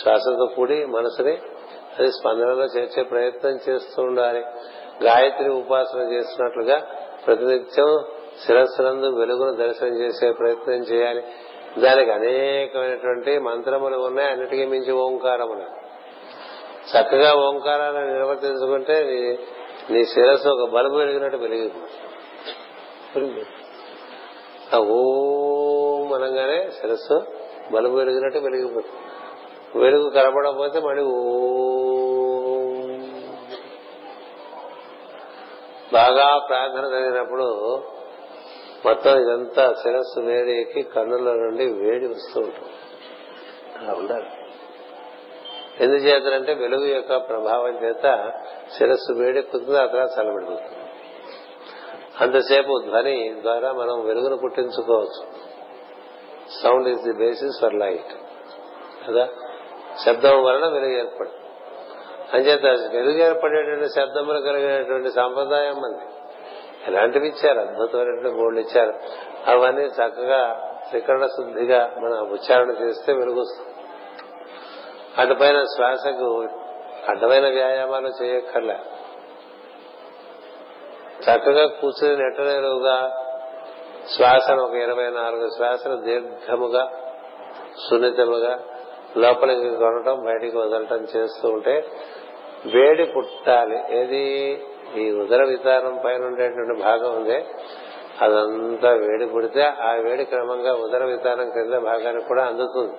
[0.03, 1.37] శ్వాసతో కూడి మనసుని
[1.99, 4.43] అది స్పందనలో చేర్చే ప్రయత్నం చేస్తూ ఉండాలి.
[5.03, 6.87] గాయత్రి ఉపాసన చేస్తున్నట్లుగా
[7.25, 8.03] ప్రతినిత్యం
[8.45, 11.23] శిరస్సునందు వెలుగును దర్శనం చేసే ప్రయత్నం చేయాలి.
[11.79, 14.29] దానికి అనేకమైనటువంటి మంత్రములు ఉన్నాయి.
[14.29, 15.61] అన్నిటికీ మించి ఓంకారములు
[16.91, 19.03] చక్కగా ఓంకారాలను నిర్వర్తించుకుంటే
[19.89, 23.45] నీ శిరస్సు ఒక బల్బు వెలిగినట్టు వెలిగిపోతుంది
[24.73, 27.23] ఆ ఓం అనగానే శిరస్సు
[27.71, 28.97] బల్బు వెలిగినట్టు వెలిగిపోతుంది.
[29.83, 31.15] వెలుగు కనపడకపోతే మళ్ళీ ఓ
[35.93, 37.43] బాగా ప్రార్థన జరిగినప్పుడు
[38.85, 42.71] మొత్తం ఇదంతా శిరస్సు వేడి ఎక్కి కన్నుల నుండి వేడి వస్తూ ఉంటుంది.
[43.77, 44.25] అలా ఉండాలి.
[45.79, 48.31] ఎందుచేతంటే వెలుగు యొక్క ప్రభావం చేత
[48.77, 50.85] శిరస్సు వేడెక్కుతుంది ఆ తర్వాత చల్లబడిపోతుంది
[52.21, 55.27] అంతసేపు ధ్వని ద్వారా మనం వెలుగును పుట్టించుకోవచ్చు.
[56.63, 58.13] Sound is the basis for light.
[59.07, 59.27] కదా?
[60.05, 61.44] శబ్దం వలన వెలుగు ఏర్పడుతుంది.
[62.33, 66.03] అంచేత వెలుగు ఏర్పడేటువంటి శబ్దములు కలిగినటువంటి సంప్రదాయం మంది
[66.87, 67.59] ఎలాంటివి ఇచ్చారు?
[67.59, 68.93] అద్భుతమైనటువంటి గోళ్ళు ఇచ్చారు.
[69.47, 73.69] అవన్నీ చక్కగా త్రికరణ శుద్ధిగా మనం ఉచ్చారణ చేస్తే వెలుగు వస్తుంది
[75.17, 76.47] అటుపైన శ్వాసకు
[77.09, 78.79] అడ్డమైన వ్యాయామాలు చేయక్కర్లే.
[81.23, 83.21] చక్కగా కూర్చుని నెట్టలేరుగా
[84.15, 86.91] శ్వాసను ఒక ఇరవై నాలుగు శ్వాసను దీర్ఘముగా
[87.89, 88.59] సున్నితముగా
[89.17, 91.85] లోపలికి కొనటం బయటికి వదలటం చేస్తూ ఉంటే
[92.65, 93.97] వేడి పుట్టాలి.
[93.97, 94.63] ఏది?
[94.97, 97.45] ఈ ఉదర వితానం పైన ఉండేటువంటి భాగం ఉంది.
[98.21, 102.93] అదంతా వేడి పుడితే ఆ వేడి క్రమంగా ఉదర వితానం క్రింద భాగానికి కూడా అందుతుంది.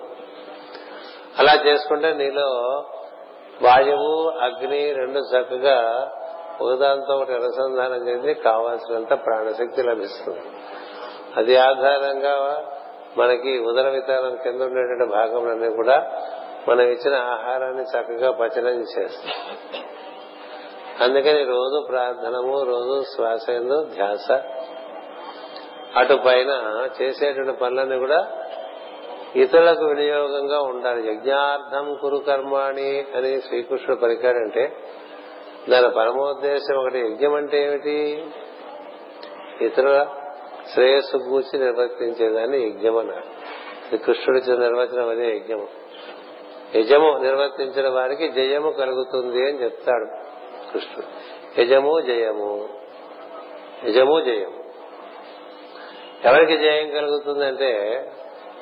[1.39, 2.49] అలా చేసుకుంటే నీలో
[3.61, 6.11] వాయువు అగ్ని రెండు చక్కగా
[6.61, 10.41] ఒకదాంతో ఒకటి అనుసంధానం చెంది కావాల్సినంత ప్రాణశక్తి లభిస్తుంది.
[11.35, 12.65] అది ఆధారంగా
[13.17, 16.11] మనకి ఉదర వితానం కింద ఉండేటువంటి భాగంలోనే కూడా
[16.67, 19.33] మనం ఇచ్చిన ఆహారాన్ని చక్కగా పచనం చేస్తాం.
[21.01, 23.47] అందుకని రోజు ప్రార్థనము రోజు శ్వాస
[23.95, 24.31] ధ్యాస.
[25.95, 26.49] అటు పైన
[27.01, 28.27] చేసేటువంటి పనులన్నీ కూడా
[29.35, 31.11] ఇతరులకు వినియోగంగా ఉండాలి.
[31.11, 34.77] యజ్ఞార్థం కురు కర్మాణి అని శ్రీకృష్ణుడు పలికాడంటే
[35.69, 38.25] దాని పరమోద్దేశం ఒకటి యజ్ఞం అంటే ఏమిటి?
[39.61, 40.05] ఇతరుల
[40.73, 43.23] శ్రేయస్సు కూర్చి నిర్వర్తించేదాన్ని యజ్ఞం అన్నారు.
[43.87, 45.67] ఇది కృష్ణుడి ఇచ్చిన నిర్వచనం అదే యజ్ఞము.
[46.75, 50.05] యజము నిర్వర్తించిన వారికి జయము కలుగుతుంది అని చెప్తాడు
[50.73, 51.07] కృష్ణుడు.
[51.61, 52.69] యజము జయము.
[53.85, 54.63] యజము జయము.
[56.25, 58.03] ఎవరికి జయం కలుగుతుందంటే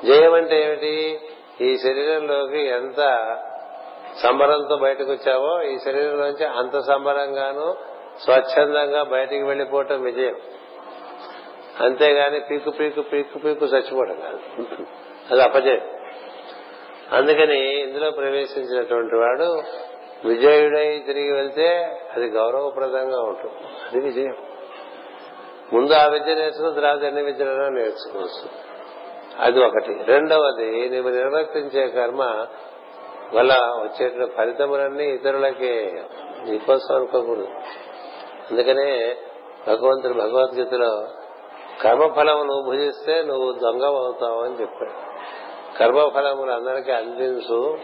[0.05, 1.19] జయం అంటే ఏమిటి?
[1.61, 2.97] ఈ శరీరంలోకి ఎంత
[4.23, 7.75] సంబరంతో బయటకు వచ్చావో ఈ శరీరంలోంచి అంత సంబరంగాను
[8.23, 10.35] స్వచ్ఛందంగా బయటికి వెళ్ళిపోవటం విజయం.
[11.79, 14.39] అంతేగాని పీకు పీకు పీకు పీకు చచ్చిపోవడం కాదు
[15.31, 15.81] అది అపజయం.
[17.11, 19.61] అందుకని ఇందులో ప్రవేశించినటువంటి వాడు
[20.27, 23.55] విజయుడై తిరిగి వెళ్తే అది గౌరవప్రదంగా ఉంటుంది.
[23.63, 24.35] అది విజయం.
[25.73, 28.49] ముందు ఆ విద్య నేర్చుకున్న తర్వాత ఎన్ని విద్యలైనా నేర్చుకోవచ్చు.
[29.39, 29.99] అది ఒకటి.
[30.03, 32.45] రెండవది నువ్వు నిర్వర్తించే కర్మ
[33.33, 35.91] వల్ల వచ్చే ఫలితములన్నీ ఇతరులకి
[36.43, 37.47] నీకోసం అనుకోకూడదు
[38.51, 39.15] అందుకనే
[39.67, 41.07] భగవంతుడు భగవద్గీతలో
[41.81, 44.91] కర్మఫలము నువ్వు భుజిస్తే నువ్వు దొంగ అవుతావు అని చెప్పాడు.
[45.77, 47.77] కర్మఫలములు అందరికీ అందించు.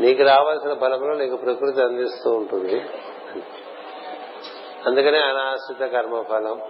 [0.00, 2.80] నీకు రావాల్సిన ఫలములు నీకు ప్రకృతి అందిస్తూ ఉంటుంది.
[4.86, 6.60] అందుకనే అనాశ్రిత కర్మఫలం.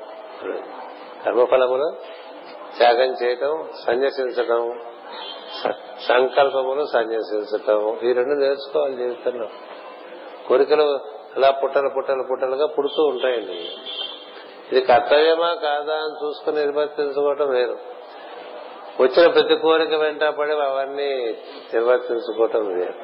[1.25, 1.95] కర్మఫలములు
[2.79, 4.81] త్యాగం చేయటం సన్యసించటం
[6.09, 7.99] సంకల్పములు సన్యసించటం.
[8.03, 9.49] ఈ రెండు నేర్చుకోవాలి జీవితంలో.
[10.49, 10.99] కోరికలు
[11.37, 13.69] అలా పుట్టలు పుట్టలు పుట్టలుగా పుడుతూ ఉంటాయండి.
[14.73, 17.79] ఇది కర్తవ్యమా కాదా అని చూసుకుని నిర్వర్తించుకోవటం వేరు.
[19.01, 21.37] వచ్చిన ప్రతి కోరిక వెంట పడి అవన్నీ
[21.75, 22.95] నిర్వర్తించుకోవటం వేరు.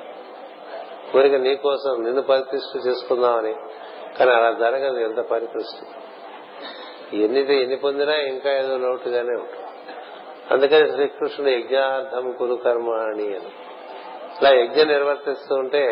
[1.13, 3.55] కోరిక నీ కోసం నిన్ను పరికృష్టి చేసుకుందామని
[4.19, 5.87] కానీ అలా జరగదు ఎంత పరికృష్టి
[7.17, 9.61] ఎన్ని ఎన్ని పొందినా ఇంకా ఏదో లోటుగానే ఉంటుంది.
[10.51, 13.53] అందుకని శ్రీకృష్ణుడు యజ్ఞార్థం కురు కర్మ అని అని.
[14.41, 15.85] ఇలా యజ్ఞం నిర్వర్తిస్తూ ఉంటే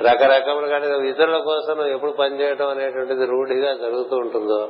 [0.00, 4.68] రకరకములుగానే ఇతరుల కోసం నువ్వు ఎప్పుడు పనిచేయడం అనేటువంటిది రూఢిగా జరుగుతూ ఉంటుందో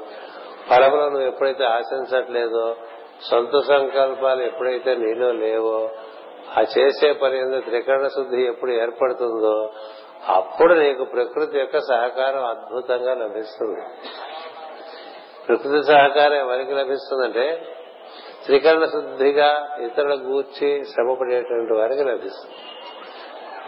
[0.70, 2.76] ఫలములు నువ్వు ఎప్పుడైతే ఆశించట్లేదో
[3.30, 5.90] సొంత సంకల్పాలు ఎప్పుడైతే నీలో లేవో
[6.58, 9.70] ఆ చేసే పని త్రికరణ శుద్ధి ఎప్పుడు ఏర్పడుతుందో
[10.28, 13.80] అప్పుడు నీకు ప్రకృతి యొక్క సహకారం అద్భుతంగా లభిస్తుంది.
[15.48, 17.74] ప్రకృతి సహకారం ఎవరికి లభిస్తుందంటే
[18.44, 22.54] త్రికరణ శుద్ధిగా ఇతరుల గూర్చి శ్రమపడేటువంటి వారికి లభిస్తుంది.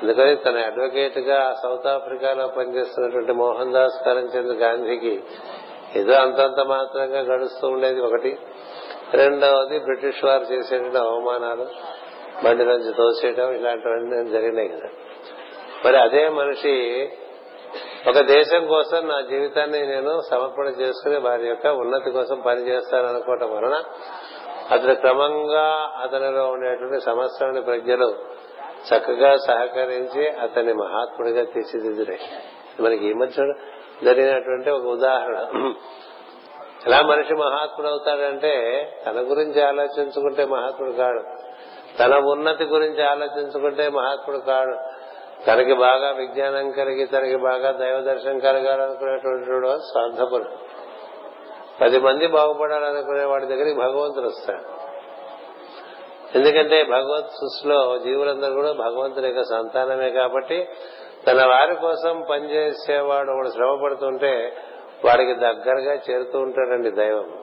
[0.02, 5.22] అందుకని తన అడ్వకేట్గా సౌత్ ఆఫ్రికాలో పనిచేస్తున్నటువంటి మోహన్ దాస్ కరంచంద్ గాంధీకి
[5.96, 8.38] ఏదో అంతంత మాత్రంగా గడుస్తూ ఉండేది ఒకటి.
[9.14, 11.66] రెండవది బ్రిటిష్ వారు చేసేటువంటి అవమానాలు
[12.44, 14.88] బండి నుంచి తోసేయడం ఇలాంటివన్నీ జరిగినాయి కదా.
[15.84, 17.08] మరి అదే మనిషి
[18.08, 23.82] ఒక దేశం కోసం నా జీవితాన్ని నేను సమర్పణ చేసుకుని వారి యొక్క ఉన్నతి కోసం పనిచేస్తాననుకోవటం వలన
[24.70, 28.14] అతను క్రమంగా అతనిలో ఉండేటువంటి సమస్యలని ప్రజలు
[28.88, 32.18] చక్కగా సహకరించి అతన్ని మహాత్ముడిగా తీర్చిదిద్దురే
[32.80, 33.54] మనకి ఈ మధ్య
[34.04, 35.36] జరిగినటువంటి ఒక ఉదాహరణ.
[36.86, 38.52] ఎలా మనిషి మహాత్ముడు అవుతాడంటే
[39.06, 41.22] తన గురించి ఆలోచించుకుంటే మహాత్ముడు కాడు.
[41.98, 44.76] తన ఉన్నతి గురించి ఆలోచించుకుంటే మహాత్ముడు కాడు.
[45.44, 49.44] తనకి బాగా విజ్ఞానం కలిగి తనకి బాగా దైవ దర్శనం కలగాలనుకునేటువంటి
[49.78, 50.44] స్వార్థపడు
[51.80, 54.83] పది మంది బాగుపడాలనుకునే వాడి దగ్గరికి భగవంతుడు వస్తాడు.
[56.34, 60.68] ఎందుకంటే భగవత్ సృష్టిలో జీవులందరూ కూడా భగవంతుని యొక్క సంతానమే కాబట్టి
[61.26, 64.56] తన వారి కోసం పనిచేసేవాడు ఒకడు శ్రమ పడుతుంటే
[65.04, 67.38] వాడికి దగ్గరగా చేరుతూ ఉంటాడండి దైవం.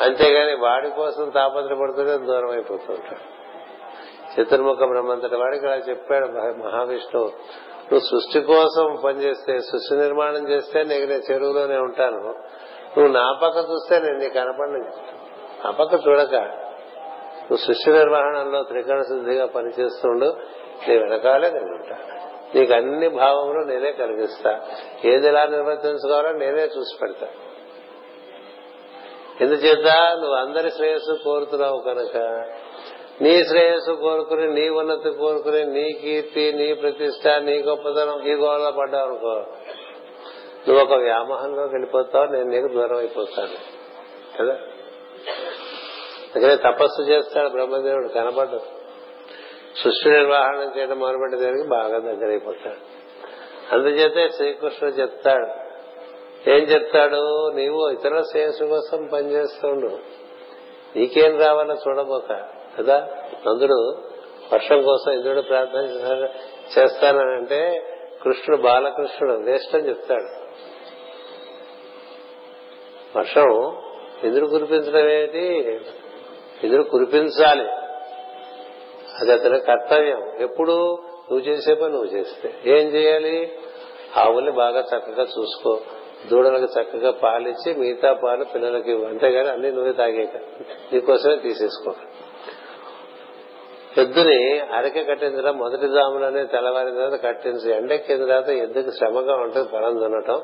[0.00, 3.42] అంతేగాని వాడి కోసం తాపత్రపడుతూనే దూరం అయిపోతుంటాడు
[4.40, 6.26] చతుర్ముఖ బ్రహ్మంతటి వాడికి అలా చెప్పాడు
[6.64, 7.26] మహావిష్ణువు.
[7.92, 12.34] నువ్వు సృష్టి కోసం పనిచేస్తే సృష్టి నిర్మాణం చేస్తే నీకు నేను చెరువులోనే ఉంటాను.
[12.98, 14.80] నువ్వు నా పక్క చూస్తే నేను నీకు కనపడని.
[15.64, 16.62] నా పక్క చూడక
[17.52, 20.36] నువ్వు సృష్టి నిర్వహణలో త్రికరణ శుద్ధిగా పనిచేస్తుండు
[20.88, 21.96] నీ వెనకాలే నేను ఉంటా
[22.54, 24.60] నీకు అన్ని భావములు నేనే కలిగిస్తా.
[25.04, 27.28] ఏది ఎలా నిర్వర్తించుకోవాలో నేనే చూసి పెడతా.
[29.40, 29.86] ఎందుచేత
[30.20, 32.16] నువ్వు అందరి శ్రేయస్సు కోరుతున్నావు కనుక
[33.22, 39.08] నీ శ్రేయస్సు కోరుకుని నీ ఉన్నతి కోరుకుని నీ కీర్తి నీ ప్రతిష్ట నీ గొప్పతనం ఈ గోళ పడ్డావు
[39.08, 39.44] అనుకో
[40.68, 43.82] నువ్వు ఒక వ్యామోహంలోకి వెళ్ళిపోతావు నేను నీకు దూరం అయిపోతాను.
[44.42, 44.58] కదా?
[46.34, 48.60] అందుకనే తపస్సు చేస్తాడు బ్రహ్మదేవుడు కనబడ్డు.
[49.84, 53.02] సృష్టి నిర్వహణ చేయడం మొదలుపెట్టే దానికి బాగా దగ్గరైపోతాడు.
[53.74, 55.72] అందుచేతే శ్రీకృష్ణుడు చెప్తాడు
[56.50, 57.50] ఏం చెప్తాడు?
[57.54, 59.98] నీవు ఇతరుల శ్రేయస్సు కోసం పనిచేస్తుండు.
[60.96, 62.48] నీకేం రావాలో చూడబోక
[62.78, 63.08] కదా?
[63.48, 63.98] నందుడు
[64.52, 65.84] వర్షం కోసం ఇంద్రుడు ప్రార్థన
[66.78, 67.88] చేస్తానంటే
[68.22, 70.42] కృష్ణుడు బాలకృష్ణుడు వేస్ట్ అని చెప్తాడు.
[73.18, 73.76] వర్షం
[74.24, 75.80] ఇంద్రుడు కురిపించడం ఏంటి
[76.64, 77.70] ఇంద్రుడు కురిపించాలి.
[79.20, 80.22] అది అతని కర్తవ్యం.
[80.40, 80.98] ఎప్పుడు?
[81.30, 82.54] నువ్వు చేసే పని నువ్వు చేస్తే.
[82.66, 83.52] ఏం చేయాలి?
[84.16, 85.78] ఆవుల్ని బాగా చక్కగా చూసుకో.
[86.30, 89.06] దూడలకు చక్కగా పాలిచ్చి మిగతా పాలు పిల్లలకి ఇవ్వు.
[89.06, 90.36] అంతేగాని అన్ని నువ్వే తాగేక.
[90.92, 91.94] నీకోసమే తీసేసుకో.
[93.98, 100.00] ఎద్దుని అరక కట్టిన తర్వాత మొదటి జాములనే తెల్లవారిన తర్వాత కట్టించి ఎండెక్కిన తర్వాత ఎద్దుకి శ్రమగా ఉంటుంది పొలం
[100.00, 100.42] దున్నటం.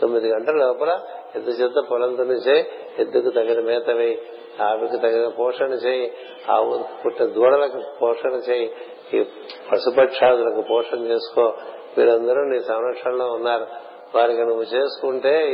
[0.00, 1.00] తొమ్మిది గంటల లోపల
[1.36, 2.66] ఎద్దు చేత పొలం దున్ని చేయి
[2.98, 4.22] ఎద్దుకు తగిన మేత వేయి.
[4.62, 6.12] ఆమెకు తగిన పోషణ చేయి
[6.50, 8.72] ఆవు పుట్టిన దూడలకు పోషణ చేయి
[9.14, 9.24] ఈ
[9.72, 11.54] పశుపక్షాదులకు పోషణ చేసుకో.
[11.98, 13.66] వీరందరూ నీ సంరక్షణలో ఉన్నారు.
[14.14, 15.46] వారికి నువ్వు చేసుకుంటే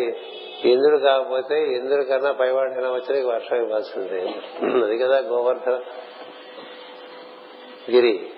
[0.64, 4.20] ఇంద్రుడు కాకపోతే ఇంద్రుడి కన్నా పైవాడైనా వచ్చి నీకు వర్షం ఇవ్వాల్సిందే.
[4.84, 5.80] అది కదా గోవర్ధన.
[7.90, 8.30] గిరి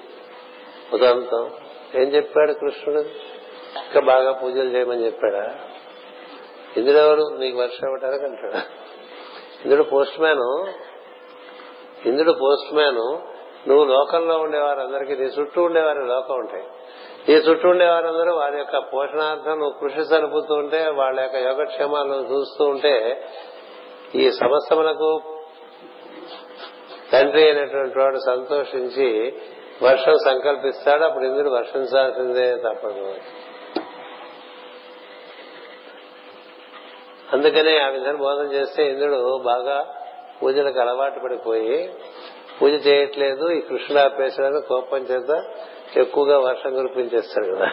[0.92, 1.50] ఉదంతం.
[1.94, 3.00] ఏం చెప్పాడు కృష్ణుడు?
[3.76, 5.54] ఇంకా బాగా పూజలు చేయమని చెప్పాడా?
[6.76, 8.62] ఇంద్రుడు ఎవరు నీకు వర్షం ఇవ్వటానికి అంటాడా?
[9.64, 10.66] ఇంద్రుడు పోస్ట్ మ్యాన్
[12.08, 12.96] ఇంద్రుడు పోస్ట్ మ్యాన్
[13.68, 16.64] నువ్వు లోకంలో ఉండేవారందరికీ నీ చుట్టూ ఉండేవారి లోకం ఉంటాయి.
[17.28, 23.24] నీ చుట్టూ ఉండేవారందరూ వారి యొక్క పోషణార్థం నువ్వు కృషి సరుపుతూ ఉంటే వాళ్ళ యొక్క యోగక్షేమాలను చూస్తూ ఉంటే
[24.14, 25.20] ఈ సమస్తములకు
[27.12, 29.34] తండ్రి అయినటువంటి వాడు సంతోషించి
[29.82, 31.04] వర్షం సంకల్పిస్తాడు.
[31.04, 33.14] అప్పుడు ఇంద్రుడు వర్షించాల్సిందే తప్పదు.
[37.36, 39.86] అందుకనే ఆ విధంగా బోధన చేస్తే ఇంద్రుడు బాగా
[40.42, 41.94] పూజలకు అలవాటు పడిపోయి
[42.62, 45.44] పూజ చేయట్లేదు ఈ కృష్ణుడు ఆపేసాడు కోపం చేత
[45.96, 47.70] ఎక్కువగా వర్షం కురిపించేస్తాడు కదా.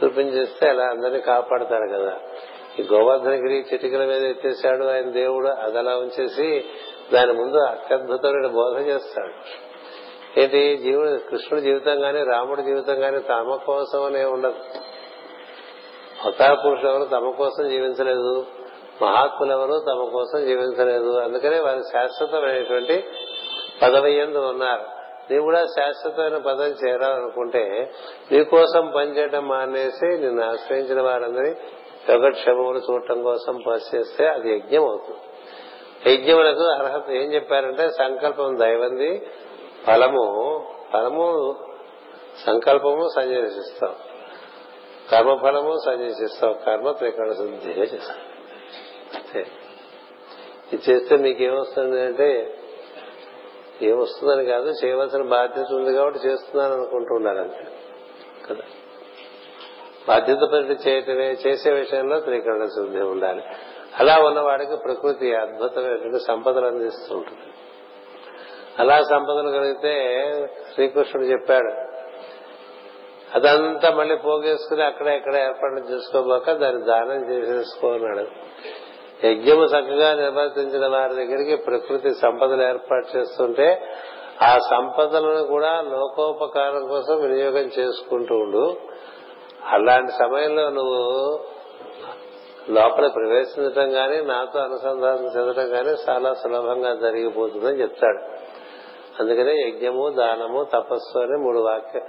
[0.00, 2.18] కురిపించేస్తే అలా అందరినీ కాపాడతాడు కదా.
[2.78, 6.64] ఈ గోవర్ధనగిరి చిటికల మీద ఎత్తేసాడు ఆయన దేవుడు అది అలా ఉంచేసి
[7.12, 9.32] దాని ముందు అత్యద్భుతమైన బోధ చేస్తాడు.
[10.40, 10.76] ఏంటి?
[10.76, 14.54] జీవుడు కృష్ణుడి జీవితం గాని రాముడి జీవితం గాని తమ కోసం అనే ఉండదు.
[16.24, 18.46] అవతార పురుషులు ఎవరు తమ కోసం జీవించలేదు.
[19.02, 21.18] మహాత్ములెవరూ తమ కోసం జీవించలేదు.
[21.18, 23.04] అందుకనే వారు శాశ్వతమైనటువంటి
[23.82, 25.02] పదవి ఎందు ఉన్నారు.
[25.30, 27.92] నీవు కూడా శాశ్వతమైన పదవి చేరాలనుకుంటే
[28.32, 31.56] నీ కోసం పనిచేయడం మానేసి నిన్ను ఆశ్రయించిన వారందరి
[32.10, 35.20] యోగక్షేమములు చూడటం కోసం పనిచేస్తే అది యజ్ఞం అవుతుంది
[36.12, 39.26] యజ్ఞములకు అర్హత ఏం చెప్పారంటే సంకల్పం దైవంది
[39.86, 40.26] ఫలము
[40.92, 41.56] ఫలము
[42.46, 43.94] సంకల్పము సన్యసిస్తాం
[45.10, 48.16] కర్మఫలము సన్యసిస్తాం కర్మ త్రికరణ శుద్ధి చేస్తాం
[49.38, 52.56] ఇది చేస్తే మీకేమొస్తుంది అంటే
[53.82, 57.66] ఏమొస్తుందని కాదు చేయవలసిన బాధ్యత ఉంది కాబట్టి చేస్తున్నాను అనుకుంటూ ఉండాలంటే
[58.48, 58.62] కదా?
[60.08, 63.42] బాధ్యత పని చేయటమే చేసే విషయంలో త్రికరణ శుద్ధి ఉండాలి.
[64.00, 67.52] అలా ఉన్నవాడికి ప్రకృతి అద్భుతమైనటువంటి సంపదలు అందిస్తూ ఉంటుంది.
[68.78, 69.94] అలా సంపదలు కలిగితే
[70.74, 71.72] శ్రీకృష్ణుడు చెప్పాడు
[73.34, 78.26] అదంతా మళ్ళీ పోగేసుకుని అక్కడ ఎక్కడ ఏర్పాటు చేసుకోబోక దాన్ని దానం చేసేసుకోన్నాడు
[79.24, 83.82] యజ్ఞము చక్కగా నిర్వర్తించిన వారి దగ్గరికి ప్రకృతి సంపదలు ఏర్పాటు చేస్తుంటే
[84.42, 88.76] ఆ సంపదలను కూడా లోకోపకారం కోసం వినియోగం చేసుకుంటూ ఉండు.
[89.64, 91.40] అలాంటి సమయంలో నువ్వు
[92.70, 98.18] లోపల ప్రవేశించడం కానీ నాతో అనుసంధానం చెందడం కానీ చాలా సులభంగా జరిగిపోతుందని చెప్తాడు.
[99.22, 102.00] అందుకనే యజ్ఞము దానము తపస్సు అని మూడు వాక్య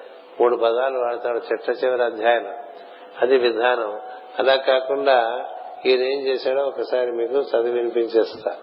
[0.42, 2.48] మూడు పదాలు వాడతాడు చిట్ట చివరి అధ్యాయం
[3.22, 4.00] అది విధానం.
[4.40, 5.46] అలా కాకుండా
[5.86, 8.58] ఈయన ఏం చేశాడో ఒకసారి మీకు చదివి వినిపించేస్తా.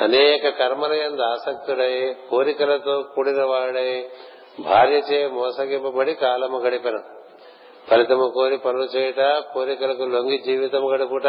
[0.00, 4.08] అనేక కర్మల ఎందు ఆసక్తుడై కోరికలతో కూడిన వాడై
[4.60, 7.02] భార్యచే మోసగింపబడి కాలము గడిపెను.
[7.90, 11.26] ఫలితము కోరి పనులు చేయుట కోరికలకు లొంగి జీవితము గడుపుట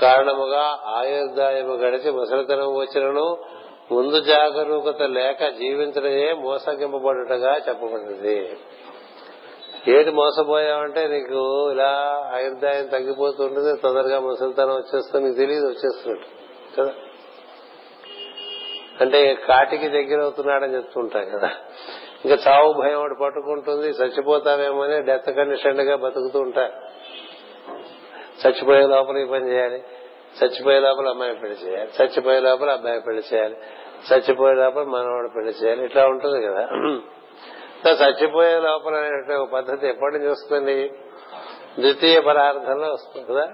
[0.00, 3.38] కారణముగా ఆయుర్దాయము గడిచి ముసలితనం వచ్చినను
[3.92, 8.56] ముందు జాగరూకత లేక జీవించడమే మోసగింపబడుటగా చెప్పబడింది
[9.92, 11.40] ఏది మోసపోయావంటే నీకు
[11.72, 11.90] ఇలా
[12.32, 16.28] ఆయుర్దాయం తగ్గిపోతుంటుంది తొందరగా ముసలితనం వచ్చేస్తుంది నీకు తెలియదు వచ్చేస్తున్నట్టు
[16.76, 16.92] కదా?
[19.00, 21.50] అంటే కాటికి దగ్గర అవుతున్నాడని చెప్తుంటాం కదా?
[22.24, 26.74] ఇంకా చావు భయం ఒకటి పట్టుకుంటుంది చచ్చిపోతావేమో అని డెత్ కండిషన్గా బతుకుతూ ఉంటారు
[28.42, 29.78] చచ్చిపోయే లోపల ఈ పని చేయాలి
[30.36, 33.56] చచ్చిపోయే లోపల అమ్మాయి పెళ్ళి చేయాలి చచ్చిపోయే లోపల అబ్బాయి పెళ్ళి చేయాలి
[34.08, 36.64] చచ్చిపోయే లోపల మనవాడు పెళ్ళి చేయాలి ఇట్లా ఉంటుంది కదా?
[37.86, 40.88] చచ్చిపోయే లోపల అనేటువంటి ఒక పద్ధతి ఎప్పటి నుంచి వస్తుంది?
[41.78, 43.52] ద్వితీయ పరార్థంలో వస్తుంది కదా?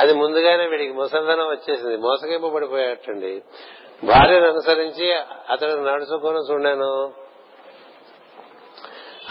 [0.00, 1.96] అది ముందుగానే వీడికి ముసంధనం వచ్చేసింది.
[1.96, 3.42] మోసగింపబడిపోయాటండి.
[4.04, 5.12] భార్యను అనుసరించి
[5.50, 7.12] అతడు నడుచుకొని చూడాను.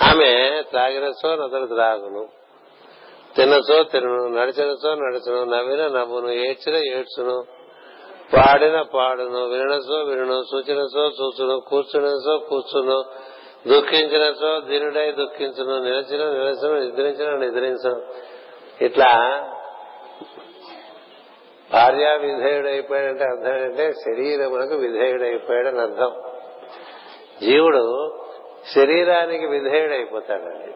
[0.04, 2.30] ఆమె త్రాగినచో అతడు త్రాగును.
[3.36, 4.28] తినచో తినను.
[4.28, 5.44] నడిచినచో నడుచును.
[5.44, 6.30] నవ్విన నవ్వును.
[6.30, 7.59] ఏడ్చిన ఏడ్చును.
[8.34, 13.04] పాడిన పాడును వినసో వినును సూచనసో చూచును కూర్చునసో కూర్చును
[13.68, 18.02] దుఃఖించినసో దీనుడై దుఃఖించును నిలచిన నిలసిన నిద్రించిన నిద్రించను.
[18.84, 19.12] ఇట్లా
[21.74, 26.12] భార్య విధేయుడైపోయాడంటే అర్థం ఏంటంటే శరీరమునకు విధేయుడైపోయాడని అర్థం.
[27.42, 28.16] జీవుడు
[28.76, 30.74] శరీరానికి విధేయుడైపోతాడండి.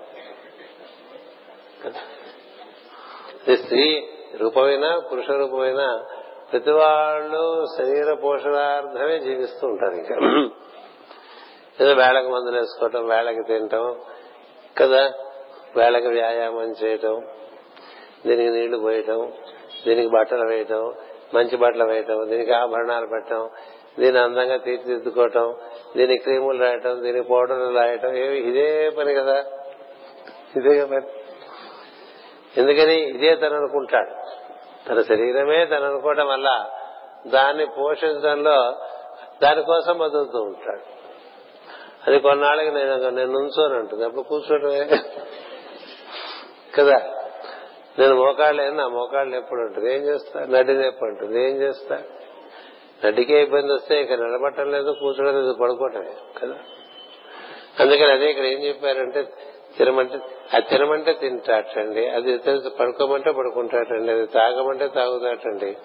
[3.57, 6.05] స్త్రీ రూపమైనా పురుష రూపమైనా
[6.53, 10.15] ప్రతి వాళ్ళు శరీర పోషణార్థమే జీవిస్తూ ఉంటారు ఇంకా.
[11.81, 13.95] ఏదో వేళకు మందులు వేసుకోవటం వేళకి తినటం
[14.77, 15.13] కదా?
[15.75, 17.21] వేళకి వ్యాయామం చేయటం
[18.25, 19.33] దీనికి నీళ్ళు పోయటం
[19.87, 20.93] దీనికి బట్టలు వేయటం
[21.33, 23.49] మంచి బట్టలు వేయటం దీనికి ఆభరణాలు పెట్టడం
[23.99, 25.55] దీన్ని అందంగా తీర్చిదిద్దుకోవటం
[25.97, 28.37] దీనికి క్రీములు రాయటం దీనికి పౌడర్లు రాయటం ఏమి?
[28.37, 29.45] ఇదే పని కదా?
[30.55, 31.05] ఇదే పని.
[32.57, 32.95] ఎందుకని?
[32.95, 34.22] ఇదే తను అనుకుంటాడు.
[34.89, 36.69] తన శరీరమే తను అనుకోవటం వల్ల
[37.27, 38.75] దాన్ని పోషించడంలో
[39.43, 40.93] దానికోసం బతుకుతూ ఉంటాడు.
[42.07, 44.05] అది కొన్నాళ్ళకి నేను నేను నుంచోని అంటుంది.
[44.05, 44.89] అప్పుడు కూర్చోటమే.
[46.75, 46.97] కదా?
[47.99, 50.45] నేను మోకాళ్ళు నా మోకాళ్ళు ఎప్పుడు ఉంటుంది ఏం చేస్తా?
[50.45, 52.01] నడ్డి నొప్పి ఉంటుంది ఏం చేస్తా?
[53.05, 56.13] నడికే ఇబ్బంది వస్తే ఇక నిలబట్టం లేదు కూర్చోడం లేదు పడుకోవటమే.
[56.41, 56.55] కదా?
[57.79, 59.27] అందుకని అదే ఇక్కడ ఏం చెప్పారంటే
[59.77, 60.19] తినమంటే
[60.53, 62.09] అది తినమంటే తింటాటండి.
[62.09, 64.11] అది తెలుసు పడుకోమంటే పడుకుంటాటండి.
[64.11, 65.77] అది తాగమంటే తాగుతాటండి.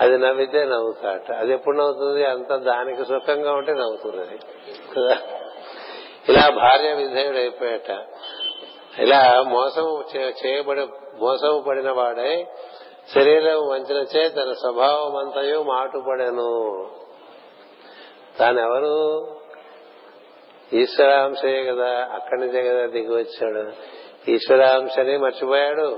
[0.00, 1.32] అది నవ్వితే నవ్వుతాట.
[1.32, 2.24] అది ఎప్పుడు నవ్వుతుంది?
[2.24, 4.38] అంత దానికి సుఖంగా ఉంటే నవ్వుతుంది
[4.96, 5.16] కదా?
[6.28, 8.04] ఇలా భార్య విధేయుడు అయిపోయాట
[8.98, 10.80] ఇలా మోసం చేయబడి
[11.20, 12.46] మోసం పడిన వాడై
[13.14, 16.86] శరీరం వంచిన చే తన స్వభావం అంతయు మాటుపడెను.
[18.38, 19.26] తానెవరు?
[20.72, 23.72] ఈశ్వరాంశయే కదా అక్కడి నుంచే కదా దిగి వచ్చాడు
[24.30, 25.96] ఈశ్వరాంశని మర్చిపోయాడు.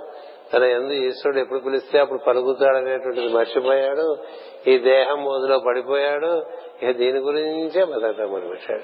[0.53, 4.19] తన ఎందు ఈశ్వరుడు ఎప్పుడు పిలిస్తే అప్పుడు పలుకుతాడనేటువంటిది మర్చిపోయాడు.
[4.67, 6.45] ఈ దేహం మోదులో పడిపోయాడు.
[6.83, 8.83] ఇక దీని గురించే బతకటం మొదలుపెట్టాడు.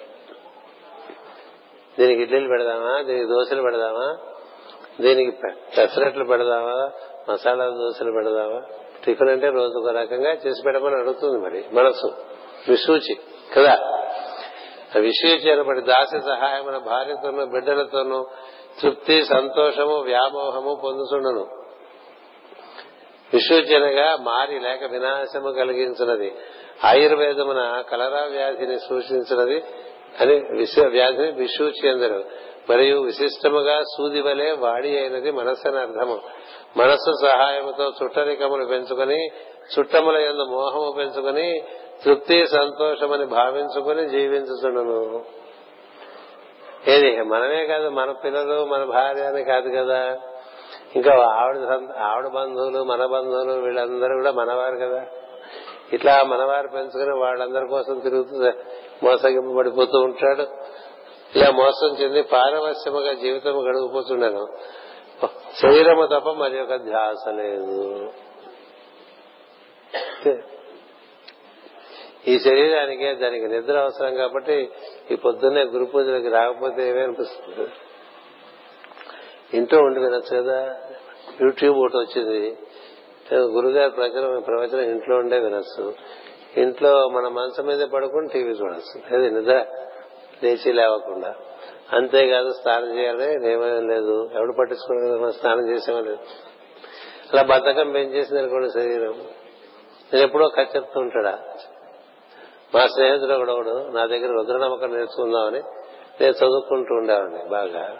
[1.98, 3.02] దీనికి ఇడ్లీలు పెడదామా?
[3.02, 4.16] దీనికి దోశలు పెడదామా?
[5.00, 5.30] దీనికి
[5.76, 6.90] పెసరట్లు పెడదామా?
[7.32, 8.62] మసాలా దోశలు పెడదామా?
[9.04, 11.64] టిఫిన్ అంటే రోజు ఒక రకంగా చేసి పెట్టమని అడుగుతుంది మరి.
[11.72, 12.12] మనసు
[12.68, 13.16] విసూచి
[13.56, 14.00] కదా?
[14.98, 18.26] విషయచేరబడి దాసి సహాయమున భార్యతోనూ బిడ్డలతోనూ
[18.82, 21.46] తృప్తి సంతోషము వ్యామోహము పొందుచుండను.
[23.34, 26.34] విసూచనగా మారి లేక వినాశము కలిగించినది.
[26.84, 29.64] ఆయుర్వేదమున కలరా వ్యాధిని సూచించినది
[30.20, 32.24] అని విశ్వ వ్యాధిని విసూచి అందరు
[32.70, 36.20] మరియు విశిష్టముగా సూది వలె వాడి అయినది మనస్సని అర్థము.
[36.76, 39.26] మనస్సు సహాయముతో చుట్టరికములు పెంచుకొని
[39.78, 41.64] చుట్టముల ఎందు మోహము పెంచుకొని
[42.04, 45.24] తృప్తి సంతోషమని భావించుకుని జీవించుతుండను
[46.88, 47.22] ఏది?
[47.22, 50.18] మనమే కాదు మన పిల్లలు మన భార్య అని కాదు కదా.
[50.96, 51.56] ఇంకా ఆవిడ
[51.98, 55.06] ఆవిడ బంధువులు మన బంధువులు వీళ్ళందరూ కూడా మనవారు కదా.
[55.92, 58.52] ఇట్లా మనవారు పెంచుకుని వాళ్ళందరి కోసం తిరుగుతుంది
[59.02, 60.42] మోసగింపబడిపోతూ ఉంటాడు.
[61.36, 64.46] ఇలా మోసం చెంది పారవశ్యముగా జీవితం గడిగిపోతున్నాను
[65.62, 68.12] శరీరము తప్ప మరి ఒక ధ్యాస లేదు.
[72.28, 74.70] ఈ శరీరానికే దానికి నిద్ర అవసరం కాబట్టి
[75.10, 77.68] ఈ పొద్దున్నే గురు పూజలకి రాకపోతే ఏమీ అనిపిస్తుంది?
[79.54, 80.80] ఇంట్లో ఉండి వినొచ్చు కదా.
[81.42, 82.58] యూట్యూబ్ ఒకటి వచ్చింది.
[83.34, 85.94] గురుగారి ప్రచారం ప్రవచనం ఇంట్లో ఉండే వినొచ్చు.
[86.56, 89.16] ఇంట్లో మన మంచం మీద పడుకుని టీవీ చూడొచ్చు.
[89.16, 89.64] అది నిద్ర?
[90.44, 91.34] లేచి లేవకుండా.
[91.92, 93.52] అంతేకాదు స్నానం చేయాలి.
[93.52, 94.30] ఏమేం లేదు.
[94.34, 96.18] ఎవడు పట్టించుకోలేదు కదా మనం స్నానం చేసేమో లేదు.
[97.32, 99.14] అలా బద్ధకం పెంచేసింది అనుకోండి శరీరం.
[100.12, 101.38] నేను ఎప్పుడో కథ ఉంటాడా?
[102.74, 105.62] మా స్నేహితుడు ఒకడు నా దగ్గర రుద్రనమ్మకం నేర్చుకుందామని
[106.20, 107.98] నేను చదువుకుంటూ ఉండేవాడిని బాగా.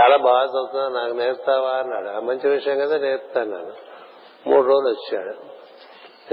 [0.00, 2.08] చాలా బాగా చదువుతున్నా నాకు నేర్పుతావా అన్నాడు.
[2.08, 3.72] ఆ మంచి విషయం కదా నేర్పుతాను
[4.46, 5.34] మూడు రోజులు వచ్చాడు.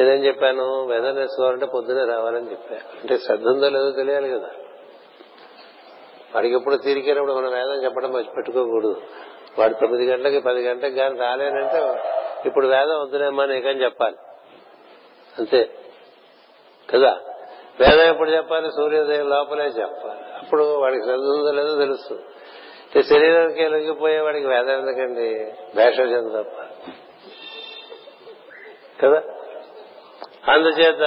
[0.02, 0.86] నేనేం చెప్పాను?
[0.86, 4.49] వెదర్ నేర్చుకోవాలంటే పొద్దునే రావాలని చెప్పాను అంటే శ్రద్ధ ఉందో లేదో తెలియాలి కదా.
[6.36, 9.02] వాడికి ఎప్పుడు తీరికేటప్పుడు మనం వేదం చెప్పడం మర్చి పెట్టుకోకూడదు.
[9.60, 12.03] వాడు తొమ్మిది గంటలకి పది గంటలకు కానీ రాలేనంటే
[12.45, 14.15] ఇప్పుడు వేదం వద్దులేమ్మా నీకని చెప్పాలి.
[15.40, 15.70] అంతే.
[16.90, 17.20] కదా?
[17.80, 18.72] వేదం ఎప్పుడు చెప్పాలి?
[18.72, 20.20] సూర్యోదయం లోపలే చెప్పాలి.
[20.41, 22.22] అప్పుడు వాడికి చదువుతుందో లేదో తెలుస్తుంది.
[23.04, 25.54] శరీరానికి లొంగిపోయే వాడికి వేదం ఎందుకండి?
[25.76, 26.62] భేషజం తప్ప.
[29.06, 29.22] కదా?
[30.48, 31.02] అందుచేత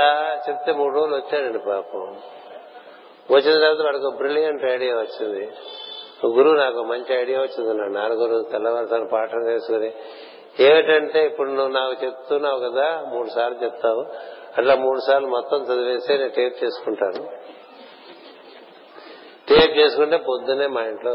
[0.49, 2.17] చెప్తే మూడు రోజులు వచ్చాడండి పాపం.
[3.31, 5.53] వచ్చిన తర్వాత వాడికి బ్రిలియంట్ ఐడియా వచ్చింది.
[6.27, 7.75] గురువు నాకు మంచి ఐడియా వచ్చింది.
[7.79, 9.93] నా నాలుగో రోజు తెల్లవారుసారి పాఠం చేసుకుని
[10.61, 14.07] ఏమిటంటే ఇప్పుడు నువ్వు నాకు చెప్తున్నావు కదా మూడు సార్లు చెప్తావు.
[14.59, 17.29] అట్లా మూడు సార్లు మొత్తం చదివేసి నేను టేప్ చేసుకుంటాను.
[19.49, 21.13] టేప్ చేసుకుంటే పొద్దునే మా ఇంట్లో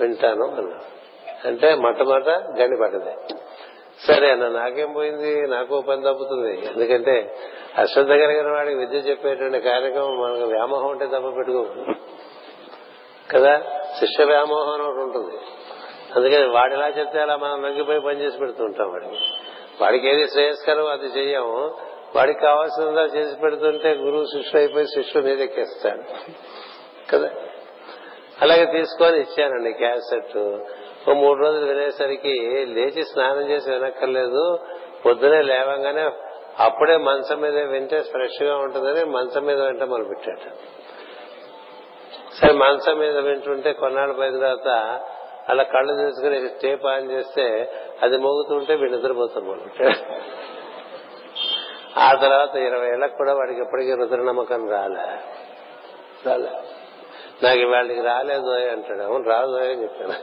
[0.00, 0.78] వింటాను అన్నా
[1.44, 3.34] అంటే మొట్టమొదట గండి పడ్డది.
[4.06, 5.42] సరే అన్న నాకేం పోయింది?
[5.42, 6.66] నాకు పని తప్పుతుంది.
[6.66, 7.36] ఎందుకంటే
[7.78, 11.66] అశ్రద్ధ కలిగిన వాడికి విద్య చెప్పేటువంటి కార్యక్రమం మనకు వ్యామోహం ఉంటే తప్ప పెట్టుకో.
[13.30, 13.62] కదా?
[13.98, 15.38] శిష్య వ్యామోహం అని ఒకటి ఉంటుంది.
[16.16, 19.16] అందుకని వాడిలా చెప్తే అలా మనం నొంగిపోయి పనిచేసి పెడుతుంటాం వాడికి
[19.80, 21.74] వాడికి ఏది శ్రేయస్కరం అది చెయ్యము.
[22.16, 26.02] వాడికి కావాల్సిందా చేసి పెడుతుంటే గురువు శిష్యుడు అయిపోయి శిష్యుడు నీరెక్కేస్తాడు
[27.10, 27.30] కదా?
[28.42, 30.36] అలాగే తీసుకొని ఇచ్చానండి క్యాసెట్.
[31.10, 34.58] ఓ మూడు రోజులు వినేసరికి లేచి స్నానం చేసి వినక్కర్లేదు.
[35.06, 36.10] పొద్దునే లేవంగానే
[36.58, 40.76] అప్పుడే మంచం మీద వింటే ఫ్రెష్గా ఉంటుందని మంచం మీద వెంట మొదలుపెట్టాడు.
[42.36, 45.00] సరే మంచం మీద వింటుంటే కొన్నాళ్ళు పోయిన తర్వాత
[45.48, 49.70] అలా కళ్ళు తీసుకుని టేప్ ఆన్ చేస్తే అది మోగుతుంటే వీడు నిద్రపోతాం
[51.96, 55.20] ఆ తర్వాత ఇరవై ఏళ్ళకు కూడా వాడికి ఎప్పటికీ రుద్ర నమ్మకం రాలే.
[56.26, 56.50] రాలే.
[57.42, 59.02] నాకు వాళ్ళకి రాలేదు అంటాడు.
[59.02, 60.14] అవును రాదు అని చెప్పాను.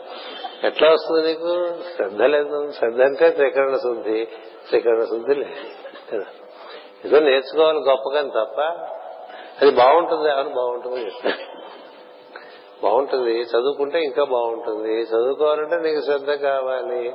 [0.67, 1.75] ఎట్లా వస్తుంది నీకు?
[1.95, 2.71] శ్రద్ధ లేదు.
[2.71, 4.27] శ్రద్ధ అంటే త్రికరణ శుద్ధి.
[4.67, 6.25] త్రికరణ శుద్ధి లేదు.
[7.05, 8.61] ఏదో నేర్చుకోవాలి గొప్పగాని తప్ప.
[9.61, 10.31] అది బాగుంటుంది.
[10.31, 11.05] అవును బాగుంటుంది.
[11.05, 11.82] చెప్తాను
[12.83, 13.39] బాగుంటుంది.
[13.39, 15.01] చదువుకుంటే ఇంకా బాగుంటుంది.
[15.01, 17.13] చదువుకోవాలంటే నీకు శ్రద్ధ కావాలి.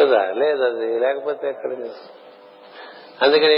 [0.00, 0.30] కదా?
[0.30, 0.98] లేదు అది.
[0.98, 1.72] లేకపోతే ఎక్కడ?
[3.22, 3.56] అందుకని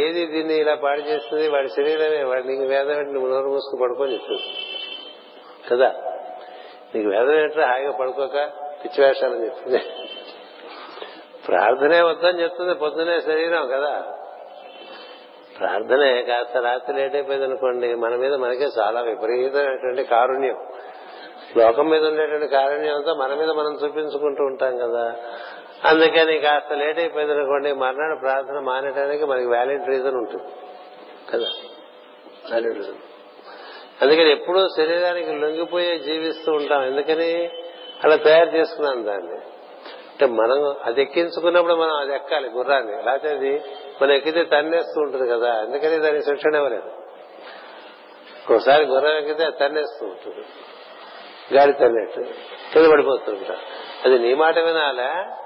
[0.00, 1.48] ఏది దీన్ని ఇలా పాడు చేస్తుంది?
[1.48, 2.22] వాడి శరీరమే.
[2.22, 3.12] వాడి నీకు వేదం ఏంటి?
[3.12, 4.42] నువ్వు నోరు మూసుకు పడుకొని చెప్తుంది
[5.70, 5.94] కదా?
[6.94, 8.50] నీకు వేదం ఏంటో హాయిగా పడుకోక
[8.84, 9.78] పిచ్చివేషాలని చెప్తుంది.
[11.48, 12.74] ప్రార్థనే వద్దని చెప్తుంది.
[12.74, 14.18] పొద్దునే శరీరం కదా?
[15.58, 20.56] ప్రార్థనే కాస్త రాత్రి లేట్ అయిపోయింది అనుకోండి మన మీద మనకే చాలా విపరీతమైనటువంటి కారుణ్యం.
[21.56, 25.16] లోకం మీద ఉండేటువంటి కారుణ్యం అంతా మన మీద మనం చూపించుకుంటూ ఉంటాం కదా.
[25.84, 30.42] అందుకని కాస్త లేట్ అయిపోయింది అనుకోండి మర్నాడు ప్రార్థన మానేయడానికి మనకి వ్యాలిడ్ రీజన్ ఉంటుంది.
[31.32, 31.46] కదా?
[32.48, 32.94] వ్యాలిడ్ రీజన్
[34.02, 36.84] అందుకని ఎప్పుడూ శరీరానికి లొంగిపోయే జీవిస్తూ ఉంటాం.
[36.84, 37.50] ఎందుకని?
[38.04, 39.51] అలా తయారు చేసుకున్నాను దాన్ని.
[40.22, 43.02] అంటే మనం అది ఎక్కించుకున్నప్పుడు మనం అది ఎక్కాలి గుర్రాన్ని.
[43.02, 43.62] లేకపోతే అది
[44.02, 45.52] మనం ఎక్కితే తన్నేస్తూ ఉంటుంది కదా.
[45.52, 46.90] అందుకని దానికి శిక్షణ ఇవ్వలేదు.
[48.52, 50.44] ఒకసారి గుర్రం ఎక్కితే అది తన్నేస్తూ ఉంటుంది.
[51.54, 52.20] గాడి తన్నట్టు.
[52.72, 53.56] కింద పడిపోతుంటా
[54.04, 55.36] అది నీ మాట వినాలా?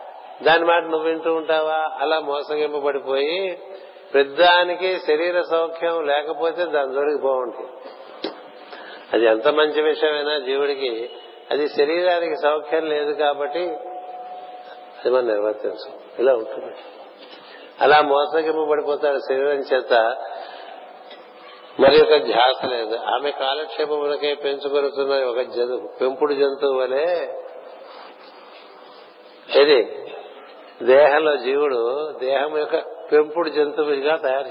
[0.42, 1.90] దాని మాట నువ్వు వింటూ ఉంటావా?
[2.00, 3.58] అలా మోసగింపబడిపోయి
[4.14, 7.90] పెద్దానికి శరీర సౌఖ్యం లేకపోతే దాని జోడికి బాగుంటుంది
[9.12, 11.10] అది ఎంత మంచి విషయమైనా జీవుడికి
[11.50, 13.76] అది శరీరానికి సౌఖ్యం లేదు కాబట్టి
[15.06, 16.76] సినిమా నిర్వర్తించం ఇలా ఉంటుంది.
[17.80, 19.92] అలా మోసగింపబడిపోతాడు శరీరం చేత
[21.80, 22.96] మరి ఒక ధ్యాస లేదు.
[22.96, 27.26] ఆమె కాలక్షేపములకే పెంచుకొనుతున్న ఒక జంతు పెంపుడు జంతువు వలె
[29.62, 30.06] ఇది
[30.82, 32.76] దేహంలో జీవుడు దేహం యొక్క
[33.12, 34.48] పెంపుడు జంతువుగా తయారు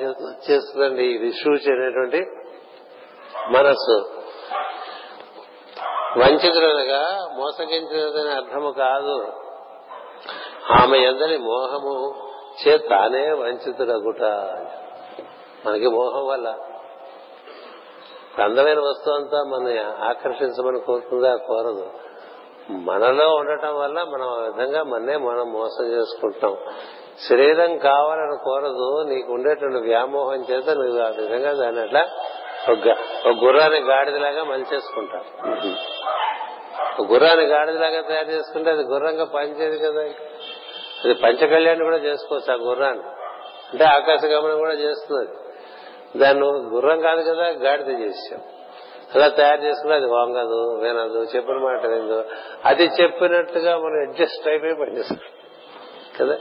[0.52, 2.22] చేస్తుందండి ఇది శూచి అనేటువంటి
[3.58, 3.98] మనస్సు.
[6.20, 9.45] వంచితులనగా మోసగించినదని అర్థము కాదు.
[10.72, 12.16] ఆమె ఎందరి మోహము
[12.68, 14.22] చే తానే వంచితుడగుట.
[15.68, 16.58] మనకి మోహం వల్ల
[18.44, 21.90] అందమైన వస్తువు అంతా మన ఆకర్షించమని కోరుతుందా కోరదు.
[22.70, 26.58] మనలో ఉండటం వల్ల మనం ఆ విధంగా మన్నే మనం మోసం చేసుకుంటాం.
[27.30, 29.04] శరీరం కావాలని కోరదు.
[29.10, 32.08] నీకు ఉండేటువంటి వ్యామోహం చేత నువ్వు ఆ విధంగా దాన్ని అట్లా
[33.28, 35.46] ఒక గుర్రాన్ని గాడిదలాగా మలిచేసుకుంటావు.
[37.02, 40.10] ఒక గుర్రాన్ని గాడిదలాగా తయారు చేసుకుంటే అది గుర్రంగా పనిచేయదు కదా.
[41.06, 43.04] అది పంచకళ్యాణి కూడా చేసుకోవచ్చు ఆ గుర్రాన్ని.
[43.72, 45.30] అంటే ఆకాశ గమనం కూడా చేస్తుంది
[46.20, 48.40] దాన్ని గుర్రం కాదు కదా గాడిద చేసాం
[49.16, 52.26] అలా తయారు చేసుకుని అది వంగదు వినదు చెప్పిన మాట వినదు.
[52.66, 55.20] అది చెప్పినట్టుగా మనం అడ్జస్ట్ అయిపోయి పనిచేస్తాం.
[56.20, 56.38] కదా?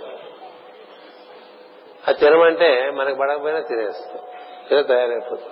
[2.08, 4.18] అది తినమంటే మనకు పడకపోయినా తినేస్తాం.
[4.70, 5.42] ఇలా తయారైపోతుంది.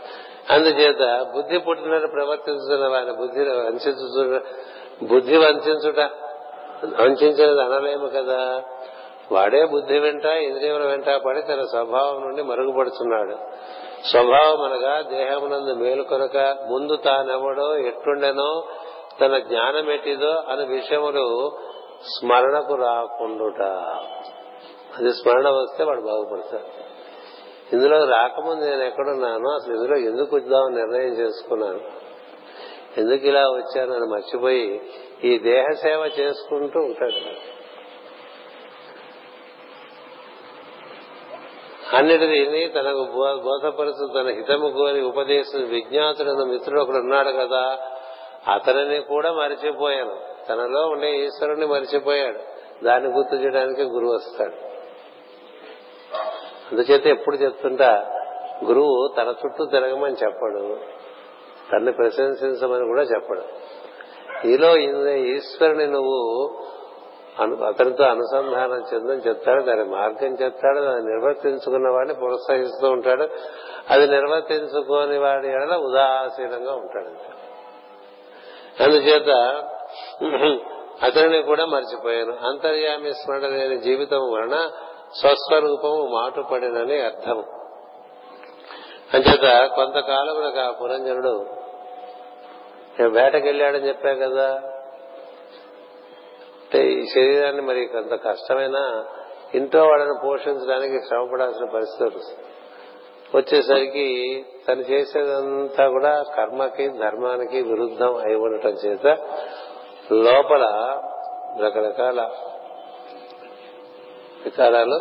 [0.50, 4.40] అందుచేత బుద్ధి పుట్టినట్టు ప్రవర్తించుతున్న వారి బుద్ధి వంచు
[5.06, 5.98] బుద్ధి వంచుట
[7.00, 8.62] వంచినది అనలేము కదా.
[9.32, 13.36] వాడే బుద్ధి వెంట ఇంద్రియముల వెంట పడి తన స్వభావం నుండి మరుగుపడుతున్నాడు
[14.10, 16.36] స్వభావం అనగా దేహమునందు మేలు కొనక
[16.70, 18.64] ముందు తానెవడో ఎట్టుండెనో
[19.20, 21.58] తన జ్ఞానం ఎట్టిదో అనే విషయములు
[22.18, 23.62] స్మరణకు రాకుండుట.
[24.98, 26.92] అది స్మరణ వస్తే వాడు బాగుపడతాడు.
[27.72, 31.80] ఇందులో రాకముందు నేను ఎక్కడున్నానో అసలు ఇందులో ఎందుకు వద్దామని నిర్ణయం చేసుకున్నాను?
[32.98, 34.82] ఎందుకు ఇలా వచ్చానని మర్చిపోయి
[35.24, 37.51] ఈ దేహ సేవ చేసుకుంటూ ఉంటాడు
[41.92, 43.04] అన్నిటిని తనకు
[43.42, 47.78] బోధపరుచు తన హితము కోరి ఉపదేశం విజ్ఞాతుడైన మిత్రుడు ఒకడు ఉన్నాడు కదా
[48.52, 50.16] అతనిని కూడా మరిచిపోయాను.
[50.48, 52.38] తనలో ఉండే ఈశ్వరుని మరిచిపోయాడు.
[52.84, 54.72] దాన్ని గుర్తు చేయడానికి గురువు వస్తాడు.
[56.72, 58.06] అందుచేత ఎప్పుడు చెప్తుంటా
[58.64, 60.76] గురువు తన చుట్టూ తిరగమని చెప్పడు.
[61.72, 63.42] తన్ని ప్రశంసించమని కూడా చెప్పడు.
[64.46, 64.76] నీలో
[65.14, 66.50] ఈశ్వరుని నువ్వు
[67.40, 73.28] అతనితో అనుసంధానం చెందని చెప్తాడు దాని మార్గం చెప్తాడు దాన్ని నిర్వర్తించుకున్న వాడిని ప్రోత్సహిస్తూ ఉంటాడు.
[73.90, 77.42] అది నిర్వర్తించుకోని వాడి ఎడల ఉదాసీనంగా ఉంటాడు
[78.82, 79.30] అందుచేత
[81.02, 82.32] అతనిని కూడా మర్చిపోయాను.
[82.32, 84.70] అంతర్యామి స్మరణ లేని జీవితం వలన
[85.20, 87.44] స్వస్వరూపము మాటుపడినని అర్థం.
[89.14, 91.46] అంచేత కొంతకాలమునకు ఆ పురంజనుడు
[93.08, 94.71] వేటకెళ్ళాడని చెప్పా కదా?
[96.72, 99.04] అంటే ఈ శరీరాన్ని మరి కొంత కష్టమైన
[99.54, 102.46] ఇంట్లో వాళ్ళని పోషించడానికి శ్రమపడాల్సిన పరిస్థితి వస్తుంది.
[103.34, 104.06] వచ్చేసరికి
[104.68, 109.06] తను చేసేదంతా కూడా కర్మకి ధర్మానికి విరుద్ధం అయి ఉండటం చేత
[110.12, 110.64] లోపల
[111.60, 112.20] రకరకాల
[114.44, 114.98] వికారాలు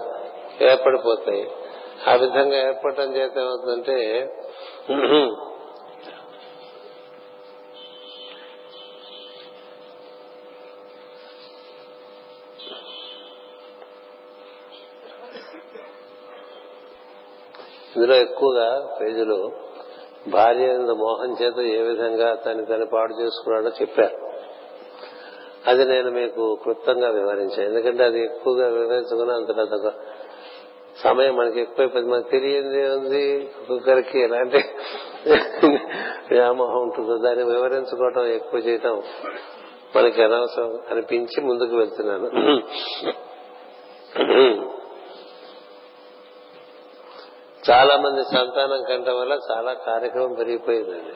[0.63, 1.51] ఏర్పడిపోతాయి.
[2.09, 3.97] ఆ విధంగా ఏర్పడటం చేత ఏమవుతుందంటే
[17.95, 19.51] ఇందులో ఎక్కువగా పేజీలు
[20.27, 24.17] భార్య మోహం చేత ఏ విధంగా తను తను పాడు చేసుకున్నాడో చెప్పారు.
[25.67, 27.69] అది నేను మీకు క్లుప్తంగా వివరించాను.
[27.69, 29.91] ఎందుకంటే అది ఎక్కువగా వివరించుకుని అంత పెద్ద
[31.03, 33.51] సమయం మనకి ఎక్కువైపోయింది మనకు తెలియంది ఉంది.
[33.61, 34.63] ఒక్కొక్కరికి ఎలాంటి
[36.31, 39.03] వ్యామోహం ఉంటుందో దాన్ని వివరించుకోవటం ఎక్కువ చేయటం
[39.95, 42.29] మనకి అనవసరం అనిపించి ముందుకు వెళ్తున్నాను.
[47.69, 51.13] చాలా మంది సంతానం కంటం వల్ల చాలా కార్యక్రమం పెరిగిపోయిందండి.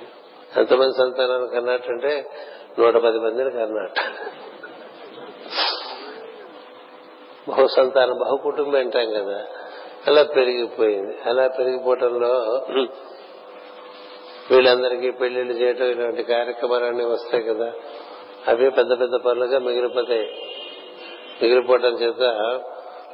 [0.60, 2.26] ఎంతమంది సంతానాన్ని కన్నట్టంటే
[2.80, 4.02] నూట పది మందిని కన్నట్టు
[7.50, 9.46] బహు సంతానం బహు కుటుంబం అంటాం కదా.
[10.08, 11.18] అలా పెరిగిపోయింది.
[11.26, 12.66] అలా పెరిగిపోవటంలో
[14.52, 17.74] వీళ్ళందరికీ పెళ్ళిళ్ళు చేయటం ఇలాంటి కార్యక్రమాలన్నీ వస్తాయి కదా.
[18.48, 20.42] అవి పెద్ద పెద్ద పనులుగా మిగిలిపోతాయి.
[21.42, 22.22] మిగిలిపోవటం చేత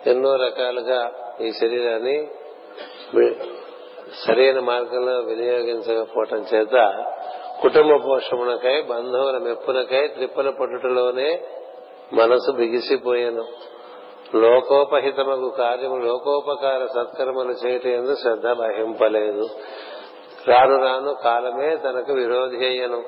[0.07, 2.29] ఎన్నో రకాలుగా ఈ శరీరాన్ని
[4.25, 7.05] సరైన మార్గంలో వినియోగించకపోవటం చేత
[7.61, 11.41] కుటుంబ పోషమునకై బంధువుల మెప్పునకై త్రిప్పుల పట్టుటలోనే
[12.13, 13.45] మనసు బిగిసిపోయాను.
[14.35, 19.49] లోకోపహితమగు కార్యము లోకోపకార సత్కర్మలు చేయటం శ్రద్ధ వహింపలేదు.
[20.47, 23.03] రాను రాను కాలమే తనకు విరోధి అయ్యను.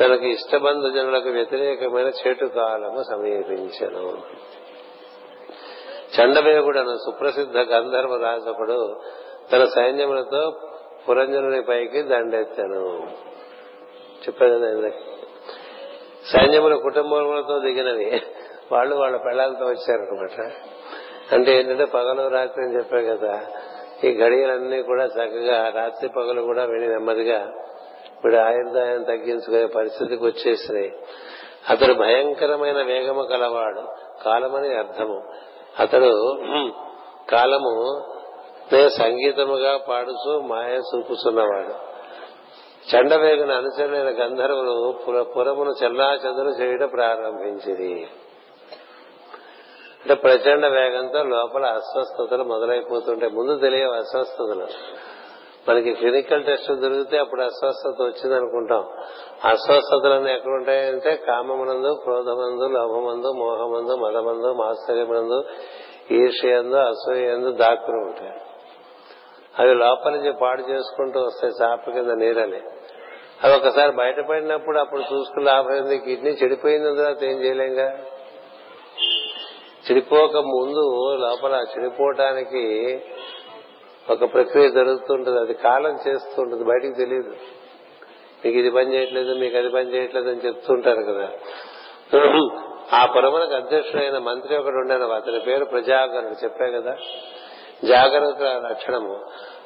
[0.00, 4.18] తనకు ఇష్టబంధుజనులకు వ్యతిరేకమైన చెటు కాలము సమీపించను.
[6.20, 9.00] చండవేగుడను సుప్రసిద్ధ గంధర్వ రాజకుడు
[9.52, 10.52] తన సైన్యములతో
[11.08, 13.08] పురంజనుని పైకి దండెత్తాను.
[14.18, 14.90] చెప్పారు
[16.32, 18.22] సైన్యముల కుటుంబములతో దిగినవి.
[18.72, 20.52] వాళ్ళు వాళ్ళ పెళ్ళాలతో వచ్చారనమాట
[21.34, 23.46] అంటే ఏంటంటే పగలు రాత్రి అని చెప్పారు కదా.
[24.04, 27.52] ఈ గడియలన్నీ కూడా చక్కగా రాత్రి పగలు కూడా వెళ్ళి నెమ్మదిగా
[28.24, 30.92] వీడు ఆయుర్దాయం తగ్గించుకునే పరిస్థితికి వచ్చేసినాయి.
[31.68, 33.82] అతడు భయంకరమైన వేగము కలవాడు.
[34.24, 35.22] కాలమని అర్థము.
[35.78, 36.38] అతడు
[37.30, 38.04] కాలము
[38.74, 41.88] సంగీతముగా పాడుచూ మాయ చూపుతున్నవాడు
[42.94, 48.08] చండవేగుని అనుచరులైన గంధర్వులు పురమును చెల్లా చెదురు చేయడం ప్రారంభించింది
[49.98, 54.66] అంటే ప్రచండ వేగంతో లోపల అస్వస్థతలు మొదలైపోతుంటాయి ముందు తెలియవు అస్వస్థతలు.
[55.68, 58.84] మనకి క్లినికల్ టెస్ట్ దొరికితే అప్పుడు అస్వస్థత వచ్చింది అనుకుంటాం
[59.44, 65.44] అస్వస్థతలన్నీ ఎక్కడ ఉంటాయంటే కామమునందు క్రోధమందు లోభమందు మోహమందు మదమందు మాత్సర్యమునందు
[66.10, 68.40] ఈర్ష్యందు అసూయందు దాక్కుని ఉంటాయి.
[69.58, 72.60] అవి లోపల నుంచి పాడు చేసుకుంటూ వస్తాయి చాప కింద నీరని.
[73.44, 77.98] అది ఒకసారి బయటపడినప్పుడు అప్పుడు చూసుకుని లాభం ఉంది కిడ్నీ చెడిపోయింది తర్వాత ఏం చేయలేంగా?
[79.90, 83.00] చెడిపోక ముందు లోపల చెడిపోవటానికి
[84.10, 87.34] ఒక ప్రక్రియ జరుగుతుంటది అది కాలం చేస్తుంటది బయటికి తెలియదు
[88.44, 91.28] మీకు ఇది పని చేయట్లేదు మీకు అది పని చేయట్లేదు అని చెప్తుంటారు కదా.
[92.92, 96.96] ఆ పురమునకు అధ్యక్షుడైన మంత్రి ఒకడు ఉండను అతని పేరు ప్రజాగరుడు చెప్పా కదా.
[97.84, 99.20] జాగ్రత్త లక్షణము.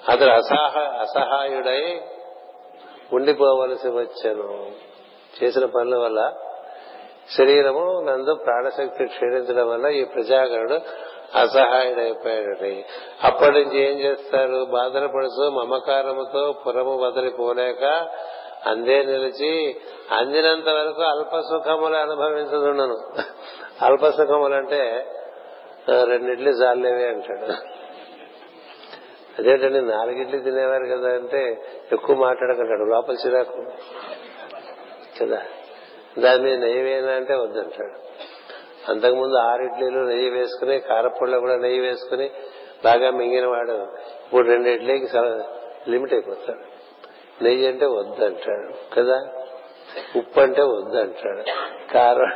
[0.08, 2.00] అతడు అసహ అసహాయుడై
[3.12, 4.70] ఉండిపోవలసి వచ్చాను.
[5.42, 6.32] చేసిన పనుల వల్ల
[7.38, 10.74] శరీరము నందు ప్రాణశక్తి క్షీణించడం వల్ల ఈ ప్రజాగరుడు
[11.38, 12.84] అసహాయుడైపోయాడని
[13.22, 14.66] అప్పటి నుంచి ఏం చేస్తారు?
[14.70, 18.08] బాధలు పడుతూ మమకారముతో పురము వదిలిపోలేక
[18.66, 19.80] అందే నిలిచి
[20.12, 22.96] అందినంత వరకు అల్ప సుఖములు అనుభవించదుండను.
[23.82, 25.06] అల్ప సుఖములు అంటే
[26.04, 27.81] రెండిట్లు జాలేవే అంటాడు.
[29.38, 33.64] అదేంటండి నాలుగిడ్లు తినేవారు కదా అంటే ఎక్కువ మాట్లాడకంటాడు లోపల చిరాకు.
[35.20, 35.42] కదా?
[36.18, 37.98] దాని మీద నెయ్యి వేయనా అంటే వద్దంటాడు.
[38.90, 42.30] అంతకుముందు ఆరు ఇడ్లీలు నెయ్యి వేసుకుని కారపొడిలో కూడా నెయ్యి వేసుకుని
[42.84, 43.72] బాగా మింగిన వాడు
[44.24, 45.08] ఇప్పుడు రెండు ఇడ్లీకి
[45.90, 46.62] లిమిట్ అయిపోతాడు.
[47.44, 49.28] నెయ్యి అంటే వద్దంటాడు కదా?
[50.16, 51.42] ఉప్పు అంటే వద్దంటాడు
[51.92, 52.32] కారం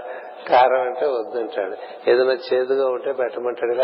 [0.49, 1.77] కారం అంటే వద్దంటాడు.
[2.11, 3.75] ఏదైనా చేదుగా ఉంటే పెట్టమంటాడు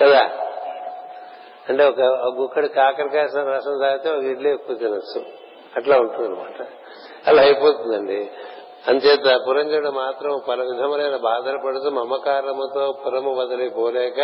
[0.00, 0.46] కదా?
[1.68, 2.00] అంటే ఒక
[2.40, 5.22] గుక్కడి కాకరకాయ రసం తాగితే ఒక ఇడ్లీ ఎక్కువ తినచ్చు.
[5.76, 6.66] అట్లా ఉంటుంది అనమాట
[7.26, 8.30] అలా అయిపోతుందండి.
[8.88, 14.20] అంచేత పురంజుడు మాత్రం పలు విధములైన బాధలు పడుతూ మమకారముతో పురము వదిలి పోలేక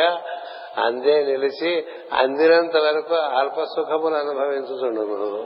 [0.76, 5.38] అందే నిలిచి అందినంత వరకు అల్ప సుఖములు అనుభవించుతుండను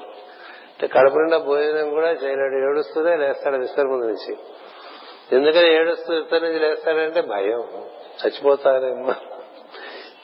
[0.80, 2.70] అంటే కడుపు నిండా భోజనం కూడా చేయలేడు.
[2.70, 4.38] ఏడుస్తూనే లేస్తాడు విస్తర నుంచి.
[5.32, 7.64] ఎందుకని ఏడుస్తూ ఇతర నుంచి లేస్తాడంటే భయం.
[8.24, 9.12] చచ్చిపోతారేమో.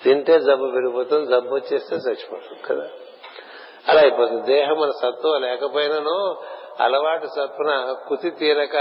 [0.06, 2.88] తింటే జబ్బు పెరిగిపోతుంది జబ్బు వచ్చేస్తే చచ్చిపోతుంది కదా.
[3.88, 4.42] అలా అయిపోతుంది.
[4.42, 6.36] దేహం మన సత్తువ లేకపోయినాను
[6.80, 8.76] అలవాటు సత్వన కుతి తీరక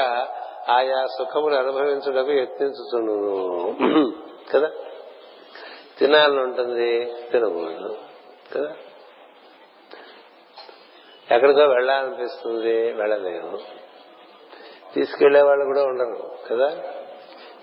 [0.70, 3.76] ఆయా సుఖములు అనుభవించుటకు యత్నించుతున్నాను
[4.54, 4.72] కదా?
[6.00, 7.98] తినాలని ఉంటుంది తినకూడదు
[8.56, 8.74] కదా?
[11.32, 13.60] ఎక్కడికో వెళ్ళాలనిపిస్తుంది వెళ్ళలేము.
[14.94, 16.68] తీసుకెళ్ళే వాళ్ళు కూడా ఉండరు కదా?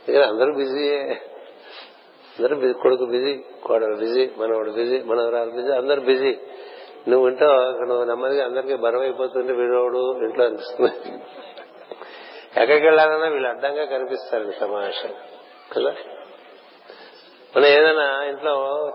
[0.09, 1.23] ఇక్కడ అందరూ బిజీయే.
[2.39, 6.39] అందరూ కొడుకు బిజీ కోడలు బిజీ మనవాడు బిజీ మనవరాలు బిజీ అందరు బిజీ.
[7.09, 11.13] నువ్వు ఉంటావు అక్కడ నువ్వు నెమ్మదిగా అందరికీ బరువు అయిపోతుంటే వీడోడు ఇంట్లో అనిపిస్తుంది.
[12.63, 15.15] ఎక్కడికి వెళ్ళాలన్నా వీళ్ళు అడ్డంగా కనిపిస్తారు సమావేశం
[15.73, 15.95] కదా?
[17.57, 18.87] మనం ఏదైనా ఇంట్లో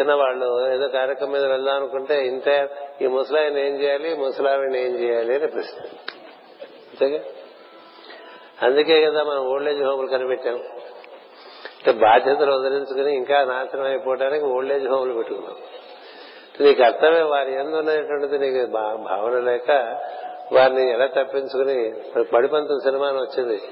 [0.00, 2.68] చిన్నవాళ్ళు ఏదో కార్యక్రమం మీద వెళ్దాం అనుకుంటే ఇంత
[3.02, 5.80] ఈ ముసలాయన ఏం చేయాలి ముసలావిని ఏం చేయాలి అని ప్రశ్న.
[6.90, 7.20] అంతేగా?
[8.62, 10.60] అందుకే కదా మనం ఓల్డేజ్ హోమ్లు కనిపెట్టాం.
[11.92, 15.56] బాధ్యతలు వదిలించుకుని ఇంకా నాశనం అయిపోవడానికి ఓల్డేజ్ హోమ్లు పెట్టుకున్నాం.
[16.60, 18.66] నీకు అర్థమే వారి ఎందు ఉన్నటువంటిది నీకు
[19.02, 19.70] భావన లేక
[20.52, 21.94] వారిని ఎలా తప్పించుకుని
[22.24, 23.62] పడిపంతం సినిమా వచ్చింది.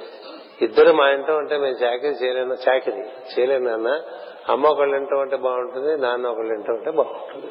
[0.62, 4.00] ఇద్దరు మా ఇంట్లో ఉంటే మేము చాకరీ చేయలేను చాకరీ చేయలేను నాన్న.
[4.48, 7.46] అమ్మ ఒకళ్ళు ఇంట్లో ఉంటే బాగుంటుంది నాన్న ఒకళ్ళు ఇంట్లో ఉంటే బాగుంటుంది.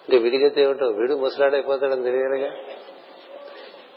[0.00, 2.50] అంటే విడిగితే ఏమిటో వీడు ముసలాడైపోతాడని తెలియాలిగా?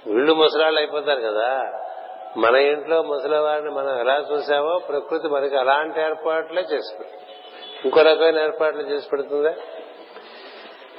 [0.07, 1.79] వీళ్ళు ముసలాళ్ళు అయిపోతారు కదా.
[2.37, 7.03] మన ఇంట్లో ముసలివారిని మనం ఎలా చూసామో ప్రకృతి మనకి అలాంటి ఏర్పాట్లే చేసి
[7.85, 9.53] ఇంకో రకమైన ఏర్పాట్లు చేసి పెడుతుందా?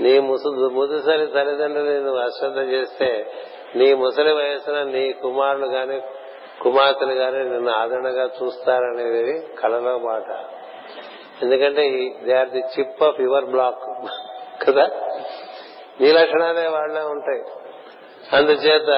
[0.01, 3.33] నీ ముసు ముదుసరి తల్లిదండ్రులు నువ్వు అశ్రద్ధ చేస్తే
[3.77, 6.01] నీ ముసలి వయసున నీ కుమారులు గాని
[6.63, 10.45] కుమార్తెలు గాని నిన్ను ఆదరణగా చూస్తారనేది కళలో మాట.
[11.43, 11.89] ఎందుకంటే
[12.25, 13.81] they are the chip of your block.
[14.67, 14.87] కదా?
[16.01, 17.64] నీ లక్షణాలే వాళ్ళే ఉంటాయి.
[18.35, 18.91] అందుచేత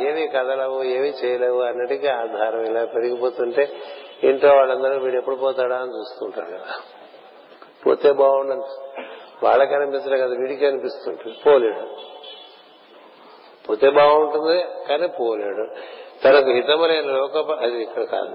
[0.00, 3.72] ఏవి కదలవు ఏవి చేయలేవు అన్నిటికీ ఆధారం ఇలా పెరిగిపోతుంటే
[4.22, 6.74] ఇంట్లో వాళ్ళందరూ వీడు ఎప్పుడు పోతాడా అని చూస్తుంటారు కదా.
[7.86, 8.68] పోతే బాగుండదు.
[9.42, 11.36] వాళ్ళకి అనిపించడం కదా వీడికి అనిపిస్తుంటుంది.
[11.46, 11.96] పోలేడు.
[13.68, 15.74] పోతే బాగుంటుంది కానీ పోలేడు.
[16.24, 18.34] తనకు హితమైన లోక అది ఇక్కడ కాదు.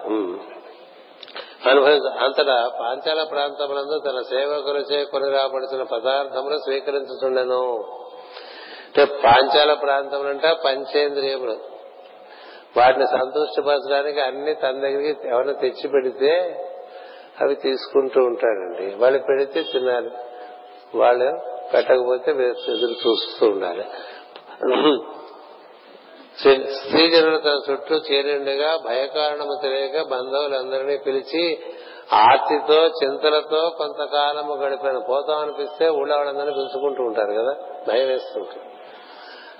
[1.69, 7.84] అనుభవించ అంతటా పాంచాల ప్రాంతములందు తన సేవకులచే కొని రాబడిచిన పదార్థములు స్వీకరించుతుండెను
[8.90, 11.57] అంటే పాంచాల ప్రాంతం అంట పంచేంద్రియములు.
[12.78, 16.64] వాటిని సంతోషపరచడానికి అన్ని తన దగ్గరికి ఎవరైనా తెచ్చి పెడితే
[17.41, 18.95] అవి తీసుకుంటూ ఉంటాడండి.
[18.95, 20.10] వాళ్ళు పెడితే తినాలి.
[20.95, 21.40] వాళ్ళు
[21.74, 23.84] పెట్టకపోతే ఎదురు చూస్తూ ఉండాలి.
[26.64, 31.60] స్త్రీజనులు తన చుట్టూ చేరిండగా భయకారణము తెలియక బంధువులందరినీ పిలిచి
[32.14, 34.99] ఆర్తితో చింతలతో కొంతకాలము గడిపాను.
[35.10, 37.56] పోతాం అనిపిస్తే ఊళ్ళో వాళ్ళందరినీ పిలుచుకుంటూ ఉంటారు కదా.
[37.88, 38.79] భయం వేస్తుంటారు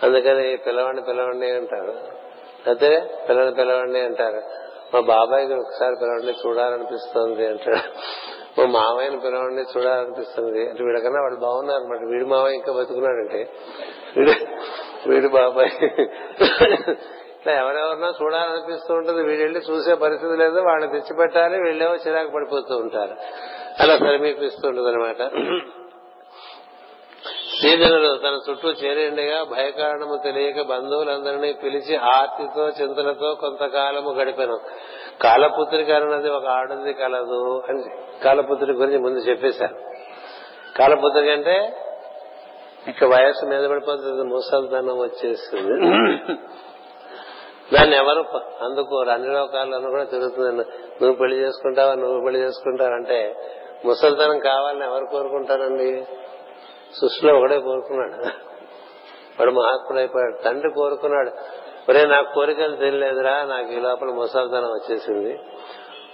[0.04, 1.94] అందుకని పిల్లవాడిని పిల్లవాడిని అంటారు.
[2.68, 4.42] అయితే పిల్లని పిల్లవాడిని అంటారు.
[4.94, 7.82] మా బాబాయ్కి ఒకసారి పిల్లవాడిని చూడాలనిపిస్తుంది అంటాడు
[8.60, 10.70] మా మామయ్యని పిల్లవాడిని చూడాలనిపిస్తుంది.
[10.70, 13.50] అంటే వీడికన్నా వాళ్ళు బాగున్నారు అనమాట వీడి మామయ్య ఇంకా బతుకున్నాడంటే.
[14.18, 14.32] వీడు
[15.10, 15.72] వీడి బాబాయ్.
[17.40, 19.22] ఇట్లా ఎవరెవరినో చూడాలనిపిస్తూ ఉంటుంది.
[19.24, 20.60] వీడెళ్ళి చూసే పరిస్థితి లేదు.
[20.60, 23.16] వాళ్ళని తెచ్చిపెట్టాలి వీళ్ళేమో చిరాకు పడిపోతూ ఉంటారు.
[23.80, 25.22] అలా సమీపిస్తుంటది అనమాట
[27.60, 34.60] శ్రీజనులు తన చుట్టూ చేరిండగా భయకారణము తెలియక బంధువులందరినీ పిలిచి ఆర్తితో చింతలతో కొంతకాలము గడిపాను.
[35.22, 37.84] కాలపుత్రిక అన్నది ఒక ఆడది కలదు అని
[38.24, 39.76] కాలపుత్రిక గురించి ముందు చెప్పేశారు.
[40.78, 41.58] కాలపుత్రిక అంటే
[42.88, 45.74] ఇక వయస్సు మీద పడిపోతుంది ముసల్తనం వచ్చేస్తుంది.
[47.74, 48.22] దాన్ని ఎవరు
[48.62, 50.52] అందుకోరు అన్ని లోకాల్లోనూ కూడా తిరుగుతుంది
[51.02, 53.36] నువ్వు పెళ్ళి చేసుకుంటావా నువ్వు పెళ్ళి చేసుకుంటావంటే
[53.86, 55.92] ముసల్తనం కావాలని ఎవరు కోరుకుంటారండి?
[56.94, 58.24] సృష్టిలో ఒకడే కోరుకున్నాడు.
[59.40, 61.32] వాడు మహాత్ముడైపోయాడు తండ్రి కోరుకున్నాడు.
[61.90, 65.30] ఒరే నాకు కోరికలు తెలియలేదురా నాకు ఈ లోపల ముసల్తనం వచ్చేసింది.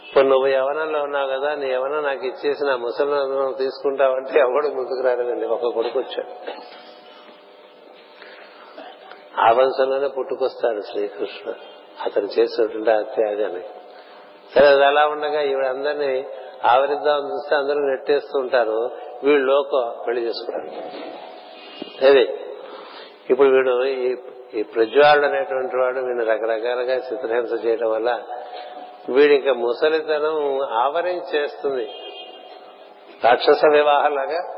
[0.08, 5.46] ఇప్పుడు నువ్వు యవనంలో ఉన్నావు కదా నీ యవనం నాకు ఇచ్చేసి నా ముసలితనం తీసుకుంటావంటే ఎవడు ముందుకు రాలేదండి.
[5.46, 6.52] ఒక కొడుకు వచ్చాడు.
[9.42, 11.54] ఆ వంశంలోనే పుట్టుకొస్తాడు శ్రీకృష్ణ
[12.06, 13.64] అతను చేసినటువంటి అత్యాగాన్ని
[14.56, 16.26] సరే అది అలా ఉండగా ఈవిడందరినీ
[16.66, 18.90] ఆవరిద్దామని చూస్తే అందరూ నెట్టేస్తూ ఉంటారు
[19.24, 20.72] వీళ్ళు లోక పెళ్ళి చేసుకున్నారు.
[22.08, 22.36] అదే
[23.30, 23.84] ఇప్పుడు వీడు
[24.58, 28.24] ఈ ప్రజ్వాలుడు అనేటువంటి వాడు వీడిని రకరకాలుగా చిత్రహింస చేయడం వల్ల
[29.10, 31.90] వీడి ఇంకా ముసలితనం ఆవరించేస్తుంది
[33.24, 34.54] రాక్షస వివాహంలాగా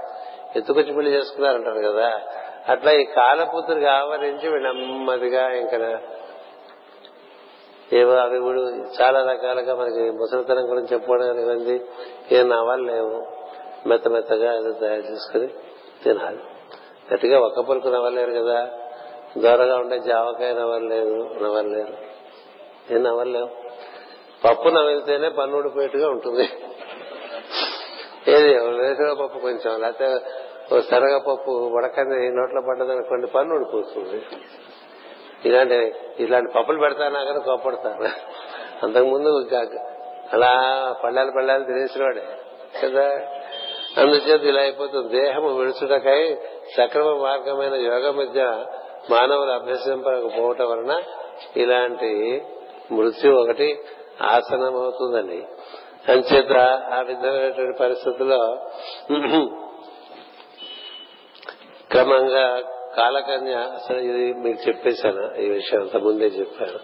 [0.56, 2.22] ఎత్తుకొచ్చి పెళ్ళి చేసుకున్నారంటారు కదా.
[2.70, 6.00] అట్లా ఈ కాలపుత్రికి ఆవరించి నెమ్మదిగా ఇంకా
[7.94, 8.60] ఏవో అవి కూడా
[9.02, 11.86] చాలా రకాలుగా మనకి ముసలితనం గురించి చెప్పుకోవడానికి ఉంది
[12.32, 13.37] ఏ నవలు లేవు
[13.88, 15.48] మెత్త మెత్తగా ఏదో తయారు చేసుకుని
[16.04, 16.40] తినాలి.
[17.14, 18.60] గట్టిగా ఒక్క పులుకు నవ్వలేరు కదా.
[19.38, 21.94] దూరంగా ఉండే జావకాయ నవ్వలేదు నవ్వలేరు.
[22.94, 23.50] ఏం నవ్వలేవు
[24.46, 26.50] పప్పు నవ్వితేనే పన్ను ఊడిపోయేట్టుగా ఉంటుంది.
[28.28, 30.08] ఏది వేసిన పప్పు కొంచెం లేకపోతే
[30.76, 34.26] ఓ శనగపప్పు ఉడకంది నోట్లో పడ్డదనుకోండి పన్ను ఊడిపోతుంది
[35.46, 38.04] ఇలాంటి ఇలాంటి పప్పులు పెడతానా కానీ కోపడతాను
[38.84, 39.50] అంతకుముందు
[40.34, 40.52] అలా
[41.04, 42.26] పళ్ళాలు పళ్ళాలు తినేసినవాడే
[42.84, 43.06] కదా.
[44.02, 45.10] అందుచేత ఇలా అయిపోతుంది.
[45.20, 46.22] దేహము విడుచుటకై
[46.78, 48.42] సక్రమ మార్గమైన యోగ మధ్య
[49.12, 50.94] మానవులు అభ్యసింపకపోవటం వలన
[51.58, 52.12] ఇలాంటి
[52.92, 53.70] మృత్యు ఒకటి
[54.22, 55.40] ఆసనం అవుతుందండి
[56.12, 56.54] అంచేత
[56.96, 58.42] ఆ విధమైనటువంటి పరిస్థితుల్లో
[61.92, 62.46] క్రమంగా
[62.98, 65.24] కాలకన్య అసలు ఇది మీకు చెప్పేశాను.
[65.42, 66.80] ఈ విషయం అంత ముందే చెప్పాను.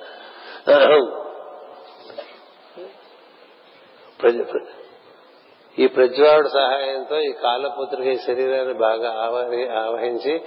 [5.79, 9.09] ఈ ప్రజ్వాడు సహాయంతో ఈ కాలపుత్రిక ఈ శరీరాన్ని బాగా
[9.81, 10.41] ఆవహించి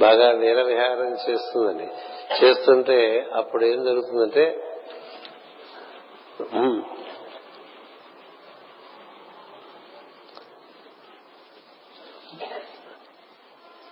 [0.00, 1.88] బాగా వీర విహారం చేస్తుందండి.
[2.42, 4.44] చేస్తుంటే అప్పుడు ఏం జరుగుతుందంటే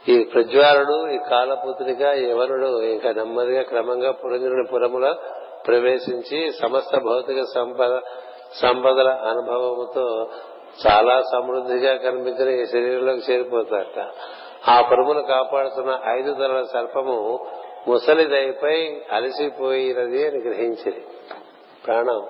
[0.09, 5.14] ఈ ప్రజ్వాలుడు ఈ కాలపుత్రిక ఎవరుడు ఇంకా నెమ్మదిగా క్రమంగా పురంజనుడి పురములో
[5.68, 8.00] ప్రవేశించి సమస్త భౌతిక సంపద
[8.62, 10.30] సంపదల అనుభవముతో
[10.86, 14.11] చాలా సమృద్ధిగా కనిపించిన ఈ శరీరంలోకి చేరిపోతారట.
[14.69, 17.47] ఆ పురమును కాపాడుతున్న ఐదు తలల సర్పము
[17.89, 21.07] ముసలిదైపై అలసిపోయినది అని గ్రహించింది.
[21.86, 22.27] ప్రాణం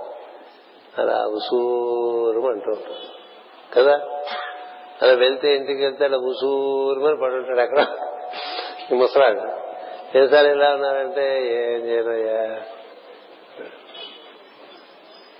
[0.98, 3.08] అలా ఉసూరం అంటూ ఉంటుంది
[3.74, 4.00] కదా?
[5.02, 7.86] అలా వెళ్తే ఇంటికి వెళ్తే అలా ఉసూరమని పడి ఉంటాడు అక్కడ.
[8.92, 9.62] ఈ ముసలాడు.
[10.18, 12.62] ఏసారి ఇలా ఉన్నారంటే ఏం చేయరయ్యా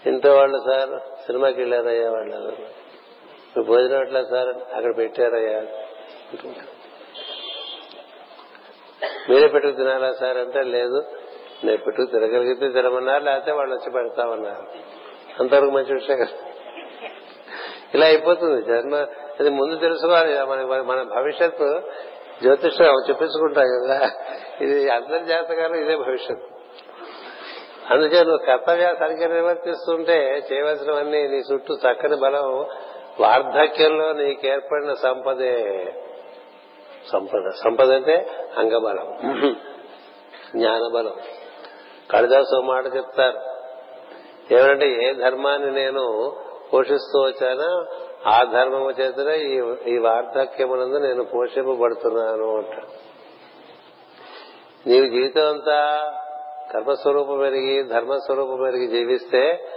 [0.06, 2.81] ఇంట్లో వాళ్ళు సార్ సినిమాకి వెళ్ళారయ్యా వాళ్ళు
[3.52, 4.74] ఇప్పుడు భోజనం ఎట్లా సార్?
[4.74, 5.60] అక్కడ పెట్టారయ్యా.
[9.28, 11.04] మీరే పెట్టుకు తినాలా సార్ అంటే లేదు.
[11.64, 14.66] నేను పెట్టుకు తినగలిగితే తినమన్నారు లేకపోతే వాళ్ళు వచ్చి పెడతామన్నారు.
[15.40, 16.38] అంతవరకు మంచి విషయం కదా.
[17.94, 18.62] ఇలా అయిపోతుంది.
[18.62, 18.94] జన్మ
[19.40, 21.82] అది ముందు తెలుసుకోవాలి మన మన భవిష్యత్తు
[22.42, 24.10] జ్యోతిష్యం చెప్పించుకుంటాం కదా.
[24.60, 26.52] ఇది అందరి జాతకాలు ఇదే భవిష్యత్తు.
[27.90, 32.66] అందుకే నువ్వు కర్తవ్య సరిగ్గా నిర్వర్తిస్తుంటే చేయవలసినవన్నీ నీ చుట్టూ చక్కని బలం
[33.20, 35.84] వార్ధక్యంలో నీకు ఏర్పడిన సంపదే
[37.12, 37.50] సంపద.
[37.50, 39.18] సంపద అంటే అంగబలం.
[40.56, 41.14] జ్ఞానబలం.
[42.10, 43.52] కళిదాసు మాట చెప్తారు.
[44.54, 46.36] ఏమంటే ఏ ధర్మాన్ని నేను
[46.74, 47.84] పోషిస్తూ వచ్చానో
[48.26, 49.38] ఆ ధర్మము చేతనే
[49.94, 52.82] ఈ వార్ధక్యమునందు నేను పోషింపబడుతున్నాను అంట
[54.86, 56.12] నీవు జీవితం అంతా
[56.72, 59.68] కర్మస్వరూపం పెరిగి ధర్మస్వరూపం పెరిగి జీవిస్తే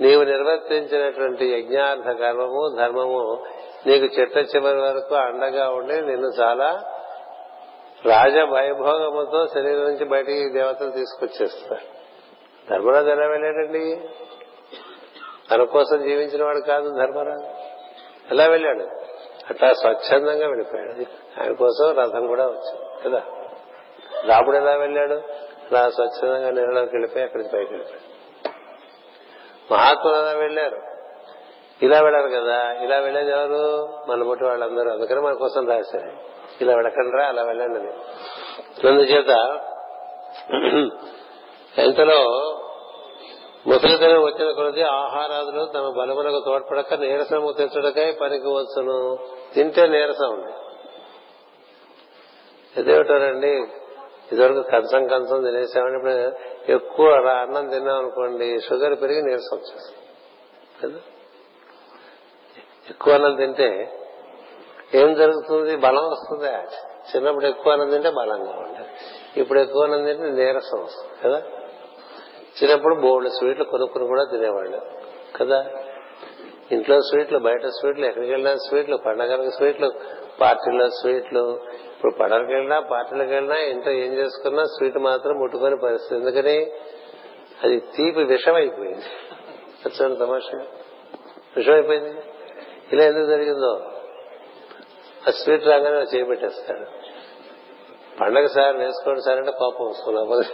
[0.00, 3.44] నీవు నిర్వర్తించినటువంటి యజ్ఞార్థ కర్మము ధర్మము
[3.86, 6.82] నీకు చిట్ట చివరి వరకు అండగా ఉండి నిన్ను చాలా
[8.06, 11.94] రాజ వైభోగముతో శరీరం నుంచి బయటికి దేవతలు తీసుకొచ్చేస్తారు
[12.70, 14.00] ధర్మరాజు ఎలా వెళ్ళాడండి?
[15.50, 17.46] తన కోసం జీవించిన వాడు కాదు ధర్మరాజు.
[18.30, 18.82] ఎలా వెళ్ళాడు?
[19.50, 20.90] అట్లా స్వచ్ఛందంగా వెళ్ళిపోయాడు.
[21.40, 23.22] ఆయన కోసం రథం కూడా వచ్చింది కదా?
[24.26, 25.14] రాముడు ఎలా వెళ్ళాడు?
[25.14, 28.13] అలా స్వచ్ఛందంగా నీళ్ళలోకి వెళ్ళిపోయి అక్కడికి పైకి వెళ్ళిపోయాడు.
[29.72, 30.82] మహాత్ములు ఎలా వెళ్ళారు.
[31.82, 33.88] ఇలా వెళ్ళారు కదా ఇలా వెళ్ళేది ఎవరు?
[34.08, 34.90] మన ముట్టి వాళ్ళందరూ.
[34.90, 36.12] అందుకని మన కోసం రాశారు.
[36.60, 37.92] ఇలా వెళ్ళకండి రా అలా వెళ్ళండి అని.
[38.88, 39.60] అందుచేత
[41.78, 42.50] ఎంతలో
[43.66, 49.18] ముసలితనం వచ్చిన కొలది ఆహారాదులు తమ బలములకు తోడ్పడక నీరసము తెచ్చుడకై పనికి వచ్చును.
[49.54, 50.52] తింటే నీరసం ఉంది.
[52.80, 53.66] ఇదేమిటారండి
[54.32, 56.32] ఇదివరకు కంచం కంచం తినేసామని ఇప్పుడు
[56.72, 59.98] ఎక్కువ రా- అన్నం తిన్నాం అనుకోండి షుగర్ పెరిగి నీరసం వచ్చేస్తుంది.
[60.82, 61.00] కదా?
[62.90, 63.98] ఎక్కువ అన్నం తింటే
[64.94, 65.76] ఏం జరుగుతుంది?
[65.76, 66.46] బలం వస్తుంది.
[67.16, 68.88] చిన్నప్పుడు ఎక్కువ అన్నం తింటే బలంగా ఉంటుంది
[69.40, 71.22] ఇప్పుడు ఎక్కువ అన్నం తింటే నీరసం వస్తుంది.
[71.24, 71.42] కదా?
[72.62, 74.80] చిన్నప్పుడు బోల్డ్ స్వీట్లు కొనుక్కుని కూడా తినేవాళ్ళు.
[75.36, 75.66] కదా?
[76.72, 79.92] ఇంట్లో స్వీట్లు బయట స్వీట్లు ఎక్కడికి వెళ్ళినా స్వీట్లు పండగలకు స్వీట్లు
[80.40, 81.60] పార్టీలో స్వీట్లు
[81.94, 86.14] ఇప్పుడు పడవలకి వెళ్ళినా పార్టీలకు వెళ్ళినా ఇంట్లో ఏం చేసుకున్నా స్వీట్ మాత్రం ముట్టుకొని పరిస్థితి.
[86.14, 86.72] ఎందుకని?
[87.64, 89.04] అది తీపి విషం అయిపోయింది
[89.84, 90.18] తమాష.
[90.18, 90.64] తమాషా
[91.56, 92.22] విషం అయిపోయింది
[92.92, 93.90] ఇలా ఎందుకు జరిగిందో?
[95.28, 97.04] ఆ స్వీట్ రాగానే చేయబెట్టేస్తాడు
[98.20, 100.46] పండగ సార్ వేసుకోండి సార్ అంటే కోపం వస్తుంది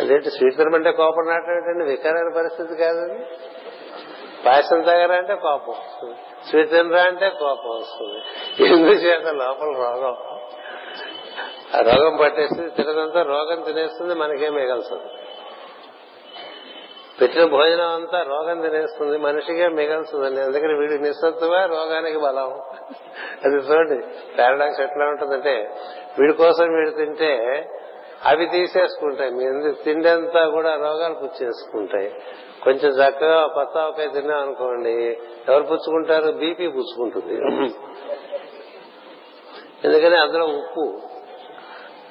[0.00, 3.24] అదేంటి స్వీట్ తినమంటే కోపం నాటండి వికారాల పరిస్థితి కాదండి.
[4.46, 6.14] పాయసం తాగరా అంటే కోపం వస్తుంది.
[6.50, 8.18] స్వీట్ అంటే కోపం వస్తుంది.
[8.68, 10.16] ఎందుచేత లోపల రోగం?
[11.76, 15.00] ఆ రోగం పట్టేసి తినదంతా రోగం తినేస్తుంది మనకేం మిగల్సదు.
[17.20, 22.60] పెట్టిన భోజనం అంతా రోగం తినేస్తుంది మనిషిగా మిగల్తుందండి అందుకని వీడి నిస్సత్తువా రోగానికి బలం.
[23.44, 24.06] అది చూడండి
[24.38, 25.70] పారాడాక్స్ ఎట్లా ఉంటుందంటే
[26.18, 27.64] వీడి కోసం వీడు తింటే
[28.24, 29.30] అవి తీసేసుకుంటాయి.
[29.30, 32.14] మీ తిండంతా కూడా రోగాలు పుచ్చేసుకుంటాయి.
[32.62, 35.18] కొంచెం చక్కగా కొత్త ఆవకాయ తిన్నాం అనుకోండి
[35.48, 36.32] ఎవరు పుచ్చుకుంటారు?
[36.32, 37.34] బీపీ పుచ్చుకుంటుంది.
[39.84, 41.00] ఎందుకని అందులో ఉప్పు.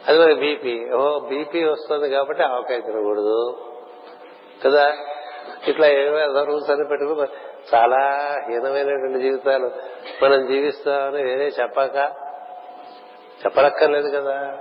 [0.07, 0.89] అది మరి బీపీ.
[0.95, 3.57] ఓ బీపీ వస్తుంది కాబట్టి ఆవకాయ తినకూడదు.
[4.65, 4.93] కదా?
[5.67, 7.27] ఇట్లా ఏదో రూల్స్ అని పెట్టుకుని
[7.75, 9.71] చాలా హీనమైనటువంటి జీవితాలు
[10.23, 11.95] మనం జీవిస్తామని వేరే చెప్పాక
[13.45, 14.59] చెప్పనక్కర్లేదు కదా?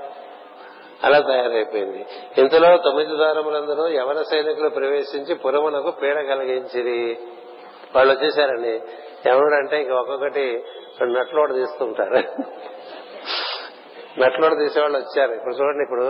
[1.05, 2.07] అలా తయారైపోయింది.
[2.39, 7.19] ఇంతలో తొమ్మిది దారములందరూ యవన సైనికులు ప్రవేశించి పురమునకు పీడ కలిగించిరి.
[7.97, 8.75] వాళ్ళు వచ్చేసారండి.
[9.29, 10.65] యవనుడు అంటే ఇంక ఒక్కొక్కటి
[11.03, 12.21] నట్లోడ తీస్తుంటారు
[14.21, 15.33] నట్లోడ తీసేవాళ్ళు వచ్చారు.
[15.33, 16.05] ఇప్పుడు చూడండి ఇప్పుడు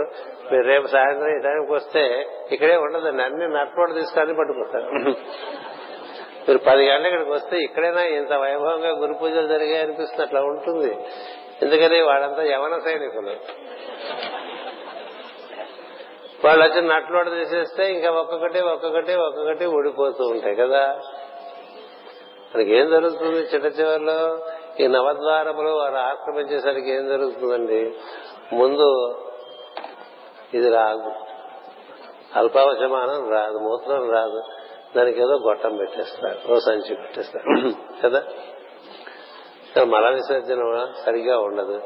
[0.53, 3.23] మీరు రేపు సాయంత్రం ఈ టైంకి వస్తే ఇక్కడే ఉండదండి.
[3.23, 5.11] అన్ని నట్లోడ తీసుకొని పట్టుకుంటారు.
[6.45, 10.93] మీరు పది గంటల ఇక్కడికి వస్తే ఇక్కడైనా ఇంత వైభవంగా గురు పూజలు జరిగాయి అనిపిస్తుంది అట్లా ఉంటుంది.
[11.63, 13.35] ఎందుకని వాళ్ళంతా యవన సైనికులు.
[16.45, 21.01] వాళ్ళు వచ్చి నట్లోడ తీసేస్తే ఇంకా ఒక్కొక్కటి ఒక్కొక్కటి ఒక్కొక్కటి ఊడిపోతూ ఉంటాయి కదా.
[22.55, 24.39] మనకి ఏం జరుగుతుంది చిట్ట చివరిలో?
[24.81, 27.95] ఈ నవద్వారములు వారు ఆక్రమించేసరికి ఏం జరుగుతుందండి?
[28.53, 29.19] ముందు
[30.55, 31.13] ఇది రాదు.
[32.37, 34.43] అల్పావశమానం రాదు మూత్రం రాదు.
[34.97, 37.73] దానికి ఏదో గొట్టం పెట్టేస్తారు ఓ సంచి పెట్టేస్తారు
[38.03, 38.23] కదా?
[39.85, 41.81] మల విసర్జన సరిగా ఉండదు.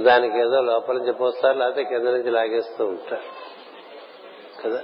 [0.00, 3.49] దానికి ఏదో లోపల నుంచి పోస్తారు లేకపోతే కింద నుంచి లాగేస్తూ ఉంటారు.
[4.64, 4.82] కదా?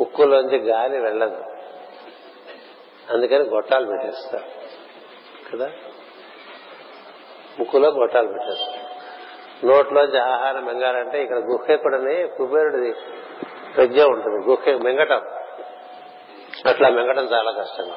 [0.00, 1.44] ముక్కులోంచి గాలి వెళ్ళదు.
[3.10, 4.44] అందుకని గొట్టాలు పెట్టేస్తారు.
[5.52, 5.70] కదా?
[7.58, 8.88] ముక్కులో గొట్టాలు పెట్టేస్తారు.
[9.66, 12.92] నోట్లోంచి ఆహారం మింగాలంటే ఇక్కడ గుహ్యకుడని కుబేరుడిది
[13.76, 14.50] ప్రజ్ఞ ఉంటుంది.
[14.50, 15.20] గుహ మింగటం.
[16.66, 17.94] అట్లా మింగటం చాలా కష్టంగా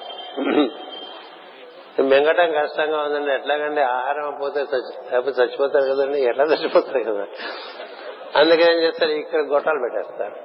[1.99, 3.81] మింగటం కష్టంగా ఉందండి ఎట్లాగండి?
[3.81, 6.21] ఆహారం పోతే లేకపోతే చచ్చిపోతారు కదండి?
[6.21, 7.27] ఎట్లా చచ్చిపోతారు కదా?
[8.37, 9.11] అందుకే ఏం చేస్తారు?
[9.11, 10.35] ఇక్కడ గొట్టాలు పెట్టేస్తారు.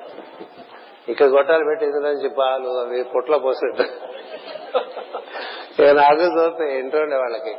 [1.11, 3.83] ఇక్కడ గొట్టాలు పెట్టి ఇందులో నుంచి పాలు అవి పుట్లో పోసినట్టు
[5.83, 7.55] నాకు చూస్తే ఇంట్లో ఉండే వాళ్ళకి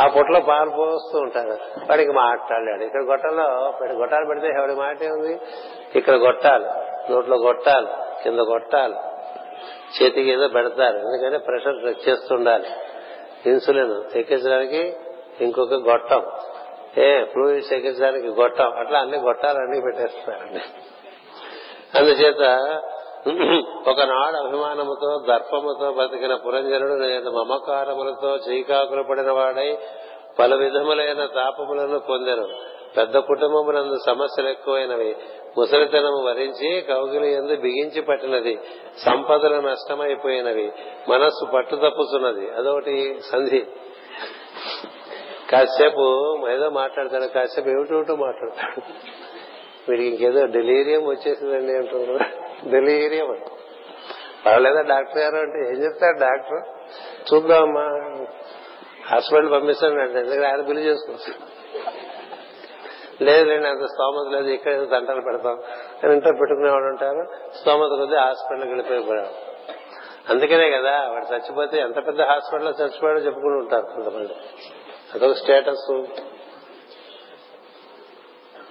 [0.00, 1.56] ఆ పొట్లో పాలు పోస్తూ ఉంటారు.
[1.90, 2.84] వాడికి మాట్లాడలేడు.
[2.84, 3.44] ఇక్కడ గొట్టంలో
[3.92, 5.40] గొట్టాలు పెడితే ఎవడి మాట ఉంది
[5.96, 6.66] ఇక్కడ గొట్టాలు.
[7.12, 7.88] నోట్లో గొట్టాలు
[8.22, 8.96] కింద గొట్టాలు.
[9.96, 10.96] చేతికి ఏదో పెడతారు.
[10.96, 12.68] ఎందుకంటే ప్రెషర్ చేస్తుండాలి.
[13.46, 14.96] ఇన్సులిన్ ఎక్కించడానికి
[15.40, 16.22] ఇంకొక గొట్టం.
[16.98, 18.72] ఏ ఫ్లూయిడ్స్ ఎక్కించడానికి గొట్టం.
[18.78, 20.60] అట్లా అన్ని గొట్టాలు అన్ని పెట్టేస్తారండి
[21.98, 22.80] అందుచేత
[23.88, 29.78] ఒకనాడు అభిమానముతో దర్పముతో బతికిన పురంజనుడు నేను మమకారములతో చీకాకులు పడిన వాడై
[30.38, 32.48] పలు విధములైన తాపములను పొందెను.
[32.96, 35.16] పెద్ద కుటుంబమునందు సమస్యలు ఎక్కువైనవి.
[35.58, 38.58] ముసలితనము వరించి కౌగిలి ఎందు బిగించి పట్టినది.
[38.98, 40.72] సంపదలు నష్టమైపోయినవి.
[41.08, 43.66] మనస్సు పట్టు తప్పుతున్నది అదొకటి సంధి.
[45.50, 46.04] కాసేపు
[46.48, 48.82] ఏదో మాట్లాడతాడు కాసేపు ఏమిటో మాట్లాడతాడు.
[49.88, 52.24] వీడికి ఇంకేదో డెలీరియం వచ్చేసిందండి అంటున్నారు
[52.70, 53.26] డెలీరియం
[54.46, 56.62] పర్వాలేదా డాక్టర్ గారు అంటే ఏం చెప్తారు డాక్టర్?
[57.32, 57.84] చూద్దామమ్మా
[59.10, 61.32] హాస్పిటల్ పంపిస్తాను ఎందుకంటే ఆయన బిల్లు చేసుకోవచ్చు
[63.24, 65.62] లేదు లేండి అంత స్తోమత లేదు ఇక్కడ దంటలు పెడతాం
[66.04, 67.26] అని ఇంట్లో పెట్టుకునేవాడు ఉంటారు.
[67.60, 69.26] స్తోమత కొద్ది హాస్పిటల్కి వెళ్ళిపోయి
[70.30, 74.32] అందుకనే కదా వాడు చచ్చిపోతే ఎంత పెద్ద హాస్పిటల్లో చచ్చిపోయాడో చెప్పుకుని ఉంటారు కొంతమంది.
[75.14, 76.02] అదొక స్టేటస్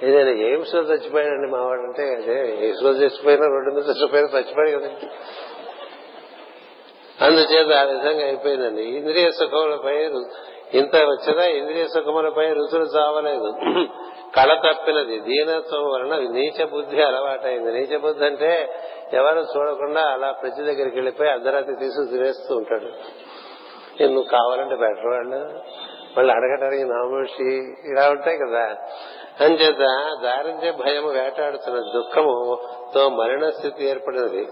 [0.03, 5.07] ఏదైనా ఎయిమ్స్లో చచ్చిపోయాడండి మావాడు అంటే అదే ఎయిమ్స్లో చచ్చిపోయినా రోడ్డు మీద చచ్చిపోయినా చచ్చిపోయాడు కదండి.
[7.23, 8.81] అందుచేత ఆ విధంగా అయిపోయిందండి.
[8.81, 9.95] ఇంద్రియ సుఖములపై
[10.73, 13.53] ఇంత వచ్చినా ఇంద్రియ సుఖములపై రుచులు చావలేదు.
[14.35, 15.19] కళ తప్పినది.
[15.19, 17.73] దీనత్వం వలన నీచ బుద్ధి అలవాటైంది.
[17.73, 18.75] నీచ బుద్ధి అంటే
[19.13, 22.89] ఎవరు చూడకుండా అలా ప్రతి దగ్గరికి వెళ్ళిపోయి అర్ధరాత్రి తీసుకు తినేస్తూ ఉంటాడు.
[24.03, 25.59] నువ్వు కావాలంటే బెటర్ వాళ్ళు
[26.17, 27.57] మళ్ళీ అడగటానికి నామోషి
[27.91, 28.75] ఇలా ఉంటాయి కదా.
[29.41, 29.79] అంచేత
[30.23, 34.47] దారించే భయం వేటాడుతున్న దుఃఖముతో మరణ స్థితి ఏర్పడినది.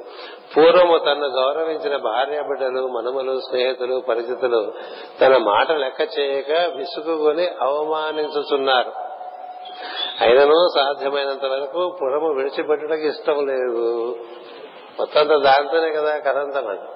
[0.57, 4.73] పూర్వము తన గౌరవించిన భార్య బిడ్డలు మనములు స్నేహితులు పరిచితులు
[5.21, 8.91] తన మాట లెక్క చేయక విసుగుని అవమానించుతున్నారు
[10.21, 14.15] అయినను సాధ్యమైనంత వరకు పురము విడిచిపెట్టడానికి ఇష్టం లేదు.
[14.99, 16.87] మొత్తం దాంతోనే కదా కథంతా నాకు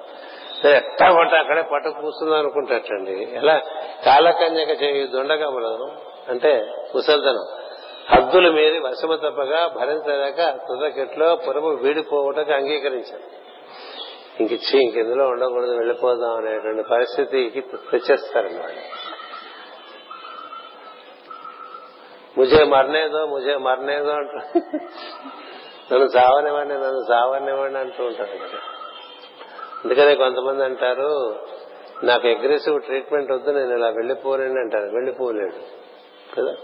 [0.64, 3.62] ఎట్టా పట్ట అక్కడే పట్టు కూర్చుందాం అనుకుంటాటండి ఎలా?
[4.06, 5.72] కాలకన్యక చేయి దొండగములు
[6.30, 6.52] అంటే
[6.96, 7.46] ముసల్దనం.
[8.12, 13.28] హద్దులు మీరి వశము తప్పగా భరించలేక తుదకెట్లో పురము వీడిపోవటకు అంగీకరించారు
[14.40, 17.62] ఇంకిచ్చి ఇంకెందులో ఉండకూడదు వెళ్ళిపోదాం అనేటువంటి పరిస్థితికి
[17.92, 18.72] తెచ్చేస్తారన్నమాట
[22.38, 24.40] ముజే మరణేదో ముజే మరణేదో అంటూ
[25.92, 28.60] నన్ను సావనివ్వండి నన్ను సావనివ్వండి అంటూ ఉంటాడు కదా
[29.86, 31.36] అందుకనే కొంతమంది అంటారు
[32.04, 34.84] నాకు అగ్రెసివ్ ట్రీట్మెంట్ వద్దు నేను ఇలా వెళ్ళిపోలేను అంటారు.
[34.84, 35.56] వెళ్ళిపోలేడు
[36.36, 36.56] కదా?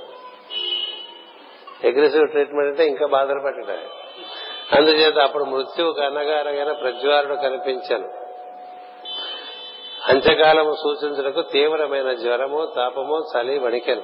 [1.84, 3.78] అగ్రెసివ్ ట్రీట్మెంట్ అంటే ఇంకా బాధలు పెట్టడం
[4.74, 8.08] అందుచేత అప్పుడు మృత్యువు కన్నగారగైన ప్రజ్వారుడు కనిపించాను.
[10.10, 14.02] అంత్యకాలము సూచించడానికి తీవ్రమైన జ్వరము తాపము చలి వణికెను.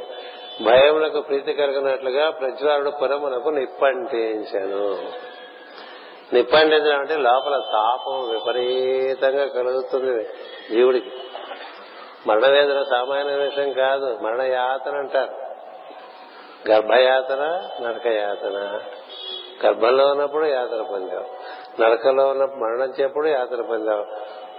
[0.64, 4.98] భయములకు ప్రీతి కలిగినట్లుగా ప్రజ్వారుడు పురమునకు నిప్పంటించాను.
[6.34, 10.24] నిప్పంటించడం అంటే లోపల తాపం విపరీతంగా కలుగుతుంది.
[10.72, 11.12] జీవుడికి
[12.28, 15.48] మరణవేదన సామాన్య విషయం కాదు మరణ యాతన అంటారు.
[16.72, 18.80] గర్భయాతన నరక యాతన
[19.66, 21.26] గర్భంలో ఉన్నప్పుడు యాతన పొందావు
[21.82, 24.06] నరకంలో ఉన్నప్పుడు మరణించేప్పుడు యాతన పొందావు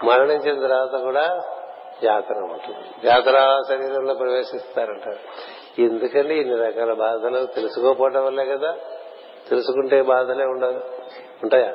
[0.05, 1.41] మరణించిన తర్వాత కూడా
[2.05, 5.17] యాతన ఉంటుంది యాతన శరీరంలో ప్రవేశిస్తారంట
[5.79, 7.47] ఎందుకండి ఇన్ని రకాల బాధలు?
[7.47, 8.77] తెలుసుకోపోవడం వల్లే కదా.
[9.49, 10.81] తెలుసుకుంటే బాధలే ఉండదు
[11.43, 11.75] ఉంటాయా?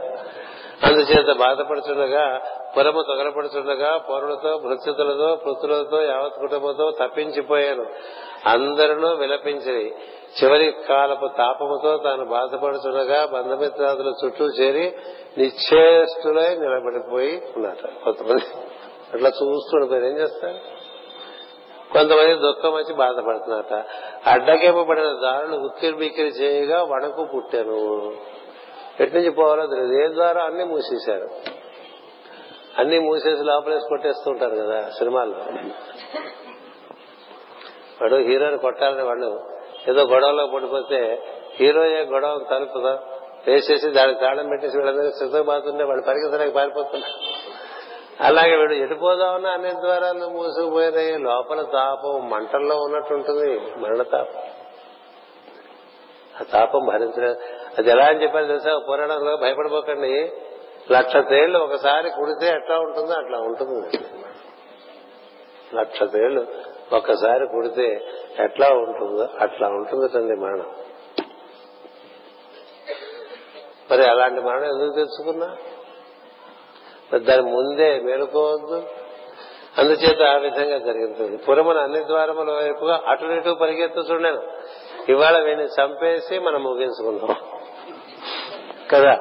[0.83, 2.41] అందుచేత బాధపడుచుండగా
[2.77, 7.85] పురము తొగలపడుచుండగా పౌరులతో భృత్యుతులతో పుత్రులతో యావత్ కుటుంబంతో తప్పించిపోయాను.
[8.45, 9.95] అందరినూ విలపించి
[10.43, 14.95] చివరి కాలపు తాపముతో తాను బాధపడుచుండగా బంధమిత్రాదుల చుట్టూ చేరి
[15.37, 18.03] నిశ్చేష్టులై నిలబడిపోయి ఉన్నారు.
[18.03, 18.43] కొంతమంది
[19.13, 20.57] అట్లా చూస్తుండిపోయారు ఏం చేస్తారు?
[21.93, 23.85] కొంతమంది దుఃఖం వచ్చి బాధపడుతున్నారట.
[24.29, 28.13] అడ్డకేపబడిన దారులు ఉక్కిరి బిక్కిరి చేయగా వణకు పుట్టాను.
[28.99, 29.93] ఎటు నుంచి పోవాలో తెలియదు.
[29.93, 30.43] ఏ ద్వారా?
[30.43, 31.29] అన్ని మూసేశారు.
[32.77, 35.37] అన్ని మూసేసి లోపలేసి కొట్టేస్తుంటారు కదా సినిమాల్లో.
[38.01, 39.49] వాడు హీరోని కొట్టాలని వాళ్ళు
[39.89, 41.23] ఏదో గొడవలో పడిపోతే
[41.55, 42.99] హీరోయే గొడవ తలుపుదా?
[43.47, 47.43] వేసేసి దానికి తాళం పెట్టేసి వీళ్ళందరూ సిద్ధబాతుంటే వాళ్ళు పరిగెత్తడానికి పారిపోతున్నారు
[48.23, 53.59] అలాగే వీడు ఎటుపోదామన్నా అన్ని ద్వారాలు మూసుకుపోయినాయి లోపల తాపం మంటల్లో ఉన్నట్టుంటుంది.
[53.77, 54.41] మరణ తాపం.
[56.41, 57.39] ఆ తాపం భరించలేదు.
[57.77, 58.77] అది ఎలా అని చెప్పారు తెలుసా?
[58.89, 60.31] పురాణంలో భయపడిపోకండి
[60.91, 63.97] లక్ష తేళ్ళు ఒకసారి కుడితే ఎట్లా ఉంటుందో అట్లా ఉంటుంది.
[65.75, 66.47] లక్ష తేళ్ళు
[66.93, 68.01] ఒక్కసారి కుడితే
[68.39, 70.71] ఎట్లా ఉంటుందో అట్లా ఉంటుందటండి మరణం.
[73.91, 75.57] మరి అలాంటి మరణం ఎందుకు తెచ్చుకున్నా
[77.17, 78.83] దాని ముందే మేలుకోవద్దు.
[79.77, 84.41] అందుచేత ఆ విధంగా జరుగుతుంది పురమున అన్ని ద్వారముల వైపుగా అటు ఇటు పరిగెత్తుచుండెను
[85.09, 87.52] ఇవాళ వీని చంపేసి మనం ముగించుకుందాం.
[88.91, 89.13] కదా?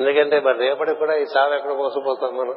[0.00, 2.54] ఎందుకంటే మరి రేపటికి కూడా ఈ సాగు ఎక్కడ మోసపోతాం మనం?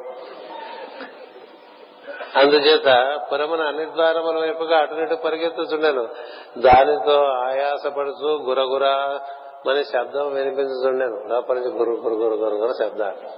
[2.36, 6.08] అందుచేత పురమున అన్ని ద్వారముల వైపుగా అటు ఇటు పరిగెత్తుచుండెను.
[6.58, 9.20] దానితో ఆయాసపడుతూ గురగురా
[9.66, 13.28] మన శబ్దం వినిపించుతుండెను లోపల నుంచి గురు గురు గురు గురు గురు శబ్దాలు.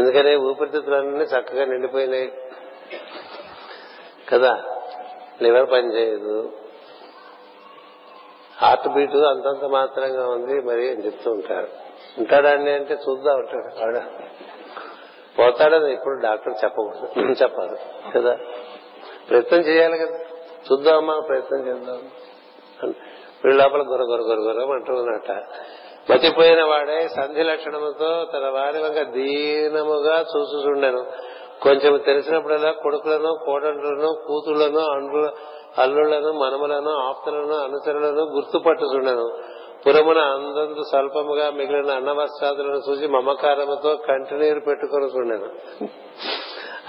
[0.00, 2.32] ఎందుకని ఊపిరితిత్తులన్నీ చక్కగా నిండిపోయినాయి.
[4.28, 4.62] కదా?
[5.42, 6.52] లివర్ పని చేయదు
[8.58, 11.68] హార్ట్ బీట్ అంతంత మాత్రంగా ఉంది మరి అని చెప్తూ ఉంటారు.
[12.18, 14.00] ఉంటాడండి అంటే చూద్దాం ఉంటాడు
[15.38, 17.32] పోతాడని ఇప్పుడు డాక్టర్ చెప్పకూడదు.
[17.42, 17.78] చెప్పాలి?
[18.14, 18.38] కదా?
[19.30, 20.18] ప్రయత్నం చేయాలి కదా.
[20.72, 21.20] చూద్దామా?
[21.28, 22.02] ప్రయత్నం చేద్దాం
[23.44, 25.30] వీళ్ళ లోపల గొర గొర గొర గొర అంటున్నట్ట
[26.12, 31.06] మతిపోయిన వాడే సంధి లక్షణముతో తన వారి వంక దీనముగా చూసుచుండెను.
[31.62, 35.32] కొంచెం తెలిసినప్పుడల్లా కొడుకులను కోడళ్ళను కూతుళ్ళను అండ్రు
[35.78, 39.38] అల్లులను మనములను ఆప్తులను అనుచరులను గుర్తుపట్టుచుండెను.
[39.86, 45.48] పురమున అందందు స్వల్పముగా మిగిలిన అన్నవస్త్రాదులను చూసి మమకారముతో కంటినీరు పెట్టుకుని చూడను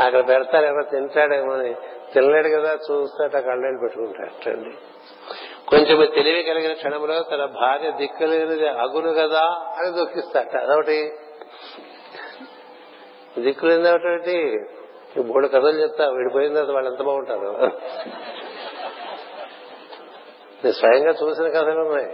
[0.04, 1.76] అక్కడ పెడతారు ఎవరో తింటాడేమో అని.
[2.14, 4.72] తినలేడు కదా చూస్తాట కళ్ళని పెట్టుకుంటాడు
[5.70, 9.44] కొంచెం తెలివి కలిగిన క్షణంలో తన భార్య దిక్కులేనిది అగును కదా
[9.78, 10.56] అని దుఃఖిస్తాట.
[10.58, 11.12] అదొకటి.
[13.40, 14.60] దిక్కులేనిది ఒకటి
[15.22, 17.72] మూడు కథలు చెప్తా విడిపోయిన తర్వాత వాళ్ళు ఎంత బాగుంటారు.
[20.64, 22.08] నేను స్వయంగా చూసిన కథలు ఉన్నాయి.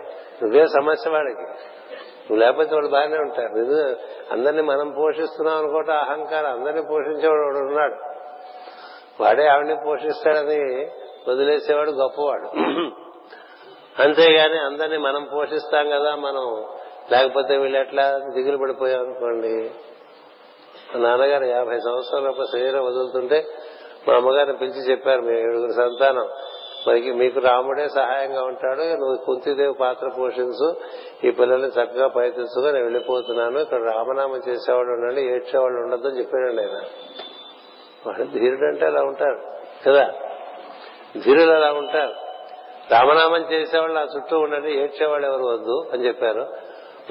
[0.44, 1.42] నువ్వే సమస్య వాడికి.
[2.26, 3.96] నువ్వు లేకపోతే వాడు బాగానే ఉంటారు నువ్వు
[4.32, 6.52] అందరినీ మనం పోషిస్తున్నాం అనుకోట అహంకారం.
[6.52, 7.96] అందరినీ పోషించేవాడు వాడు ఉన్నాడు.
[9.24, 10.92] వాడే ఆవిడని పోషిస్తాడని
[11.30, 12.48] వదిలేసేవాడు గొప్పవాడు.
[14.02, 16.66] అంతేగాని అందరినీ మనం పోషిస్తాం కదా మనం
[17.12, 19.72] లేకపోతే వీళ్ళు ఎట్లా దిగులు పడిపోయాం అనుకోండి.
[20.96, 23.46] మా నాన్నగారు యాభై సంవత్సరాల శరీరం వదులుతుంటే
[24.08, 26.30] మా అమ్మగారిని పిలిచి చెప్పారు మీ ఏడుగురు సంతానం.
[26.88, 28.82] మనకి మీకు రాముడే సహాయంగా ఉంటాడు.
[28.82, 30.76] నువ్వు కుంతిదేవి పాత్ర పోషించు.
[31.24, 33.60] ఈ పిల్లల్ని చక్కగా ప్రయత్నించుగా నేను వెళ్ళిపోతున్నాను.
[33.60, 36.82] ఇక్కడ రామనామం చేసేవాళ్ళు ఉండండి ఏడ్చేవాళ్ళు ఉండద్దు అని చెప్పాడండి ఆయన.
[38.08, 39.40] వాడు ధీరుడు అంటే అలా ఉంటారు
[39.88, 40.14] కదా?
[41.26, 42.14] ధీరులు అలా ఉంటారు.
[42.92, 46.48] రామనామం చేసేవాళ్ళు ఆ చుట్టూ ఉండండి ఏడ్చేవాళ్ళు ఎవరు వద్దు అని చెప్పారు.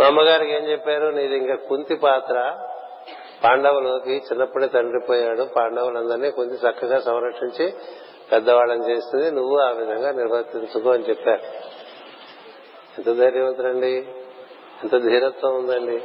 [0.00, 1.06] మా అమ్మగారికి ఏం చెప్పారు?
[1.06, 2.56] నీది ఇంకా కుంతి పాత్ర.
[3.44, 7.72] పాండవులకి చిన్నప్పుడే తండ్రి పోయాడు పాండవులందరినీ కొంచెం చక్కగా సంరక్షించి
[8.32, 11.42] పెద్దవాళ్ళని చేస్తుంది నువ్వు ఆ విధంగా నిర్వర్తించుకో అని చెప్పారు.
[12.98, 14.08] ఎంత ధైర్యవంతులండి
[14.82, 16.02] ఎంత ధీరత్వం ఉందండి?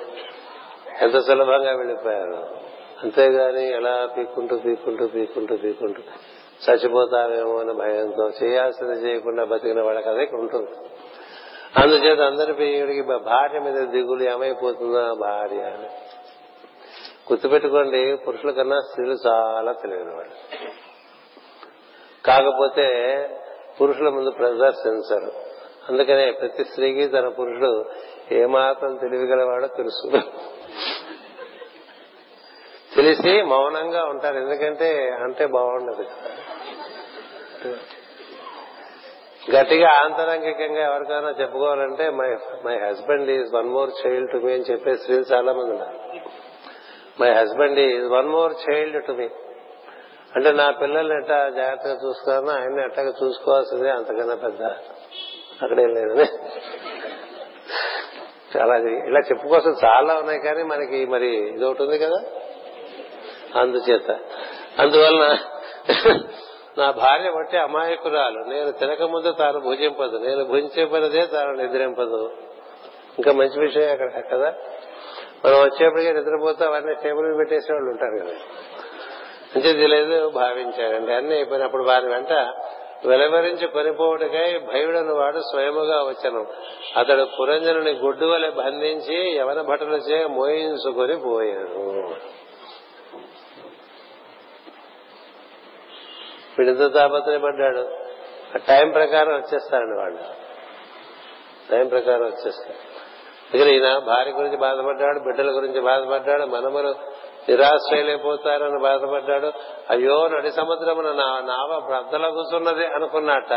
[1.01, 2.47] ఎంత సులభంగా వెళ్ళిపోయారు?
[3.03, 6.01] అంతేగాని ఎలా పీక్కుంటూ పీక్కుంటూ పీక్కుంటూ పీక్కుంటూ
[6.69, 10.71] చచ్చిపోతావేమో అనే భయంతో చేయాల్సింది చేయకుండా బతికిన వాళ్ళకి అదే ఉంటుంది.
[11.77, 15.15] అందుచేత అందరి పేయుడికి భార్య మీద దిగులు ఏమైపోతుందో?
[15.15, 15.61] భార్య.
[15.61, 15.87] అని
[17.31, 20.88] గుర్తుపెట్టుకోండి పురుషుల కన్నా స్త్రీలు చాలా తెలియని వాళ్ళు
[22.29, 22.87] కాకపోతే
[23.81, 25.31] పురుషుల ముందు ప్రదర్శించరు
[25.89, 27.85] అందుకనే ప్రతి స్త్రీకి తన పురుషుడు
[28.31, 30.09] ఏమాత్రం తెలివిగలవాడో తెలుసు.
[32.95, 34.37] తెలిసి మౌనంగా ఉంటారు.
[34.37, 36.05] ఎందుకంటే అంటే బాగుండదు.
[39.55, 42.35] గట్టిగా ఆంతరంగికంగా ఎవరికైనా చెప్పుకోవాలంటే my
[42.65, 45.99] my husband is one more child to me అని చెప్పే స్త్రీలు చాలా మంది ఉన్నారు.
[47.21, 49.29] My husband is one more child to me
[50.35, 54.63] అంటే నా పిల్లల్ని ఎట్టా జాగ్రత్తగా చూసుకోవాలని ఆయన ఎట్టగా చూసుకోవాల్సిందే అంతకన్నా పెద్ద
[55.61, 56.25] అక్కడేం లేదని
[58.57, 62.23] చాలా ఇలా చెప్పుకోవాల్సిన చాలా ఉన్నాయి కానీ మనకి మరి ఇది ఒకటి ఉంది కదా?
[63.55, 64.11] అందుచేత.
[64.79, 65.37] అందువలన
[66.77, 68.39] నా భార్య బట్టి అమాయకురాలు.
[68.39, 70.17] నేను తినకముందు తాను భుజింపదు.
[70.17, 72.31] నేను భుజించే తాను నిద్రింపదు.
[73.19, 74.53] ఇంకా మంచి విషయం అక్కడ కదా?
[75.45, 78.39] మనం వచ్చేప్పటికే నిద్రపోతే అవన్నీ టేబుల్ పెట్టేసే వాళ్ళు ఉంటారు కదా.
[79.55, 82.31] అంటే లేదు భావించాడండి అన్ని అయిపోయినప్పుడు వారి వెంట
[83.05, 86.47] వెలవరించి కొనిపోవటకై భయుడను వాడు స్వయముగా వచ్చను.
[86.97, 91.79] అతడు పురంజనుని గుడ్డు వలె బంధించి యవన భటులచే మోయించుకొని పోయాడు.
[96.57, 97.79] వీడింతో తాపత్రయపడ్డాడు.
[98.55, 100.23] ఆ టైం ప్రకారం వచ్చేస్తారండి వాళ్ళు.
[101.71, 102.79] టైం ప్రకారం వచ్చేస్తారు.
[103.53, 106.95] ఇక్కడ ఈయన భార్య గురించి బాధపడ్డాడు బిడ్డల గురించి బాధపడ్డాడు మనములు
[107.49, 109.51] నిరాశ్రయలైపోతారని బాధపడ్డాడు.
[109.89, 113.51] అయ్యో నడి సముద్రమున నా నావ బ్రద్దల కూర్చున్నది అనుకున్నట్ట.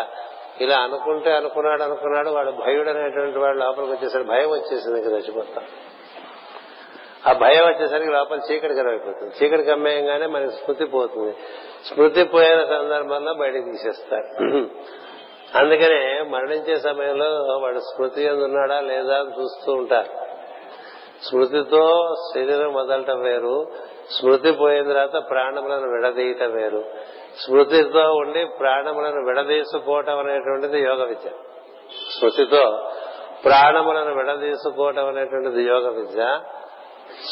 [0.60, 2.30] ఇలా అనుకుంటే అనుకున్నాడు అనుకున్నాడు.
[2.30, 5.64] వాడు భయుడు అనేటువంటి వాడు లోపలికి వచ్చేసరికి భయం వచ్చేసింది ఇంకా చచ్చిపోతాం.
[7.26, 11.36] ఆ భయం వచ్చేసరికి లోపల చీకటి కరవైపోతుంది చీకటి కమ్మేయంగానే మనకి స్మృతి పోతుంది.
[11.86, 14.46] స్మృతి పోయిన సందర్భంలో బయటకు తీసేస్తారు.
[15.58, 20.31] అందుకనే మరణించే సమయంలో వాడు స్మృతి ఉన్నాడా లేదా అని చూస్తూ ఉంటారు.
[21.28, 23.66] స్మృతితో శరీరం వదలటం వేరు.
[24.18, 26.84] స్మృతి పోయిన తర్వాత ప్రాణములను విడదీయటం వేరు.
[27.44, 31.30] స్మృతితో ఉండి ప్రాణములను విడదీసుకోవటం అనేటువంటిది యోగ విద్య.
[32.18, 32.90] స్మృతితో
[33.44, 36.40] ప్రాణములను విడదీసుకోవటం అనేటువంటిది యోగ విద్య.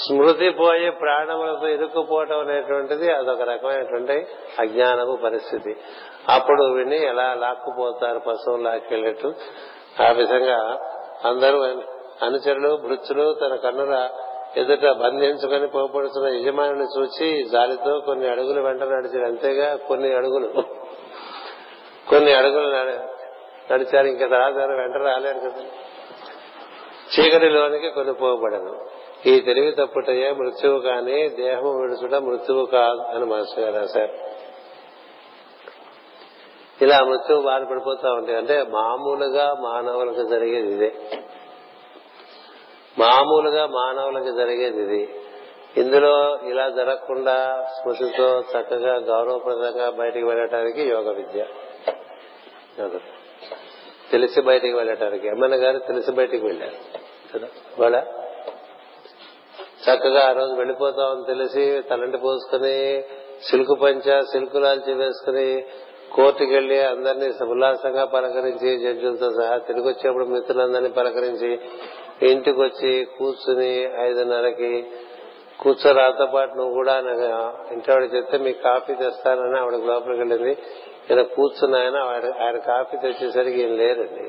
[0.06, 4.26] స్మృతి పోయి ప్రాణములతో ఇరుక్కుపోవటం అనేటువంటిది అదొక రకమైనటువంటి
[4.58, 5.76] అజ్ఞానపు పరిస్థితి.
[6.28, 9.34] అప్పుడు విని ఎలా లాక్కుపోతారు పశువులు లాక్కెళ్ళట్టు
[10.08, 10.78] ఆ విధంగా
[11.24, 11.64] అందరూ
[12.22, 14.08] అనుచరులు భృత్యులు తన కన్నుల
[14.56, 19.26] ఎదుట బంధించుకొని పోపడుతున్న యజమానిని చూచి జాలితో కొన్ని అడుగులు వెంట నడిచారు.
[19.26, 20.62] అంతేగా కొన్ని అడుగులు.
[22.08, 22.66] కొన్ని అడుగులు
[23.72, 24.06] నడిచారు.
[24.06, 25.64] ఇంకా తర్వాత వెంట రాలేరు కదా.
[27.14, 28.86] చీకటిలోనికి కొన్ని పోబడను
[29.26, 34.12] ఈ తెలివి తప్పుటయే మృత్యువు కాని దేహము విడుచుట మృత్యువు కాదు అని మాస్టర్ గారు రాశారు.
[36.84, 38.38] ఇలా మృత్యువు బాధపడిపోతా ఉంటాయి.
[38.38, 40.94] అంటే మామూలుగా మానవులకు జరిగేది ఇదే.
[42.98, 45.14] మామూలుగా మానవులకు జరిగేది ఇది.
[45.76, 51.44] ఇందులో ఇలా జరగకుండా స్మృతితో చక్కగా గౌరవప్రదంగా బయటికి వెళ్ళటానికి యోగ విద్య.
[54.10, 55.26] తెలిసి బయటికి వెళ్ళటానికి.
[55.26, 56.72] ఎమ్మెల్యే గారు తెలిసి బయటికి వెళ్ళారు.
[57.34, 57.48] కదా.
[57.78, 58.02] వాళ్ళ
[59.90, 63.04] చక్కగా ఆ రోజు వెళ్ళిపోతామని తెలిసి తలంటి పోసుకుని
[63.50, 65.64] సిల్కు పంచ సిల్కు లాల్చి వేసుకుని
[66.12, 71.60] కోర్టుకి వెళ్ళి అందరినీ ఉల్లాసంగా పలకరించి జడ్జిలతో సహా తిరిగి వచ్చేప్పుడు మిత్రులందరినీ పలకరించి
[72.28, 73.70] ఇంటికి వచ్చి కూర్చుని
[74.00, 74.86] ఐదున్నరకి
[75.60, 76.94] కూర్చోరాతో పాటు నువ్వు కూడా
[77.72, 80.58] ఇంటి ఆవిడ చెప్తే మీకు కాఫీ తెస్తానని ఆవిడ లోపలికి వెళ్ళింది.
[81.10, 81.96] ఇలా కూర్చున్న ఆయన
[82.42, 84.24] ఆయన కాఫీ తెచ్చేసరికి ఈయన లేరండి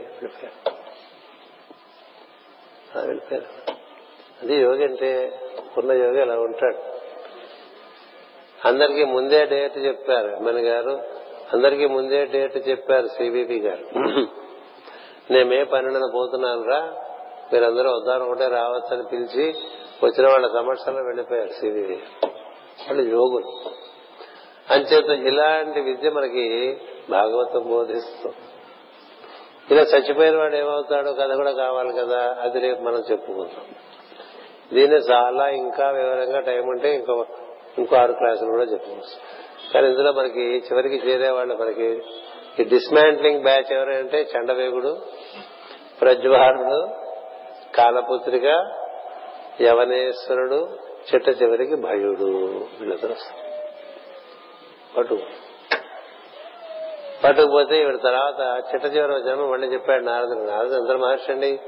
[2.96, 3.50] వెళ్ళిపోయారు
[4.42, 5.40] అది యోగి అంటే
[5.78, 6.80] ఉన్న యోగి అలా ఉంటాడు.
[8.68, 11.00] అందరికీ ముందే డేట్ చెప్పారు ఎమ్మెన్ గారు.
[11.54, 13.86] అందరికీ ముందే డేట్ చెప్పారు సిబిపి గారు.
[15.32, 16.82] నేను మే పన్నెండున పోతున్నాను రా
[17.54, 19.56] మీరందరూ వద్దానుకుంటే రావచ్చని పిలిచి
[20.04, 21.96] వచ్చిన వాళ్ళ సమస్యలో వెళ్ళిపోయారు సిబివి
[22.88, 23.52] వాళ్ళు యోగులు.
[24.70, 26.78] అంచేత ఇలాంటి విద్య మనకి
[27.10, 28.36] భాగవతం బోధిస్తుంది
[29.72, 33.66] ఇలా చచ్చిపోయిన వాడు ఏమవుతాడో కథ కూడా కావాలి కదా అది రేపు మనం చెప్పుకుందాం
[34.74, 37.26] దీన్ని చాలా ఇంకా వివరంగా టైం ఉంటే ఇంకో
[37.78, 39.18] ఇంకో ఆరు క్లాసులు కూడా చెప్పుకోవచ్చు.
[39.74, 42.02] కానీ ఇందులో మనకి చివరికి చేరేవాళ్ళు మనకి
[42.60, 44.98] ఈ డిస్మాంట్లింగ్ బ్యాచ్ ఎవరంటే చండవేగుడు
[46.02, 47.01] ప్రజ్వారుడు
[47.76, 48.44] కాలపుత్రిక
[49.62, 50.70] యవనేశ్వరుడు
[51.14, 52.66] చిట్ట చివరికి భయుడు
[54.98, 55.20] పటు
[57.24, 60.40] పట్టుకుపోతే ఇవి తర్వాత చిట్ట చివరి జన్మ మళ్ళీ చెప్పాడు నారదుడు.
[60.40, 61.60] నారదుడు అందరు మహర్షి అండి?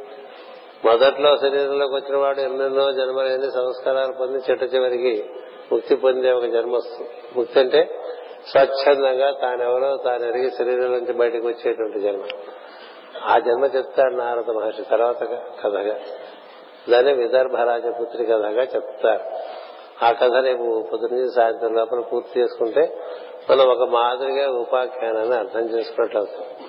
[0.86, 5.30] మొదట్లో శరీరంలోకి వచ్చిన వాడు ఎన్నెన్నో జన్మలైన సంస్కారాలు పొంది చిట్ట చివరికి
[5.72, 7.10] ముక్తి పొందే ఒక జన్మ వస్తుంది.
[7.36, 8.00] ముక్తి అంటే
[8.48, 12.26] స్వచ్ఛందంగా తానెవరో తాను ఎరిగి శరీరం నుంచి బయటకు వచ్చేటువంటి జన్మ.
[13.22, 15.24] ఆ జన్మ చెప్తాడు నారద మహర్షి తర్వాత
[15.64, 16.00] కథగా.
[16.90, 19.24] దాన్ని విదర్భ రాజపుత్రి కథగా చెప్తారు.
[20.06, 23.02] ఆ కథ రేపు పొద్దున్న సాయంత్రం లోపల పూర్తి చేసుకుంటే
[23.50, 26.68] మనం ఒక మాదిరిగా ఉపాఖ్యానాన్ని అర్థం చేసుకున్నట్లు అవుతుంది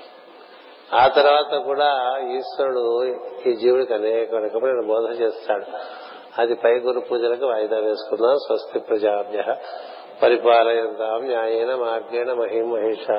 [0.95, 3.05] ఆ తర్వాత కూడా ఈశ్వరుడు
[3.47, 5.65] ఈ జీవుడికి అనేక రకమైన బోధ చేస్తాడు.
[6.41, 8.37] అది పై గురు పూజలకు వాయిదా వేసుకుందాం.
[8.37, 9.55] స్వస్తి ప్రజాభ్య
[10.23, 11.27] పరిపాలయంతాం.
[11.27, 13.11] న్యాయేన మార్గేణ మహిమహేష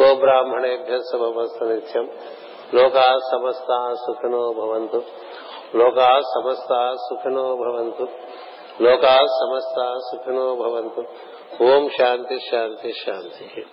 [0.00, 2.10] గోబ్రాహ్మణేభ్య సమస్త నిత్యం.
[2.74, 5.02] లోకా సమస్త సుఖినో భవంతు.
[5.76, 8.06] లోకా సమస్త సుఖినో భవంతు.
[8.82, 11.04] లోకా సమస్త సుఖినో భవంతు.
[11.64, 13.66] ఓం శాంతి శాంతి శాంతి.